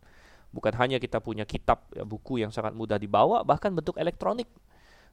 Bukan 0.49 0.73
hanya 0.79 0.97
kita 0.97 1.19
punya 1.19 1.43
kitab, 1.43 1.85
ya, 1.91 2.07
buku 2.07 2.39
yang 2.41 2.49
sangat 2.49 2.71
mudah 2.71 2.95
dibawa, 2.95 3.43
bahkan 3.43 3.75
bentuk 3.75 3.99
elektronik. 3.99 4.47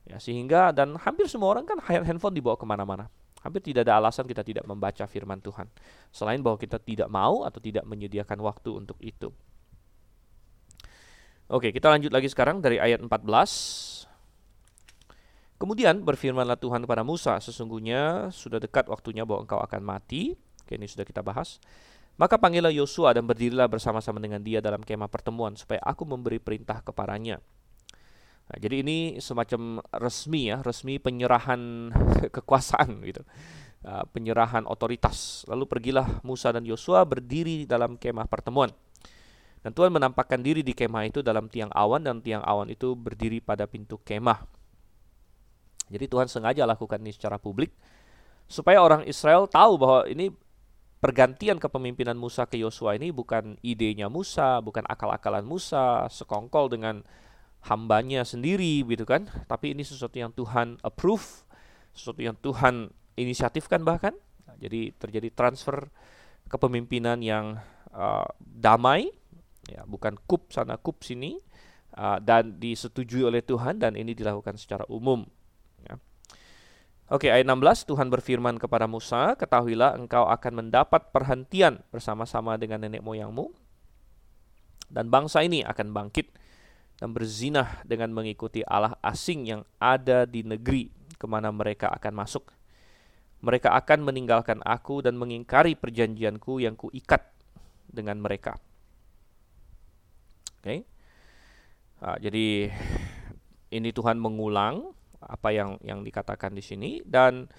Ya, 0.06 0.16
sehingga 0.22 0.70
dan 0.72 0.96
hampir 0.96 1.28
semua 1.28 1.52
orang 1.52 1.66
kan 1.66 1.78
handphone 1.82 2.34
dibawa 2.34 2.56
ke 2.56 2.64
mana-mana. 2.64 3.10
Hampir 3.42 3.60
tidak 3.62 3.90
ada 3.90 3.98
alasan 3.98 4.24
kita 4.24 4.46
tidak 4.46 4.64
membaca 4.64 5.04
firman 5.06 5.42
Tuhan. 5.42 5.66
Selain 6.14 6.38
bahwa 6.38 6.58
kita 6.58 6.78
tidak 6.78 7.10
mau 7.10 7.42
atau 7.42 7.58
tidak 7.58 7.82
menyediakan 7.84 8.38
waktu 8.42 8.70
untuk 8.70 8.98
itu. 9.02 9.34
Oke, 11.50 11.74
kita 11.74 11.90
lanjut 11.90 12.14
lagi 12.14 12.30
sekarang 12.30 12.62
dari 12.62 12.78
ayat 12.78 13.02
14 13.02 14.02
Kemudian 15.62 16.02
berfirmanlah 16.02 16.58
Tuhan 16.58 16.82
kepada 16.82 17.06
Musa, 17.06 17.38
sesungguhnya 17.38 18.34
sudah 18.34 18.58
dekat 18.58 18.90
waktunya 18.90 19.22
bahwa 19.22 19.46
engkau 19.46 19.62
akan 19.62 19.78
mati. 19.86 20.34
Oke, 20.58 20.74
ini 20.74 20.90
sudah 20.90 21.06
kita 21.06 21.22
bahas. 21.22 21.62
Maka 22.18 22.34
panggillah 22.34 22.74
Yosua 22.74 23.14
dan 23.14 23.30
berdirilah 23.30 23.70
bersama-sama 23.70 24.18
dengan 24.18 24.42
dia 24.42 24.58
dalam 24.58 24.82
kemah 24.82 25.06
pertemuan 25.06 25.54
supaya 25.54 25.78
aku 25.86 26.02
memberi 26.02 26.42
perintah 26.42 26.82
kepadanya. 26.82 27.38
Nah, 28.52 28.58
jadi 28.60 28.84
ini 28.84 29.16
semacam 29.16 29.80
resmi 29.96 30.52
ya, 30.52 30.60
resmi 30.60 31.00
penyerahan 31.00 31.88
kekuasaan 32.36 33.00
gitu. 33.08 33.24
Uh, 33.82 34.04
penyerahan 34.12 34.68
otoritas. 34.68 35.48
Lalu 35.48 35.64
pergilah 35.66 36.20
Musa 36.22 36.52
dan 36.52 36.62
Yosua 36.68 37.02
berdiri 37.08 37.64
dalam 37.64 37.96
kemah 37.96 38.28
pertemuan. 38.28 38.70
Dan 39.64 39.72
Tuhan 39.72 39.90
menampakkan 39.90 40.38
diri 40.44 40.60
di 40.60 40.76
kemah 40.76 41.08
itu 41.08 41.24
dalam 41.24 41.48
tiang 41.48 41.72
awan 41.72 42.04
dan 42.04 42.20
tiang 42.20 42.44
awan 42.44 42.68
itu 42.68 42.92
berdiri 42.92 43.40
pada 43.40 43.64
pintu 43.64 43.98
kemah. 44.04 44.44
Jadi 45.88 46.04
Tuhan 46.06 46.28
sengaja 46.28 46.68
lakukan 46.68 47.00
ini 47.00 47.10
secara 47.10 47.40
publik 47.40 47.72
supaya 48.52 48.84
orang 48.84 49.08
Israel 49.08 49.48
tahu 49.48 49.80
bahwa 49.80 50.00
ini 50.10 50.28
pergantian 51.00 51.56
kepemimpinan 51.56 52.14
Musa 52.14 52.44
ke 52.44 52.60
Yosua 52.60 53.00
ini 53.00 53.10
bukan 53.10 53.56
idenya 53.64 54.12
Musa, 54.12 54.60
bukan 54.60 54.84
akal-akalan 54.86 55.42
Musa, 55.42 56.06
sekongkol 56.12 56.68
dengan 56.70 57.02
hambanya 57.66 58.26
sendiri 58.26 58.82
gitu 58.86 59.06
kan, 59.06 59.30
tapi 59.46 59.74
ini 59.74 59.86
sesuatu 59.86 60.18
yang 60.18 60.34
Tuhan 60.34 60.82
approve, 60.82 61.46
sesuatu 61.94 62.20
yang 62.22 62.36
Tuhan 62.38 62.90
inisiatifkan 63.18 63.82
bahkan. 63.82 64.14
jadi 64.62 64.94
terjadi 64.94 65.34
transfer 65.34 65.90
kepemimpinan 66.46 67.18
yang 67.18 67.58
uh, 67.90 68.28
damai, 68.38 69.10
ya 69.66 69.82
bukan 69.82 70.14
kup 70.22 70.54
sana 70.54 70.78
kup 70.78 71.02
sini, 71.02 71.34
uh, 71.98 72.22
dan 72.22 72.62
disetujui 72.62 73.26
oleh 73.26 73.42
Tuhan 73.42 73.82
dan 73.82 73.98
ini 73.98 74.14
dilakukan 74.14 74.54
secara 74.54 74.86
umum 74.86 75.26
Oke, 77.12 77.28
ayat 77.28 77.44
16 77.44 77.92
Tuhan 77.92 78.08
berfirman 78.08 78.56
kepada 78.56 78.88
Musa, 78.88 79.36
"Ketahuilah 79.36 80.00
engkau 80.00 80.24
akan 80.32 80.64
mendapat 80.64 81.12
perhentian 81.12 81.84
bersama-sama 81.92 82.56
dengan 82.56 82.80
nenek 82.80 83.04
moyangmu 83.04 83.52
dan 84.88 85.12
bangsa 85.12 85.44
ini 85.44 85.60
akan 85.60 85.92
bangkit 85.92 86.32
dan 87.02 87.10
berzinah 87.10 87.82
dengan 87.82 88.14
mengikuti 88.14 88.62
Allah 88.62 88.94
asing 89.02 89.50
yang 89.50 89.66
ada 89.82 90.22
di 90.22 90.46
negeri 90.46 90.86
ke 91.18 91.26
mana 91.26 91.50
mereka 91.50 91.90
akan 91.90 92.14
masuk. 92.14 92.46
Mereka 93.42 93.74
akan 93.74 94.06
meninggalkan 94.06 94.62
aku 94.62 95.02
dan 95.02 95.18
mengingkari 95.18 95.74
perjanjianku 95.74 96.62
yang 96.62 96.78
kuikat 96.78 97.26
dengan 97.90 98.22
mereka." 98.22 98.54
Oke. 100.62 100.86
Nah, 101.98 102.22
jadi 102.22 102.70
ini 103.74 103.90
Tuhan 103.90 104.22
mengulang 104.22 104.94
apa 105.18 105.50
yang 105.50 105.82
yang 105.82 106.06
dikatakan 106.06 106.54
di 106.54 106.62
sini 106.62 107.02
dan 107.02 107.50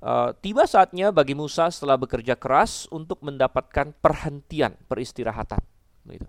uh, 0.00 0.32
tiba 0.32 0.64
saatnya 0.64 1.12
bagi 1.12 1.36
Musa 1.36 1.68
setelah 1.68 2.00
bekerja 2.00 2.40
keras 2.40 2.88
untuk 2.88 3.20
mendapatkan 3.20 3.92
perhentian 4.00 4.80
peristirahatan 4.88 5.60
gitu. 6.08 6.28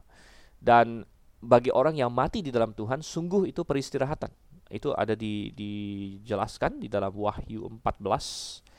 Dan 0.60 1.08
bagi 1.40 1.72
orang 1.72 1.96
yang 1.96 2.12
mati 2.12 2.44
di 2.44 2.52
dalam 2.52 2.76
Tuhan 2.76 3.04
sungguh 3.04 3.48
itu 3.48 3.64
peristirahatan. 3.64 4.32
Itu 4.70 4.94
ada 4.94 5.18
di 5.18 5.50
dijelaskan 5.56 6.78
di 6.78 6.88
dalam 6.92 7.10
Wahyu 7.10 7.66
14 7.82 8.70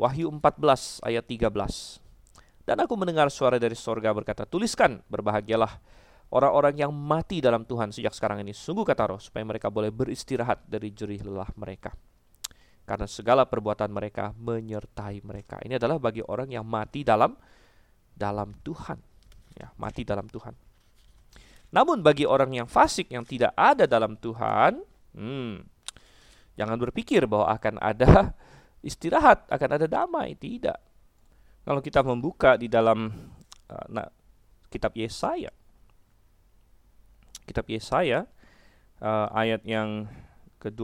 Wahyu 0.00 0.32
14 0.32 1.04
ayat 1.04 1.28
13. 1.28 2.00
Dan 2.64 2.80
aku 2.80 2.96
mendengar 2.96 3.28
suara 3.28 3.60
dari 3.60 3.76
sorga 3.76 4.16
berkata, 4.16 4.48
tuliskan, 4.48 5.04
berbahagialah 5.12 5.76
orang-orang 6.32 6.80
yang 6.80 6.92
mati 6.94 7.44
dalam 7.44 7.68
Tuhan 7.68 7.92
sejak 7.92 8.16
sekarang 8.16 8.40
ini. 8.40 8.56
Sungguh 8.56 8.88
kata 8.88 9.12
roh, 9.12 9.20
supaya 9.20 9.44
mereka 9.44 9.68
boleh 9.68 9.92
beristirahat 9.92 10.64
dari 10.64 10.88
jerih 10.96 11.20
lelah 11.28 11.52
mereka. 11.60 11.92
Karena 12.88 13.04
segala 13.04 13.44
perbuatan 13.44 13.92
mereka 13.92 14.32
menyertai 14.40 15.20
mereka. 15.20 15.60
Ini 15.60 15.76
adalah 15.76 16.00
bagi 16.00 16.24
orang 16.24 16.48
yang 16.48 16.64
mati 16.64 17.04
dalam 17.04 17.36
dalam 18.16 18.56
Tuhan. 18.64 18.98
Ya, 19.52 19.68
mati 19.76 20.08
dalam 20.08 20.32
Tuhan. 20.32 20.69
Namun 21.70 22.02
bagi 22.02 22.26
orang 22.26 22.50
yang 22.50 22.66
fasik 22.66 23.14
yang 23.14 23.22
tidak 23.22 23.54
ada 23.54 23.86
dalam 23.86 24.18
Tuhan, 24.18 24.82
hmm, 25.14 25.54
jangan 26.58 26.76
berpikir 26.82 27.30
bahwa 27.30 27.46
akan 27.54 27.78
ada 27.78 28.34
istirahat, 28.88 29.46
akan 29.46 29.70
ada 29.78 29.86
damai. 29.86 30.34
Tidak. 30.34 30.78
Kalau 31.62 31.78
kita 31.78 32.02
membuka 32.02 32.58
di 32.58 32.66
dalam 32.66 33.10
uh, 33.70 33.86
nah, 33.86 34.10
kitab 34.66 34.98
Yesaya, 34.98 35.54
kitab 37.46 37.66
Yesaya 37.70 38.26
uh, 38.98 39.28
ayat 39.30 39.62
yang 39.62 40.10
ke 40.58 40.74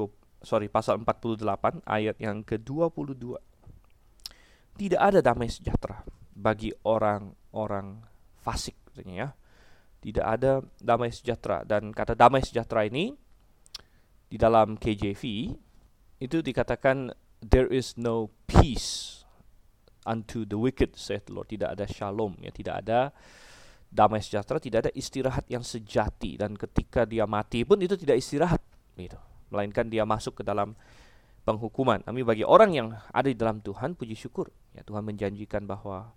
sorry 0.47 0.71
pasal 0.71 1.03
48 1.03 1.83
ayat 1.83 2.17
yang 2.23 2.47
ke-22. 2.47 3.37
Tidak 4.77 5.01
ada 5.01 5.25
damai 5.25 5.49
sejahtera 5.49 6.05
bagi 6.37 6.71
orang-orang 6.85 8.05
fasik 8.39 8.77
ya. 9.03 9.33
Tidak 10.07 10.23
ada 10.23 10.63
damai 10.79 11.11
sejahtera 11.11 11.67
dan 11.67 11.91
kata 11.91 12.15
damai 12.15 12.39
sejahtera 12.39 12.87
ini 12.87 13.11
di 14.31 14.39
dalam 14.39 14.79
KJV 14.79 15.23
itu 16.23 16.37
dikatakan 16.47 17.11
there 17.43 17.67
is 17.67 17.99
no 17.99 18.31
peace 18.47 19.23
unto 20.07 20.47
the 20.47 20.55
wicked 20.55 20.95
said 20.95 21.27
the 21.27 21.35
Lord. 21.35 21.51
Tidak 21.51 21.75
ada 21.75 21.85
shalom 21.91 22.39
ya, 22.39 22.55
tidak 22.55 22.87
ada 22.87 23.11
damai 23.91 24.23
sejahtera, 24.23 24.63
tidak 24.63 24.87
ada 24.87 24.93
istirahat 24.95 25.47
yang 25.51 25.67
sejati 25.67 26.39
dan 26.39 26.55
ketika 26.55 27.03
dia 27.03 27.27
mati 27.27 27.67
pun 27.67 27.83
itu 27.83 27.99
tidak 27.99 28.23
istirahat 28.23 28.63
gitu. 28.95 29.19
Melainkan 29.51 29.91
dia 29.91 30.07
masuk 30.07 30.39
ke 30.39 30.43
dalam 30.47 30.79
penghukuman. 31.47 32.03
Tapi 32.03 32.23
bagi 32.27 32.43
orang 32.43 32.71
yang 32.75 32.89
ada 33.15 33.27
di 33.31 33.39
dalam 33.39 33.63
Tuhan, 33.63 33.95
puji 33.95 34.15
syukur 34.19 34.51
ya 34.75 34.83
Tuhan 34.83 35.03
menjanjikan 35.07 35.67
bahwa 35.67 36.15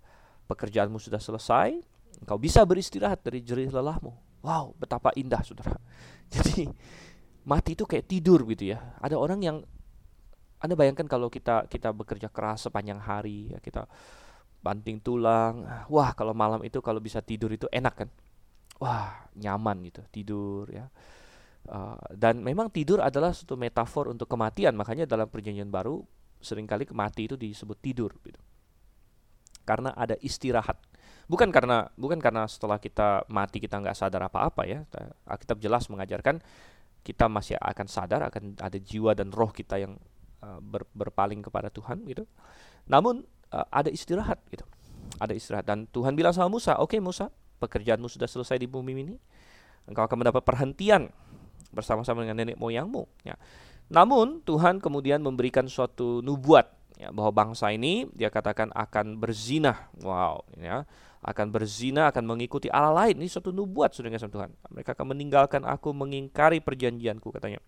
pekerjaanmu 0.50 0.98
sudah 0.98 1.22
selesai, 1.22 1.78
engkau 2.20 2.36
bisa 2.36 2.62
beristirahat 2.62 3.24
dari 3.24 3.40
jerih 3.40 3.72
lelahmu. 3.72 4.12
Wow, 4.40 4.72
betapa 4.76 5.12
indah 5.16 5.44
Saudara. 5.44 5.76
Jadi 6.32 6.68
mati 7.44 7.76
itu 7.76 7.84
kayak 7.84 8.08
tidur 8.08 8.44
gitu 8.48 8.72
ya. 8.72 8.96
Ada 9.00 9.16
orang 9.16 9.40
yang 9.44 9.56
Anda 10.60 10.76
bayangkan 10.76 11.08
kalau 11.08 11.32
kita 11.32 11.68
kita 11.72 11.88
bekerja 11.96 12.28
keras 12.28 12.68
sepanjang 12.68 13.00
hari 13.00 13.56
ya 13.56 13.58
kita 13.64 13.88
banting 14.60 15.00
tulang. 15.00 15.64
Wah, 15.88 16.12
kalau 16.12 16.36
malam 16.36 16.60
itu 16.64 16.84
kalau 16.84 17.00
bisa 17.00 17.24
tidur 17.24 17.48
itu 17.52 17.64
enak 17.72 17.94
kan? 18.04 18.08
Wah, 18.80 19.28
nyaman 19.36 19.84
gitu 19.88 20.00
tidur 20.12 20.68
ya. 20.68 20.88
Uh, 21.68 22.00
dan 22.16 22.40
memang 22.40 22.72
tidur 22.72 23.04
adalah 23.04 23.36
suatu 23.36 23.56
metafor 23.56 24.08
untuk 24.12 24.28
kematian. 24.28 24.76
Makanya 24.76 25.04
dalam 25.08 25.28
perjanjian 25.28 25.68
baru 25.68 26.00
sering 26.40 26.64
kali 26.64 26.88
mati 26.92 27.28
itu 27.28 27.36
disebut 27.36 27.76
tidur 27.80 28.12
gitu. 28.24 28.40
Karena 29.64 29.92
ada 29.92 30.16
istirahat. 30.20 30.89
Bukan 31.26 31.50
karena 31.50 31.90
bukan 31.98 32.22
karena 32.22 32.46
setelah 32.46 32.78
kita 32.78 33.26
mati 33.28 33.60
kita 33.60 33.80
nggak 33.82 33.96
sadar 33.96 34.28
apa-apa 34.28 34.62
ya. 34.64 34.86
Alkitab 35.26 35.58
jelas 35.60 35.90
mengajarkan 35.90 36.40
kita 37.00 37.26
masih 37.32 37.56
akan 37.56 37.86
sadar 37.88 38.20
akan 38.28 38.60
ada 38.60 38.76
jiwa 38.76 39.16
dan 39.16 39.32
roh 39.32 39.48
kita 39.48 39.80
yang 39.80 39.96
uh, 40.44 40.60
ber, 40.60 40.84
berpaling 40.92 41.40
kepada 41.40 41.72
Tuhan 41.72 42.04
gitu. 42.08 42.28
Namun 42.88 43.24
uh, 43.52 43.66
ada 43.72 43.88
istirahat 43.88 44.40
gitu. 44.52 44.64
Ada 45.20 45.32
istirahat 45.36 45.66
dan 45.66 45.88
Tuhan 45.90 46.16
bilang 46.16 46.32
sama 46.36 46.52
Musa, 46.52 46.76
"Oke 46.78 46.96
okay, 46.96 47.00
Musa, 47.00 47.32
pekerjaanmu 47.60 48.08
sudah 48.08 48.28
selesai 48.28 48.60
di 48.60 48.68
bumi 48.68 48.92
ini. 48.96 49.16
Engkau 49.88 50.04
akan 50.04 50.22
mendapat 50.22 50.44
perhentian 50.44 51.08
bersama-sama 51.72 52.24
dengan 52.24 52.44
nenek 52.44 52.56
moyangmu." 52.60 53.04
Ya. 53.24 53.36
Namun 53.90 54.44
Tuhan 54.46 54.78
kemudian 54.78 55.18
memberikan 55.18 55.66
suatu 55.66 56.22
nubuat 56.22 56.94
ya, 57.00 57.10
bahwa 57.10 57.32
bangsa 57.34 57.74
ini 57.74 58.06
dia 58.14 58.30
katakan 58.30 58.70
akan 58.70 59.18
berzina. 59.18 59.90
Wow, 60.04 60.46
ya. 60.56 60.86
Akan 61.20 61.52
berzina, 61.52 62.08
akan 62.08 62.24
mengikuti 62.24 62.72
Allah 62.72 63.04
lain. 63.04 63.20
Ini 63.20 63.28
suatu 63.28 63.52
nubuat 63.52 63.92
sudah 63.92 64.08
dengan 64.08 64.32
Tuhan. 64.32 64.50
Mereka 64.72 64.96
akan 64.96 65.12
meninggalkan 65.12 65.62
aku, 65.68 65.92
mengingkari 65.92 66.64
perjanjianku 66.64 67.28
katanya. 67.28 67.60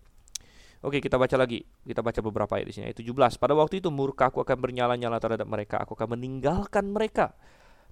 Oke, 0.83 0.99
kita 0.99 1.15
baca 1.15 1.37
lagi. 1.39 1.63
Kita 1.85 2.03
baca 2.03 2.19
beberapa 2.19 2.59
ayat 2.59 2.67
di 2.67 2.73
sini. 2.75 2.85
Ayat 2.91 2.99
17. 2.99 3.39
Pada 3.39 3.53
waktu 3.55 3.79
itu 3.79 3.87
murka 3.87 4.27
aku 4.27 4.43
akan 4.43 4.57
bernyala-nyala 4.59 5.15
terhadap 5.21 5.47
mereka. 5.47 5.79
Aku 5.79 5.95
akan 5.95 6.19
meninggalkan 6.19 6.91
mereka 6.91 7.31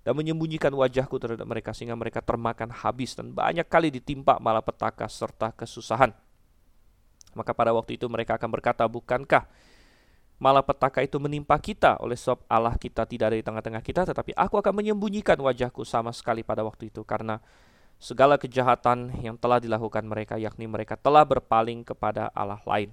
dan 0.01 0.18
menyembunyikan 0.18 0.74
wajahku 0.74 1.16
terhadap 1.22 1.45
mereka 1.45 1.72
sehingga 1.78 1.93
mereka 1.93 2.26
termakan 2.26 2.74
habis 2.74 3.14
dan 3.14 3.32
banyak 3.32 3.64
kali 3.70 3.93
ditimpa 3.93 4.41
malapetaka 4.41 5.05
serta 5.05 5.53
kesusahan. 5.53 6.12
Maka 7.32 7.55
pada 7.55 7.72
waktu 7.72 7.95
itu 7.95 8.12
mereka 8.12 8.36
akan 8.36 8.49
berkata, 8.51 8.84
"Bukankah 8.89 9.47
malapetaka 10.41 11.05
itu 11.05 11.21
menimpa 11.21 11.53
kita 11.61 12.01
oleh 12.01 12.17
sebab 12.17 12.41
Allah 12.49 12.73
kita 12.73 13.05
tidak 13.05 13.29
ada 13.29 13.37
di 13.37 13.45
tengah-tengah 13.45 13.83
kita, 13.85 14.09
tetapi 14.09 14.33
aku 14.33 14.57
akan 14.57 14.73
menyembunyikan 14.73 15.37
wajahku 15.37 15.85
sama 15.85 16.09
sekali 16.09 16.41
pada 16.41 16.65
waktu 16.65 16.89
itu 16.89 17.05
karena 17.05 17.37
segala 18.01 18.41
kejahatan 18.41 19.21
yang 19.21 19.37
telah 19.37 19.61
dilakukan 19.61 20.01
mereka, 20.01 20.41
yakni 20.41 20.65
mereka 20.65 20.97
telah 20.97 21.21
berpaling 21.21 21.85
kepada 21.85 22.33
Allah 22.33 22.57
lain. 22.65 22.89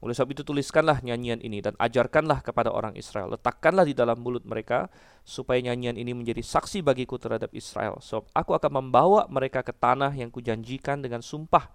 Oleh 0.00 0.16
sebab 0.16 0.32
itu 0.32 0.40
tuliskanlah 0.40 1.04
nyanyian 1.04 1.44
ini 1.44 1.60
dan 1.60 1.76
ajarkanlah 1.76 2.40
kepada 2.40 2.72
orang 2.72 2.96
Israel. 2.96 3.36
Letakkanlah 3.36 3.84
di 3.84 3.92
dalam 3.92 4.16
mulut 4.16 4.48
mereka 4.48 4.88
supaya 5.28 5.60
nyanyian 5.60 6.00
ini 6.00 6.16
menjadi 6.16 6.40
saksi 6.40 6.80
bagiku 6.80 7.20
terhadap 7.20 7.52
Israel. 7.52 8.00
Sebab 8.00 8.32
aku 8.32 8.56
akan 8.56 8.80
membawa 8.80 9.28
mereka 9.28 9.60
ke 9.60 9.76
tanah 9.76 10.16
yang 10.16 10.32
kujanjikan 10.32 11.04
dengan 11.04 11.20
sumpah 11.20 11.68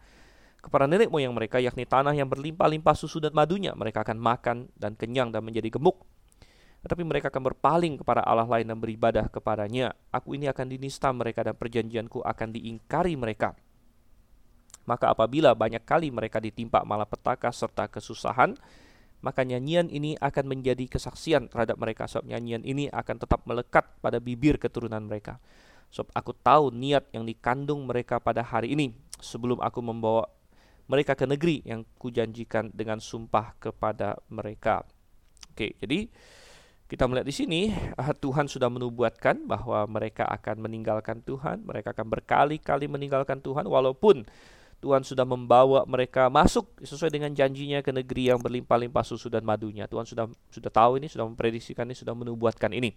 kepada 0.66 0.89
nenek 0.89 1.13
moyang 1.13 1.38
mereka, 1.38 1.61
yakni 1.61 1.86
tanah 1.86 2.18
yang 2.18 2.26
berlimpah-limpah 2.26 2.97
susu 2.97 3.22
dan 3.22 3.38
madunya. 3.38 3.78
Mereka 3.78 4.01
akan 4.01 4.18
makan 4.18 4.57
dan 4.74 4.97
kenyang 4.97 5.30
dan 5.30 5.45
menjadi 5.45 5.78
gemuk 5.78 6.01
tetapi 6.86 7.01
mereka 7.01 7.34
akan 7.34 7.49
berpaling 7.49 7.97
kepada 7.97 8.22
Allah 8.22 8.45
lain 8.45 8.70
dan 8.70 8.78
beribadah 8.78 9.26
kepadanya. 9.26 9.97
Aku 10.13 10.38
ini 10.38 10.45
akan 10.45 10.70
dinista 10.70 11.09
mereka 11.09 11.41
dan 11.41 11.57
perjanjianku 11.57 12.22
akan 12.22 12.53
diingkari 12.53 13.18
mereka. 13.18 13.57
Maka 14.86 15.09
apabila 15.09 15.57
banyak 15.57 15.82
kali 15.82 16.13
mereka 16.13 16.38
ditimpa 16.38 16.86
malapetaka 16.86 17.49
serta 17.49 17.89
kesusahan, 17.89 18.53
maka 19.26 19.41
nyanyian 19.41 19.89
ini 19.89 20.13
akan 20.22 20.45
menjadi 20.45 20.86
kesaksian 20.86 21.49
terhadap 21.49 21.82
mereka. 21.82 22.05
Sebab 22.05 22.30
nyanyian 22.30 22.61
ini 22.61 22.86
akan 22.93 23.18
tetap 23.18 23.41
melekat 23.49 23.89
pada 23.97 24.22
bibir 24.22 24.61
keturunan 24.61 25.01
mereka. 25.01 25.41
Sebab 25.89 26.13
aku 26.13 26.38
tahu 26.38 26.70
niat 26.70 27.09
yang 27.18 27.26
dikandung 27.26 27.89
mereka 27.89 28.22
pada 28.22 28.45
hari 28.45 28.78
ini 28.78 28.93
sebelum 29.18 29.57
aku 29.57 29.82
membawa 29.82 30.30
mereka 30.86 31.18
ke 31.18 31.26
negeri 31.26 31.66
yang 31.66 31.82
kujanjikan 31.98 32.70
dengan 32.70 33.02
sumpah 33.02 33.58
kepada 33.58 34.22
mereka. 34.30 34.86
Oke, 35.50 35.74
jadi 35.82 36.10
kita 36.86 37.10
melihat 37.10 37.26
di 37.26 37.34
sini 37.34 37.62
ah, 37.98 38.14
Tuhan 38.14 38.46
sudah 38.46 38.70
menubuatkan 38.70 39.50
bahwa 39.50 39.82
mereka 39.90 40.30
akan 40.30 40.62
meninggalkan 40.62 41.26
Tuhan, 41.26 41.66
mereka 41.66 41.98
akan 41.98 42.06
berkali-kali 42.14 42.86
meninggalkan 42.86 43.42
Tuhan 43.42 43.66
walaupun 43.66 44.30
Tuhan 44.86 45.02
sudah 45.02 45.26
membawa 45.26 45.82
mereka 45.90 46.30
masuk 46.30 46.70
sesuai 46.86 47.10
dengan 47.10 47.34
janjinya 47.34 47.82
ke 47.82 47.90
negeri 47.90 48.30
yang 48.30 48.38
berlimpah-limpah 48.38 49.02
susu 49.02 49.34
dan 49.34 49.42
madunya. 49.42 49.90
Tuhan 49.90 50.06
sudah 50.06 50.30
sudah 50.54 50.70
tahu 50.70 51.02
ini, 51.02 51.10
sudah 51.10 51.26
memprediksikan 51.26 51.90
ini, 51.90 51.98
sudah 51.98 52.14
menubuatkan 52.14 52.70
ini. 52.70 52.94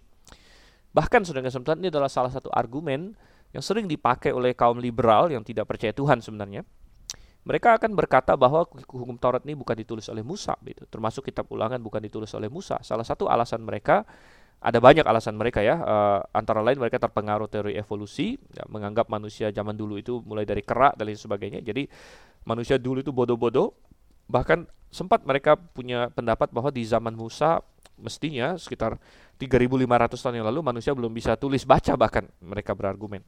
Bahkan 0.92 1.24
saudara 1.24 1.48
kesempatan 1.48 1.80
ini 1.80 1.88
adalah 1.88 2.12
salah 2.12 2.28
satu 2.28 2.52
argumen 2.52 3.16
yang 3.56 3.64
sering 3.64 3.88
dipakai 3.88 4.36
oleh 4.36 4.52
kaum 4.52 4.76
liberal 4.76 5.32
yang 5.32 5.40
tidak 5.40 5.64
percaya 5.64 5.96
Tuhan 5.96 6.20
sebenarnya 6.20 6.68
mereka 7.48 7.80
akan 7.80 7.96
berkata 7.96 8.36
bahwa 8.36 8.68
hukum 8.68 9.16
Taurat 9.16 9.40
ini 9.48 9.56
bukan 9.56 9.72
ditulis 9.72 10.04
oleh 10.12 10.20
Musa, 10.20 10.52
gitu. 10.68 10.84
termasuk 10.84 11.24
kitab 11.24 11.48
Ulangan 11.48 11.80
bukan 11.80 12.04
ditulis 12.04 12.28
oleh 12.36 12.52
Musa. 12.52 12.76
Salah 12.84 13.08
satu 13.08 13.24
alasan 13.24 13.64
mereka 13.64 14.04
ada 14.60 14.76
banyak 14.76 15.06
alasan 15.08 15.32
mereka 15.32 15.64
ya, 15.64 15.80
uh, 15.80 16.20
antara 16.36 16.60
lain 16.60 16.76
mereka 16.76 17.00
terpengaruh 17.00 17.48
teori 17.48 17.72
evolusi, 17.80 18.36
ya, 18.52 18.68
menganggap 18.68 19.08
manusia 19.08 19.48
zaman 19.48 19.72
dulu 19.72 19.96
itu 19.96 20.20
mulai 20.28 20.44
dari 20.44 20.60
kerak 20.60 21.00
dan 21.00 21.08
lain 21.08 21.16
sebagainya. 21.16 21.64
Jadi 21.64 21.88
manusia 22.44 22.76
dulu 22.76 23.00
itu 23.00 23.16
bodoh-bodoh. 23.16 23.72
Bahkan 24.28 24.68
sempat 24.92 25.24
mereka 25.24 25.56
punya 25.56 26.12
pendapat 26.12 26.52
bahwa 26.52 26.68
di 26.68 26.84
zaman 26.84 27.16
Musa 27.16 27.64
mestinya 27.96 28.60
sekitar 28.60 29.00
3.500 29.40 30.20
tahun 30.20 30.36
yang 30.42 30.46
lalu 30.52 30.60
manusia 30.60 30.92
belum 30.92 31.16
bisa 31.16 31.32
tulis 31.40 31.64
baca 31.64 31.96
bahkan 31.96 32.28
mereka 32.44 32.76
berargumen. 32.76 33.24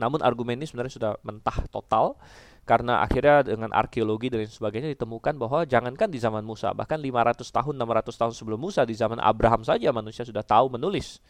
Namun 0.00 0.24
argumen 0.24 0.56
ini 0.56 0.64
sebenarnya 0.64 0.96
sudah 0.96 1.12
mentah 1.20 1.68
total 1.68 2.16
karena 2.64 3.04
akhirnya 3.04 3.44
dengan 3.44 3.68
arkeologi 3.76 4.32
dan 4.32 4.46
sebagainya 4.48 4.94
ditemukan 4.96 5.36
bahwa 5.36 5.68
jangankan 5.68 6.08
di 6.08 6.16
zaman 6.16 6.40
Musa, 6.40 6.72
bahkan 6.72 6.96
500 6.96 7.44
tahun, 7.44 7.74
600 7.76 8.14
tahun 8.14 8.32
sebelum 8.32 8.58
Musa 8.62 8.88
di 8.88 8.96
zaman 8.96 9.20
Abraham 9.20 9.60
saja 9.66 9.92
manusia 9.92 10.24
sudah 10.24 10.40
tahu 10.40 10.72
menulis. 10.72 11.20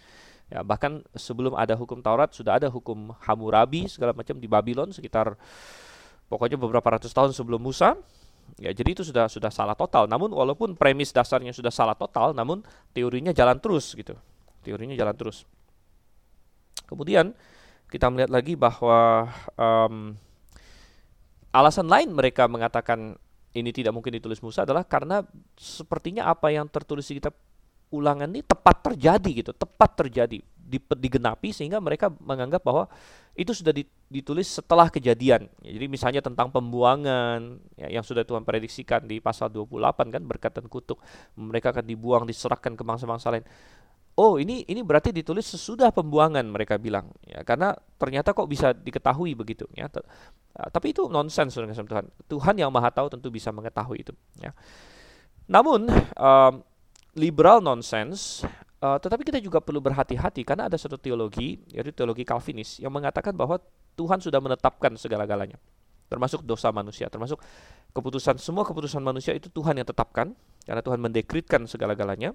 Ya, 0.50 0.66
bahkan 0.66 1.02
sebelum 1.14 1.54
ada 1.54 1.78
hukum 1.78 2.02
Taurat 2.02 2.34
sudah 2.34 2.58
ada 2.58 2.66
hukum 2.66 3.14
Hammurabi 3.22 3.86
segala 3.86 4.10
macam 4.10 4.34
di 4.34 4.50
Babylon 4.50 4.90
sekitar 4.90 5.38
pokoknya 6.26 6.58
beberapa 6.58 6.98
ratus 6.98 7.14
tahun 7.14 7.30
sebelum 7.30 7.62
Musa. 7.62 7.94
Ya, 8.58 8.74
jadi 8.74 8.98
itu 8.98 9.06
sudah 9.06 9.30
sudah 9.30 9.48
salah 9.54 9.78
total. 9.78 10.10
Namun 10.10 10.34
walaupun 10.34 10.74
premis 10.74 11.14
dasarnya 11.14 11.54
sudah 11.54 11.70
salah 11.70 11.94
total, 11.94 12.34
namun 12.34 12.66
teorinya 12.90 13.30
jalan 13.30 13.62
terus 13.62 13.94
gitu. 13.94 14.18
Teorinya 14.66 14.98
jalan 14.98 15.14
terus. 15.14 15.46
Kemudian 16.90 17.30
kita 17.90 18.06
melihat 18.08 18.30
lagi 18.30 18.54
bahwa 18.54 19.26
um, 19.58 20.14
alasan 21.50 21.90
lain 21.90 22.14
mereka 22.14 22.46
mengatakan 22.46 23.18
ini 23.50 23.74
tidak 23.74 23.90
mungkin 23.90 24.14
ditulis 24.14 24.38
Musa 24.38 24.62
adalah 24.62 24.86
karena 24.86 25.26
sepertinya 25.58 26.30
apa 26.30 26.54
yang 26.54 26.70
tertulis 26.70 27.10
di 27.10 27.18
kitab 27.18 27.34
ulangan 27.90 28.30
ini 28.30 28.46
tepat 28.46 28.86
terjadi 28.86 29.30
gitu, 29.42 29.50
tepat 29.50 30.06
terjadi, 30.06 30.38
digenapi 30.94 31.50
sehingga 31.50 31.82
mereka 31.82 32.06
menganggap 32.22 32.62
bahwa 32.62 32.86
itu 33.34 33.50
sudah 33.50 33.74
ditulis 34.06 34.46
setelah 34.46 34.86
kejadian. 34.86 35.50
Jadi 35.58 35.86
misalnya 35.90 36.22
tentang 36.22 36.54
pembuangan 36.54 37.58
ya, 37.74 37.90
yang 37.98 38.06
sudah 38.06 38.22
Tuhan 38.22 38.46
prediksikan 38.46 39.10
di 39.10 39.18
pasal 39.18 39.50
28 39.50 40.14
kan 40.14 40.22
berkat 40.22 40.52
dan 40.54 40.70
kutuk, 40.70 41.02
mereka 41.34 41.74
akan 41.74 41.82
dibuang, 41.82 42.22
diserahkan 42.30 42.78
ke 42.78 42.82
bangsa-bangsa 42.86 43.34
lain. 43.34 43.46
Oh 44.20 44.36
ini 44.36 44.68
ini 44.68 44.84
berarti 44.84 45.16
ditulis 45.16 45.48
sesudah 45.48 45.88
pembuangan 45.88 46.44
mereka 46.44 46.76
bilang. 46.76 47.08
Ya 47.24 47.40
karena 47.40 47.72
ternyata 47.96 48.36
kok 48.36 48.44
bisa 48.44 48.76
diketahui 48.76 49.32
begitu 49.32 49.64
ya. 49.72 49.88
Uh, 49.88 50.68
tapi 50.68 50.92
itu 50.92 51.08
nonsens 51.08 51.56
dengan 51.56 51.72
Tuhan. 51.72 52.04
Tuhan 52.28 52.54
yang 52.60 52.68
maha 52.68 52.92
tahu 52.92 53.08
tentu 53.08 53.32
bisa 53.32 53.48
mengetahui 53.48 54.04
itu 54.04 54.12
ya. 54.36 54.52
Namun 55.48 55.88
um, 56.20 56.54
liberal 57.16 57.64
nonsens 57.64 58.44
uh, 58.84 58.98
tetapi 59.00 59.22
kita 59.24 59.38
juga 59.40 59.58
perlu 59.58 59.80
berhati-hati 59.80 60.44
karena 60.44 60.68
ada 60.68 60.76
satu 60.76 61.00
teologi 61.00 61.60
yaitu 61.72 61.90
teologi 61.90 62.22
Calvinis 62.22 62.78
yang 62.78 62.92
mengatakan 62.92 63.34
bahwa 63.34 63.58
Tuhan 63.96 64.20
sudah 64.20 64.38
menetapkan 64.38 64.94
segala-galanya 64.96 65.58
termasuk 66.10 66.42
dosa 66.42 66.74
manusia 66.74 67.06
termasuk 67.06 67.38
keputusan 67.94 68.38
semua 68.42 68.66
keputusan 68.66 68.98
manusia 68.98 69.30
itu 69.34 69.46
Tuhan 69.50 69.78
yang 69.78 69.86
tetapkan 69.86 70.34
karena 70.66 70.82
Tuhan 70.82 70.98
mendekritkan 70.98 71.66
segala-galanya 71.70 72.34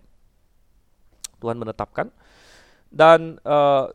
Tuhan 1.46 1.62
menetapkan 1.62 2.10
dan 2.90 3.38
uh, 3.46 3.94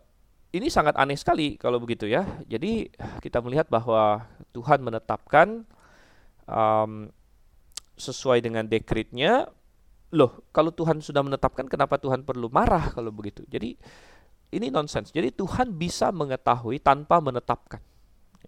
ini 0.51 0.67
sangat 0.67 0.99
aneh 0.99 1.15
sekali 1.15 1.55
kalau 1.55 1.79
begitu 1.79 2.11
ya. 2.11 2.27
Jadi 2.47 2.91
kita 3.23 3.39
melihat 3.43 3.71
bahwa 3.71 4.27
Tuhan 4.51 4.83
menetapkan 4.83 5.63
um, 6.47 7.11
sesuai 7.95 8.43
dengan 8.43 8.67
dekritnya. 8.67 9.47
Loh, 10.11 10.43
kalau 10.51 10.75
Tuhan 10.75 10.99
sudah 10.99 11.23
menetapkan, 11.23 11.71
kenapa 11.71 11.95
Tuhan 12.03 12.27
perlu 12.27 12.51
marah 12.51 12.91
kalau 12.91 13.15
begitu? 13.15 13.47
Jadi 13.47 13.79
ini 14.51 14.67
nonsens. 14.75 15.15
Jadi 15.15 15.31
Tuhan 15.31 15.71
bisa 15.71 16.11
mengetahui 16.11 16.83
tanpa 16.83 17.23
menetapkan. 17.23 17.79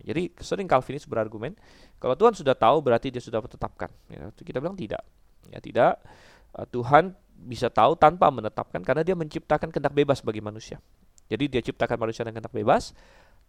Jadi 0.02 0.34
sering 0.42 0.66
Calvinis 0.66 1.06
berargumen, 1.06 1.54
kalau 2.02 2.18
Tuhan 2.18 2.34
sudah 2.34 2.58
tahu 2.58 2.82
berarti 2.82 3.14
dia 3.14 3.22
sudah 3.22 3.38
menetapkan. 3.38 3.86
Ya, 4.10 4.26
kita 4.34 4.58
bilang 4.58 4.74
tidak. 4.74 5.06
Ya 5.46 5.62
tidak. 5.62 6.02
Uh, 6.50 6.66
Tuhan 6.66 7.14
bisa 7.42 7.66
tahu 7.68 7.98
tanpa 7.98 8.30
menetapkan 8.30 8.80
karena 8.80 9.02
dia 9.02 9.18
menciptakan 9.18 9.68
kehendak 9.74 9.94
bebas 9.94 10.22
bagi 10.22 10.38
manusia. 10.38 10.78
Jadi 11.26 11.50
dia 11.50 11.62
ciptakan 11.64 11.98
manusia 11.98 12.22
dengan 12.22 12.40
kehendak 12.40 12.54
bebas, 12.54 12.94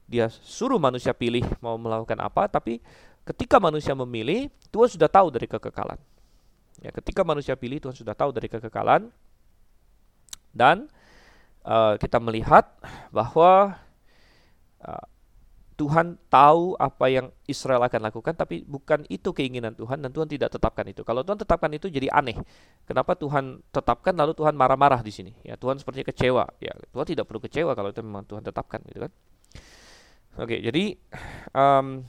dia 0.10 0.28
suruh 0.30 0.82
manusia 0.82 1.14
pilih 1.16 1.46
mau 1.64 1.78
melakukan 1.78 2.18
apa, 2.20 2.50
tapi 2.50 2.82
ketika 3.24 3.62
manusia 3.62 3.96
memilih, 3.96 4.52
Tuhan 4.74 4.89
sudah 4.91 5.08
tahu 5.08 5.32
dari 5.32 5.48
kekekalan. 5.48 6.00
Ya, 6.82 6.91
ketika 6.91 7.22
manusia 7.24 7.56
pilih, 7.56 7.80
Tuhan 7.80 7.96
sudah 7.96 8.18
tahu 8.18 8.34
dari 8.36 8.50
kekekalan, 8.52 9.14
dan 10.52 10.91
uh, 11.64 11.96
kita 11.96 12.20
melihat 12.20 12.68
bahwa 13.10 13.80
uh, 14.84 15.06
Tuhan 15.84 16.16
tahu 16.32 16.80
apa 16.80 17.12
yang 17.12 17.28
Israel 17.44 17.84
akan 17.84 18.08
lakukan, 18.08 18.40
tapi 18.40 18.64
bukan 18.64 19.04
itu 19.12 19.36
keinginan 19.36 19.76
Tuhan 19.76 20.00
dan 20.00 20.16
Tuhan 20.16 20.32
tidak 20.32 20.56
tetapkan 20.56 20.88
itu. 20.88 21.04
Kalau 21.04 21.28
Tuhan 21.28 21.36
tetapkan 21.36 21.68
itu 21.76 21.92
jadi 21.92 22.08
aneh. 22.08 22.40
Kenapa 22.88 23.20
Tuhan 23.20 23.60
tetapkan 23.68 24.16
lalu 24.16 24.32
Tuhan 24.32 24.56
marah-marah 24.56 25.04
di 25.04 25.12
sini? 25.12 25.36
Ya 25.44 25.60
Tuhan 25.60 25.76
sepertinya 25.76 26.08
kecewa. 26.08 26.48
Ya 26.64 26.72
Tuhan 26.72 27.04
tidak 27.04 27.28
perlu 27.28 27.44
kecewa 27.44 27.76
kalau 27.76 27.92
itu 27.92 28.00
memang 28.00 28.24
Tuhan 28.24 28.48
tetapkan, 28.48 28.80
gitu 28.88 29.04
kan? 29.04 29.12
Oke, 30.40 30.64
jadi 30.64 30.96
um, 31.52 32.08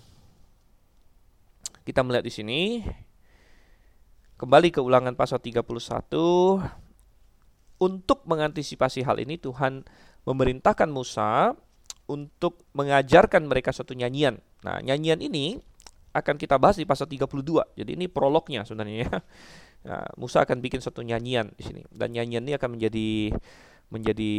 kita 1.83 2.07
melihat 2.07 2.23
di 2.23 2.31
sini 2.31 2.61
kembali 4.39 4.71
ke 4.71 4.79
ulangan 4.79 5.19
pasal 5.19 5.43
31 5.43 5.67
untuk 7.83 8.23
mengantisipasi 8.23 9.03
hal 9.03 9.19
ini 9.19 9.35
Tuhan 9.35 9.83
memerintahkan 10.23 10.89
Musa 10.95 11.59
untuk 12.11 12.65
mengajarkan 12.77 13.49
mereka 13.49 13.73
suatu 13.73 13.97
nyanyian. 13.97 14.41
Nah, 14.65 14.81
nyanyian 14.85 15.21
ini 15.21 15.57
akan 16.15 16.39
kita 16.39 16.57
bahas 16.61 16.79
di 16.79 16.87
pasal 16.87 17.11
32. 17.11 17.75
Jadi 17.75 17.91
ini 17.97 18.07
prolognya 18.07 18.63
sebenarnya 18.63 18.99
ya. 19.09 19.15
Nah, 19.85 20.01
Musa 20.17 20.41
akan 20.41 20.65
bikin 20.65 20.81
suatu 20.81 21.05
nyanyian 21.05 21.53
di 21.61 21.63
sini 21.69 21.85
dan 21.93 22.09
nyanyian 22.17 22.41
ini 22.49 22.57
akan 22.57 22.81
menjadi 22.81 23.37
menjadi 23.93 24.35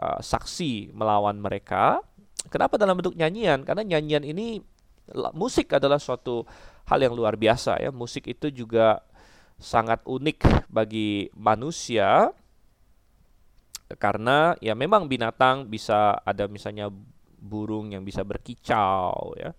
uh, 0.00 0.20
saksi 0.24 0.96
melawan 0.96 1.36
mereka. 1.36 2.00
Kenapa 2.48 2.80
dalam 2.80 2.96
bentuk 2.96 3.12
nyanyian? 3.20 3.68
Karena 3.68 3.84
nyanyian 3.84 4.24
ini 4.24 4.64
musik 5.36 5.76
adalah 5.76 6.00
suatu 6.00 6.48
hal 6.88 6.98
yang 7.04 7.12
luar 7.12 7.36
biasa 7.36 7.84
ya. 7.84 7.92
Musik 7.92 8.32
itu 8.32 8.48
juga 8.48 9.04
sangat 9.60 10.00
unik 10.08 10.68
bagi 10.72 11.28
manusia 11.36 12.32
karena 13.94 14.58
ya 14.58 14.74
memang 14.74 15.06
binatang 15.06 15.70
bisa 15.70 16.18
ada 16.26 16.50
misalnya 16.50 16.90
burung 17.38 17.94
yang 17.94 18.02
bisa 18.02 18.26
berkicau 18.26 19.38
ya. 19.38 19.54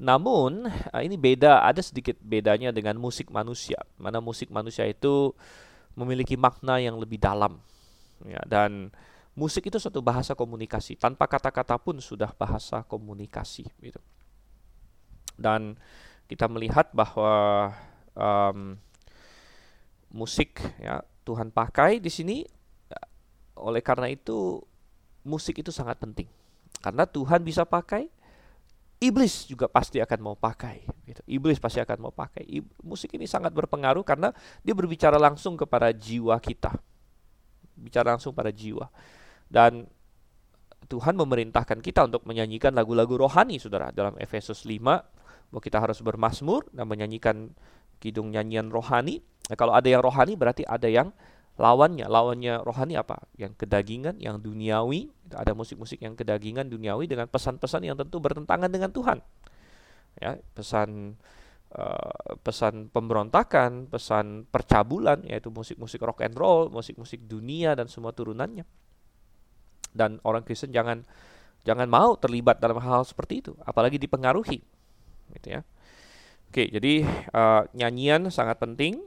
Namun 0.00 0.66
ah, 0.90 1.04
ini 1.04 1.20
beda, 1.20 1.62
ada 1.62 1.84
sedikit 1.84 2.16
bedanya 2.18 2.72
dengan 2.72 2.96
musik 2.96 3.28
manusia. 3.28 3.78
Mana 4.00 4.18
musik 4.24 4.48
manusia 4.48 4.88
itu 4.88 5.36
memiliki 5.92 6.34
makna 6.40 6.80
yang 6.80 6.96
lebih 6.96 7.20
dalam. 7.20 7.60
Ya, 8.24 8.40
dan 8.48 8.88
musik 9.36 9.68
itu 9.68 9.76
suatu 9.76 10.00
bahasa 10.00 10.32
komunikasi. 10.32 10.96
Tanpa 10.96 11.28
kata-kata 11.28 11.76
pun 11.76 12.00
sudah 12.00 12.32
bahasa 12.34 12.82
komunikasi 12.88 13.68
gitu. 13.84 14.00
Dan 15.36 15.76
kita 16.26 16.48
melihat 16.48 16.88
bahwa 16.96 17.70
um, 18.16 18.80
musik 20.12 20.60
ya 20.80 21.04
Tuhan 21.22 21.54
pakai 21.54 22.00
di 22.00 22.10
sini 22.10 22.44
oleh 23.56 23.82
karena 23.84 24.08
itu 24.08 24.62
musik 25.26 25.60
itu 25.62 25.70
sangat 25.70 25.98
penting. 25.98 26.28
Karena 26.82 27.06
Tuhan 27.06 27.44
bisa 27.46 27.62
pakai, 27.62 28.10
iblis 28.98 29.46
juga 29.46 29.70
pasti 29.70 30.02
akan 30.02 30.18
mau 30.22 30.36
pakai. 30.38 30.82
Gitu. 31.06 31.22
Iblis 31.26 31.58
pasti 31.62 31.78
akan 31.78 31.98
mau 32.10 32.14
pakai. 32.14 32.46
musik 32.82 33.14
ini 33.14 33.26
sangat 33.26 33.54
berpengaruh 33.54 34.02
karena 34.02 34.34
dia 34.62 34.74
berbicara 34.74 35.18
langsung 35.18 35.54
kepada 35.54 35.94
jiwa 35.94 36.34
kita. 36.42 36.74
Bicara 37.78 38.14
langsung 38.14 38.34
pada 38.34 38.50
jiwa. 38.50 38.90
Dan 39.46 39.86
Tuhan 40.90 41.14
memerintahkan 41.14 41.78
kita 41.78 42.10
untuk 42.10 42.26
menyanyikan 42.26 42.74
lagu-lagu 42.74 43.14
rohani, 43.14 43.62
saudara. 43.62 43.94
Dalam 43.94 44.18
Efesus 44.18 44.66
5, 44.66 44.82
bahwa 45.52 45.62
kita 45.62 45.78
harus 45.78 46.00
bermasmur 46.00 46.66
dan 46.72 46.88
menyanyikan 46.88 47.52
kidung 48.02 48.32
nyanyian 48.32 48.72
rohani. 48.72 49.22
Nah, 49.46 49.56
kalau 49.60 49.76
ada 49.76 49.86
yang 49.86 50.00
rohani 50.00 50.34
berarti 50.34 50.64
ada 50.64 50.88
yang 50.88 51.12
lawannya 51.60 52.08
lawannya 52.08 52.64
rohani 52.64 52.96
apa? 52.96 53.28
Yang 53.36 53.64
kedagingan 53.64 54.16
yang 54.16 54.40
duniawi. 54.40 55.12
Ada 55.32 55.56
musik-musik 55.56 56.00
yang 56.00 56.16
kedagingan 56.16 56.68
duniawi 56.68 57.08
dengan 57.08 57.28
pesan-pesan 57.28 57.88
yang 57.88 57.96
tentu 57.96 58.20
bertentangan 58.20 58.68
dengan 58.68 58.92
Tuhan. 58.92 59.20
Ya 60.20 60.36
pesan 60.52 61.16
uh, 61.76 62.36
pesan 62.44 62.92
pemberontakan 62.92 63.88
pesan 63.88 64.44
percabulan 64.48 65.24
yaitu 65.24 65.48
musik-musik 65.48 66.04
rock 66.04 66.24
and 66.24 66.36
roll 66.36 66.68
musik-musik 66.68 67.24
dunia 67.24 67.72
dan 67.72 67.88
semua 67.88 68.12
turunannya. 68.12 68.64
Dan 69.92 70.20
orang 70.24 70.44
Kristen 70.44 70.72
jangan 70.72 71.04
jangan 71.62 71.86
mau 71.86 72.16
terlibat 72.18 72.58
dalam 72.58 72.80
hal, 72.80 73.04
-hal 73.04 73.04
seperti 73.04 73.44
itu 73.44 73.52
apalagi 73.64 73.96
dipengaruhi 74.00 74.60
gitu 75.36 75.48
ya. 75.48 75.60
Oke 76.52 76.68
jadi 76.68 77.04
uh, 77.32 77.64
nyanyian 77.72 78.28
sangat 78.28 78.60
penting. 78.60 79.00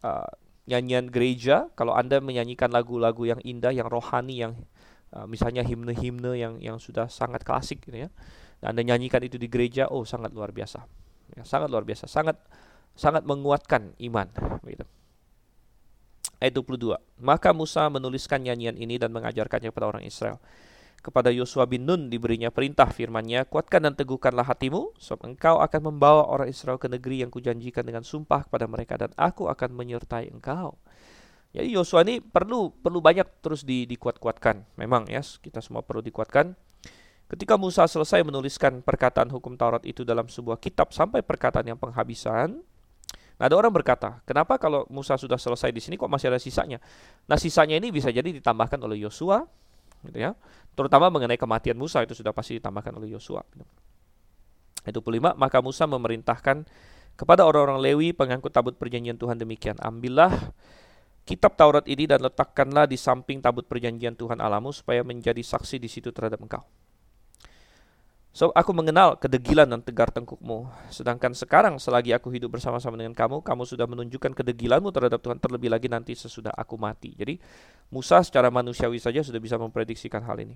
Uh, 0.00 0.28
nyanyian 0.70 1.10
gereja, 1.10 1.66
kalau 1.74 1.98
Anda 1.98 2.22
menyanyikan 2.22 2.70
lagu-lagu 2.70 3.26
yang 3.26 3.42
indah, 3.42 3.74
yang 3.74 3.90
rohani, 3.90 4.46
yang 4.46 4.54
uh, 5.10 5.26
misalnya 5.26 5.66
himne-himne 5.66 6.38
yang 6.38 6.62
yang 6.62 6.78
sudah 6.78 7.10
sangat 7.10 7.42
klasik 7.42 7.82
gitu 7.82 8.06
ya. 8.06 8.08
Dan 8.62 8.78
Anda 8.78 8.94
nyanyikan 8.94 9.26
itu 9.26 9.34
di 9.34 9.50
gereja, 9.50 9.90
oh 9.90 10.06
sangat 10.06 10.30
luar 10.30 10.54
biasa. 10.54 10.86
Ya, 11.34 11.42
sangat 11.42 11.68
luar 11.74 11.82
biasa, 11.82 12.06
sangat 12.06 12.38
sangat 12.94 13.26
menguatkan 13.26 13.98
iman 13.98 14.30
gitu. 14.66 14.86
Ayat 16.40 16.56
22. 16.56 16.96
Maka 17.20 17.52
Musa 17.52 17.90
menuliskan 17.92 18.40
nyanyian 18.40 18.78
ini 18.78 18.96
dan 18.96 19.12
mengajarkannya 19.12 19.74
kepada 19.74 19.90
orang 19.90 20.04
Israel 20.06 20.40
kepada 21.00 21.32
Yosua 21.32 21.64
bin 21.64 21.88
Nun 21.88 22.12
diberinya 22.12 22.52
perintah 22.52 22.88
firman-Nya, 22.92 23.48
kuatkan 23.48 23.88
dan 23.88 23.96
teguhkanlah 23.96 24.44
hatimu, 24.44 24.92
sebab 25.00 25.32
engkau 25.32 25.56
akan 25.58 25.80
membawa 25.92 26.28
orang 26.28 26.52
Israel 26.52 26.76
ke 26.76 26.92
negeri 26.92 27.24
yang 27.24 27.32
kujanjikan 27.32 27.84
dengan 27.84 28.04
sumpah 28.04 28.44
kepada 28.44 28.68
mereka 28.68 29.00
dan 29.00 29.10
aku 29.16 29.48
akan 29.48 29.72
menyertai 29.72 30.28
engkau. 30.28 30.76
Jadi 31.50 31.74
Yosua 31.74 32.06
ini 32.06 32.22
perlu 32.22 32.70
perlu 32.70 33.02
banyak 33.02 33.42
terus 33.42 33.66
di, 33.66 33.82
dikuat-kuatkan. 33.88 34.78
Memang 34.78 35.10
ya, 35.10 35.18
kita 35.18 35.58
semua 35.58 35.82
perlu 35.82 36.04
dikuatkan. 36.04 36.54
Ketika 37.30 37.54
Musa 37.54 37.86
selesai 37.86 38.26
menuliskan 38.26 38.82
perkataan 38.82 39.30
hukum 39.30 39.54
Taurat 39.54 39.82
itu 39.86 40.02
dalam 40.02 40.26
sebuah 40.26 40.58
kitab 40.58 40.90
sampai 40.90 41.22
perkataan 41.22 41.62
yang 41.62 41.78
penghabisan, 41.78 42.58
nah 43.38 43.44
ada 43.46 43.54
orang 43.54 43.70
berkata, 43.70 44.18
kenapa 44.26 44.58
kalau 44.58 44.82
Musa 44.90 45.14
sudah 45.14 45.38
selesai 45.38 45.70
di 45.70 45.78
sini 45.78 45.94
kok 45.94 46.10
masih 46.10 46.34
ada 46.34 46.42
sisanya? 46.42 46.82
Nah 47.30 47.38
sisanya 47.38 47.78
ini 47.78 47.94
bisa 47.94 48.10
jadi 48.10 48.34
ditambahkan 48.34 48.82
oleh 48.82 49.06
Yosua, 49.06 49.46
gitu 50.06 50.18
ya. 50.18 50.32
Terutama 50.74 51.12
mengenai 51.12 51.36
kematian 51.36 51.76
Musa 51.76 52.00
itu 52.00 52.16
sudah 52.16 52.32
pasti 52.32 52.56
ditambahkan 52.56 52.96
oleh 52.96 53.12
Yosua. 53.12 53.44
Gitu. 53.52 53.64
Itu 54.88 55.00
kelima, 55.04 55.36
maka 55.36 55.60
Musa 55.60 55.84
memerintahkan 55.84 56.64
kepada 57.20 57.44
orang-orang 57.44 57.84
Lewi 57.84 58.16
pengangkut 58.16 58.48
tabut 58.48 58.74
perjanjian 58.80 59.20
Tuhan 59.20 59.36
demikian, 59.36 59.76
ambillah 59.76 60.32
kitab 61.28 61.52
Taurat 61.52 61.84
ini 61.84 62.08
dan 62.08 62.24
letakkanlah 62.24 62.88
di 62.88 62.96
samping 62.96 63.44
tabut 63.44 63.68
perjanjian 63.68 64.16
Tuhan 64.16 64.40
Alamu 64.40 64.72
supaya 64.72 65.04
menjadi 65.04 65.44
saksi 65.44 65.76
di 65.76 65.86
situ 65.86 66.08
terhadap 66.16 66.40
engkau. 66.40 66.64
So, 68.30 68.54
aku 68.54 68.70
mengenal 68.70 69.18
kedegilan 69.18 69.66
dan 69.66 69.82
tegar 69.82 70.06
tengkukmu. 70.14 70.70
Sedangkan 70.86 71.34
sekarang 71.34 71.82
selagi 71.82 72.14
aku 72.14 72.30
hidup 72.30 72.54
bersama-sama 72.54 72.94
dengan 72.94 73.10
kamu, 73.10 73.42
kamu 73.42 73.62
sudah 73.66 73.90
menunjukkan 73.90 74.38
kedegilanmu 74.38 74.94
terhadap 74.94 75.18
Tuhan 75.18 75.42
terlebih 75.42 75.66
lagi 75.66 75.90
nanti 75.90 76.14
sesudah 76.14 76.54
aku 76.54 76.78
mati. 76.78 77.10
Jadi, 77.18 77.42
Musa 77.90 78.22
secara 78.22 78.46
manusiawi 78.46 79.02
saja 79.02 79.26
sudah 79.26 79.42
bisa 79.42 79.58
memprediksikan 79.58 80.22
hal 80.22 80.38
ini. 80.38 80.54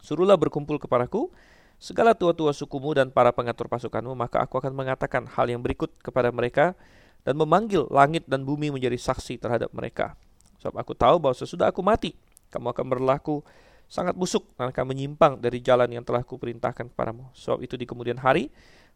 Suruhlah 0.00 0.40
berkumpul 0.40 0.80
kepadaku 0.80 1.28
segala 1.76 2.16
tua-tua 2.16 2.56
sukumu 2.56 2.96
dan 2.96 3.12
para 3.12 3.28
pengatur 3.28 3.68
pasukanmu, 3.68 4.16
maka 4.16 4.40
aku 4.40 4.56
akan 4.56 4.72
mengatakan 4.72 5.28
hal 5.28 5.44
yang 5.44 5.60
berikut 5.60 5.92
kepada 6.00 6.32
mereka 6.32 6.72
dan 7.20 7.36
memanggil 7.36 7.84
langit 7.92 8.24
dan 8.24 8.48
bumi 8.48 8.72
menjadi 8.72 8.96
saksi 8.96 9.36
terhadap 9.36 9.68
mereka. 9.76 10.16
Sebab 10.64 10.80
aku 10.80 10.96
tahu 10.96 11.20
bahwa 11.20 11.36
sesudah 11.36 11.68
aku 11.68 11.84
mati, 11.84 12.16
kamu 12.48 12.72
akan 12.72 12.86
berlaku 12.88 13.44
sangat 13.88 14.16
busuk 14.16 14.50
dan 14.56 14.72
akan 14.72 14.84
menyimpang 14.90 15.38
dari 15.38 15.60
jalan 15.60 15.88
yang 15.90 16.02
telah 16.02 16.24
kuperintahkan 16.24 16.90
kepadamu. 16.92 17.30
Sebab 17.36 17.62
itu 17.62 17.74
di 17.78 17.84
kemudian 17.84 18.18
hari, 18.18 18.50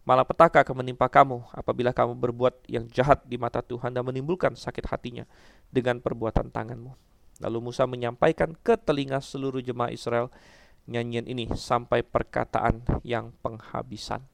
malah 0.08 0.24
petaka 0.24 0.64
akan 0.64 0.80
menimpa 0.80 1.06
kamu 1.06 1.44
apabila 1.52 1.92
kamu 1.92 2.16
berbuat 2.16 2.64
yang 2.70 2.88
jahat 2.88 3.22
di 3.28 3.36
mata 3.36 3.60
Tuhan 3.60 3.92
dan 3.92 4.02
menimbulkan 4.02 4.56
sakit 4.56 4.88
hatinya 4.88 5.28
dengan 5.68 6.00
perbuatan 6.00 6.48
tanganmu. 6.48 6.92
Lalu 7.44 7.58
Musa 7.70 7.86
menyampaikan 7.86 8.56
ke 8.58 8.74
telinga 8.74 9.22
seluruh 9.22 9.62
jemaah 9.62 9.94
Israel 9.94 10.32
nyanyian 10.88 11.28
ini 11.28 11.46
sampai 11.52 12.02
perkataan 12.02 12.82
yang 13.04 13.30
penghabisan. 13.44 14.24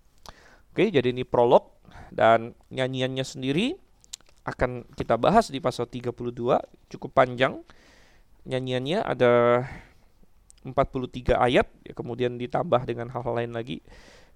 Oke, 0.71 0.89
jadi 0.89 1.11
ini 1.11 1.27
prolog 1.27 1.75
dan 2.15 2.55
nyanyiannya 2.71 3.27
sendiri 3.27 3.75
akan 4.47 4.87
kita 4.95 5.17
bahas 5.19 5.51
di 5.51 5.59
pasal 5.59 5.91
32, 5.91 6.15
cukup 6.93 7.11
panjang. 7.11 7.61
Nyanyiannya 8.45 9.01
ada 9.01 9.65
43 10.65 11.37
ayat, 11.37 11.69
ya, 11.85 11.93
kemudian 11.93 12.41
ditambah 12.41 12.89
dengan 12.89 13.13
hal-hal 13.13 13.37
lain 13.37 13.53
lagi. 13.53 13.85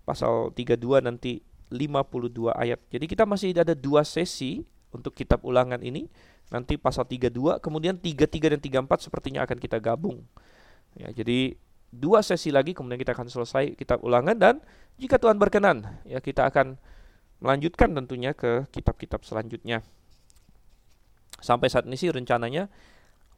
Pasal 0.04 0.52
32 0.52 1.00
nanti 1.00 1.40
52 1.72 2.52
ayat. 2.52 2.80
Jadi 2.92 3.04
kita 3.08 3.24
masih 3.24 3.56
ada 3.56 3.72
dua 3.72 4.04
sesi 4.04 4.64
untuk 4.92 5.16
kitab 5.16 5.44
ulangan 5.44 5.80
ini. 5.80 6.08
Nanti 6.48 6.80
pasal 6.80 7.04
32, 7.04 7.60
kemudian 7.60 8.00
33 8.00 8.56
dan 8.56 8.60
34 8.60 9.04
sepertinya 9.04 9.44
akan 9.44 9.58
kita 9.60 9.76
gabung. 9.84 10.24
Ya, 10.96 11.12
jadi 11.12 11.60
dua 11.88 12.20
sesi 12.20 12.52
lagi 12.52 12.76
kemudian 12.76 13.00
kita 13.00 13.16
akan 13.16 13.28
selesai 13.32 13.72
kitab 13.76 14.04
ulangan 14.04 14.36
dan 14.36 14.54
jika 15.00 15.16
Tuhan 15.16 15.40
berkenan 15.40 15.88
ya 16.04 16.20
kita 16.20 16.44
akan 16.52 16.76
melanjutkan 17.40 17.96
tentunya 17.96 18.36
ke 18.36 18.68
kitab-kitab 18.74 19.24
selanjutnya. 19.24 19.80
Sampai 21.38 21.70
saat 21.70 21.86
ini 21.86 21.94
sih 21.94 22.10
rencananya 22.10 22.66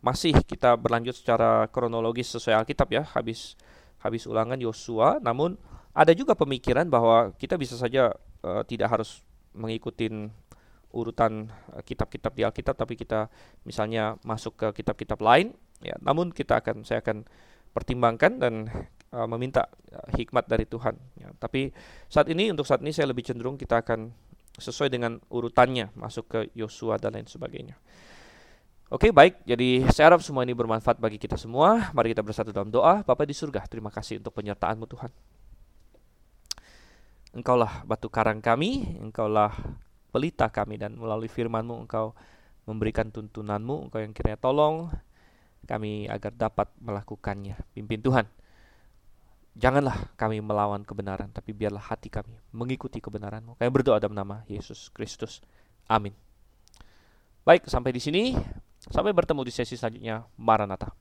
masih 0.00 0.32
kita 0.44 0.76
berlanjut 0.80 1.16
secara 1.16 1.68
kronologis 1.68 2.32
sesuai 2.32 2.64
Alkitab 2.64 2.88
ya, 2.88 3.04
habis 3.12 3.56
habis 4.00 4.24
ulangan 4.24 4.56
Yosua, 4.56 5.20
namun 5.20 5.60
ada 5.92 6.16
juga 6.16 6.32
pemikiran 6.32 6.88
bahwa 6.88 7.36
kita 7.36 7.60
bisa 7.60 7.76
saja 7.76 8.16
uh, 8.40 8.64
tidak 8.64 8.88
harus 8.96 9.20
mengikuti 9.52 10.08
urutan 10.90 11.50
eh, 11.74 11.82
kitab-kitab 11.86 12.32
di 12.34 12.42
Alkitab 12.42 12.74
tapi 12.74 12.98
kita 12.98 13.30
misalnya 13.62 14.18
masuk 14.26 14.58
ke 14.58 14.82
kitab-kitab 14.82 15.18
lain 15.22 15.54
ya. 15.82 15.94
Namun 16.02 16.34
kita 16.34 16.62
akan 16.62 16.82
saya 16.82 17.02
akan 17.02 17.26
pertimbangkan 17.70 18.42
dan 18.42 18.54
uh, 19.14 19.28
meminta 19.30 19.70
hikmat 20.18 20.50
dari 20.50 20.66
Tuhan 20.66 20.98
ya, 21.18 21.30
tapi 21.38 21.70
saat 22.10 22.26
ini 22.30 22.50
untuk 22.50 22.66
saat 22.66 22.82
ini 22.82 22.90
saya 22.90 23.10
lebih 23.10 23.22
cenderung 23.22 23.54
kita 23.54 23.82
akan 23.84 24.10
sesuai 24.58 24.90
dengan 24.90 25.22
urutannya 25.30 25.94
masuk 25.94 26.24
ke 26.26 26.40
Yosua 26.58 26.98
dan 26.98 27.14
lain 27.14 27.30
sebagainya. 27.30 27.78
Oke, 28.90 29.14
baik. 29.14 29.46
Jadi 29.46 29.86
saya 29.94 30.10
harap 30.10 30.18
semua 30.18 30.42
ini 30.42 30.50
bermanfaat 30.50 30.98
bagi 30.98 31.14
kita 31.14 31.38
semua. 31.38 31.94
Mari 31.94 32.10
kita 32.10 32.26
bersatu 32.26 32.50
dalam 32.50 32.74
doa. 32.74 33.06
Bapak 33.06 33.22
di 33.22 33.30
surga, 33.38 33.62
terima 33.70 33.86
kasih 33.86 34.18
untuk 34.18 34.34
penyertaan-Mu 34.34 34.86
Tuhan. 34.90 35.10
Engkaulah 37.38 37.86
batu 37.86 38.10
karang 38.10 38.42
kami, 38.42 38.98
Engkaulah 38.98 39.54
pelita 40.10 40.50
kami 40.50 40.74
dan 40.74 40.98
melalui 40.98 41.30
firman-Mu 41.30 41.86
Engkau 41.86 42.18
memberikan 42.66 43.14
tuntunan-Mu, 43.14 43.86
Engkau 43.86 44.02
yang 44.02 44.10
kiranya 44.10 44.42
tolong 44.42 44.90
kami 45.70 46.10
agar 46.10 46.34
dapat 46.34 46.66
melakukannya. 46.82 47.62
Pimpin 47.70 48.02
Tuhan. 48.02 48.26
Janganlah 49.54 50.18
kami 50.18 50.42
melawan 50.42 50.82
kebenaran, 50.82 51.30
tapi 51.30 51.54
biarlah 51.54 51.94
hati 51.94 52.10
kami 52.10 52.34
mengikuti 52.50 52.98
kebenaran-Mu. 52.98 53.54
Kami 53.54 53.70
berdoa 53.70 54.02
dalam 54.02 54.18
nama 54.18 54.42
Yesus 54.50 54.90
Kristus. 54.90 55.38
Amin. 55.86 56.10
Baik, 57.46 57.70
sampai 57.70 57.94
di 57.94 58.02
sini. 58.02 58.34
Sampai 58.88 59.12
bertemu 59.12 59.44
di 59.44 59.52
sesi 59.52 59.76
selanjutnya. 59.76 60.24
Maranatha. 60.40 60.96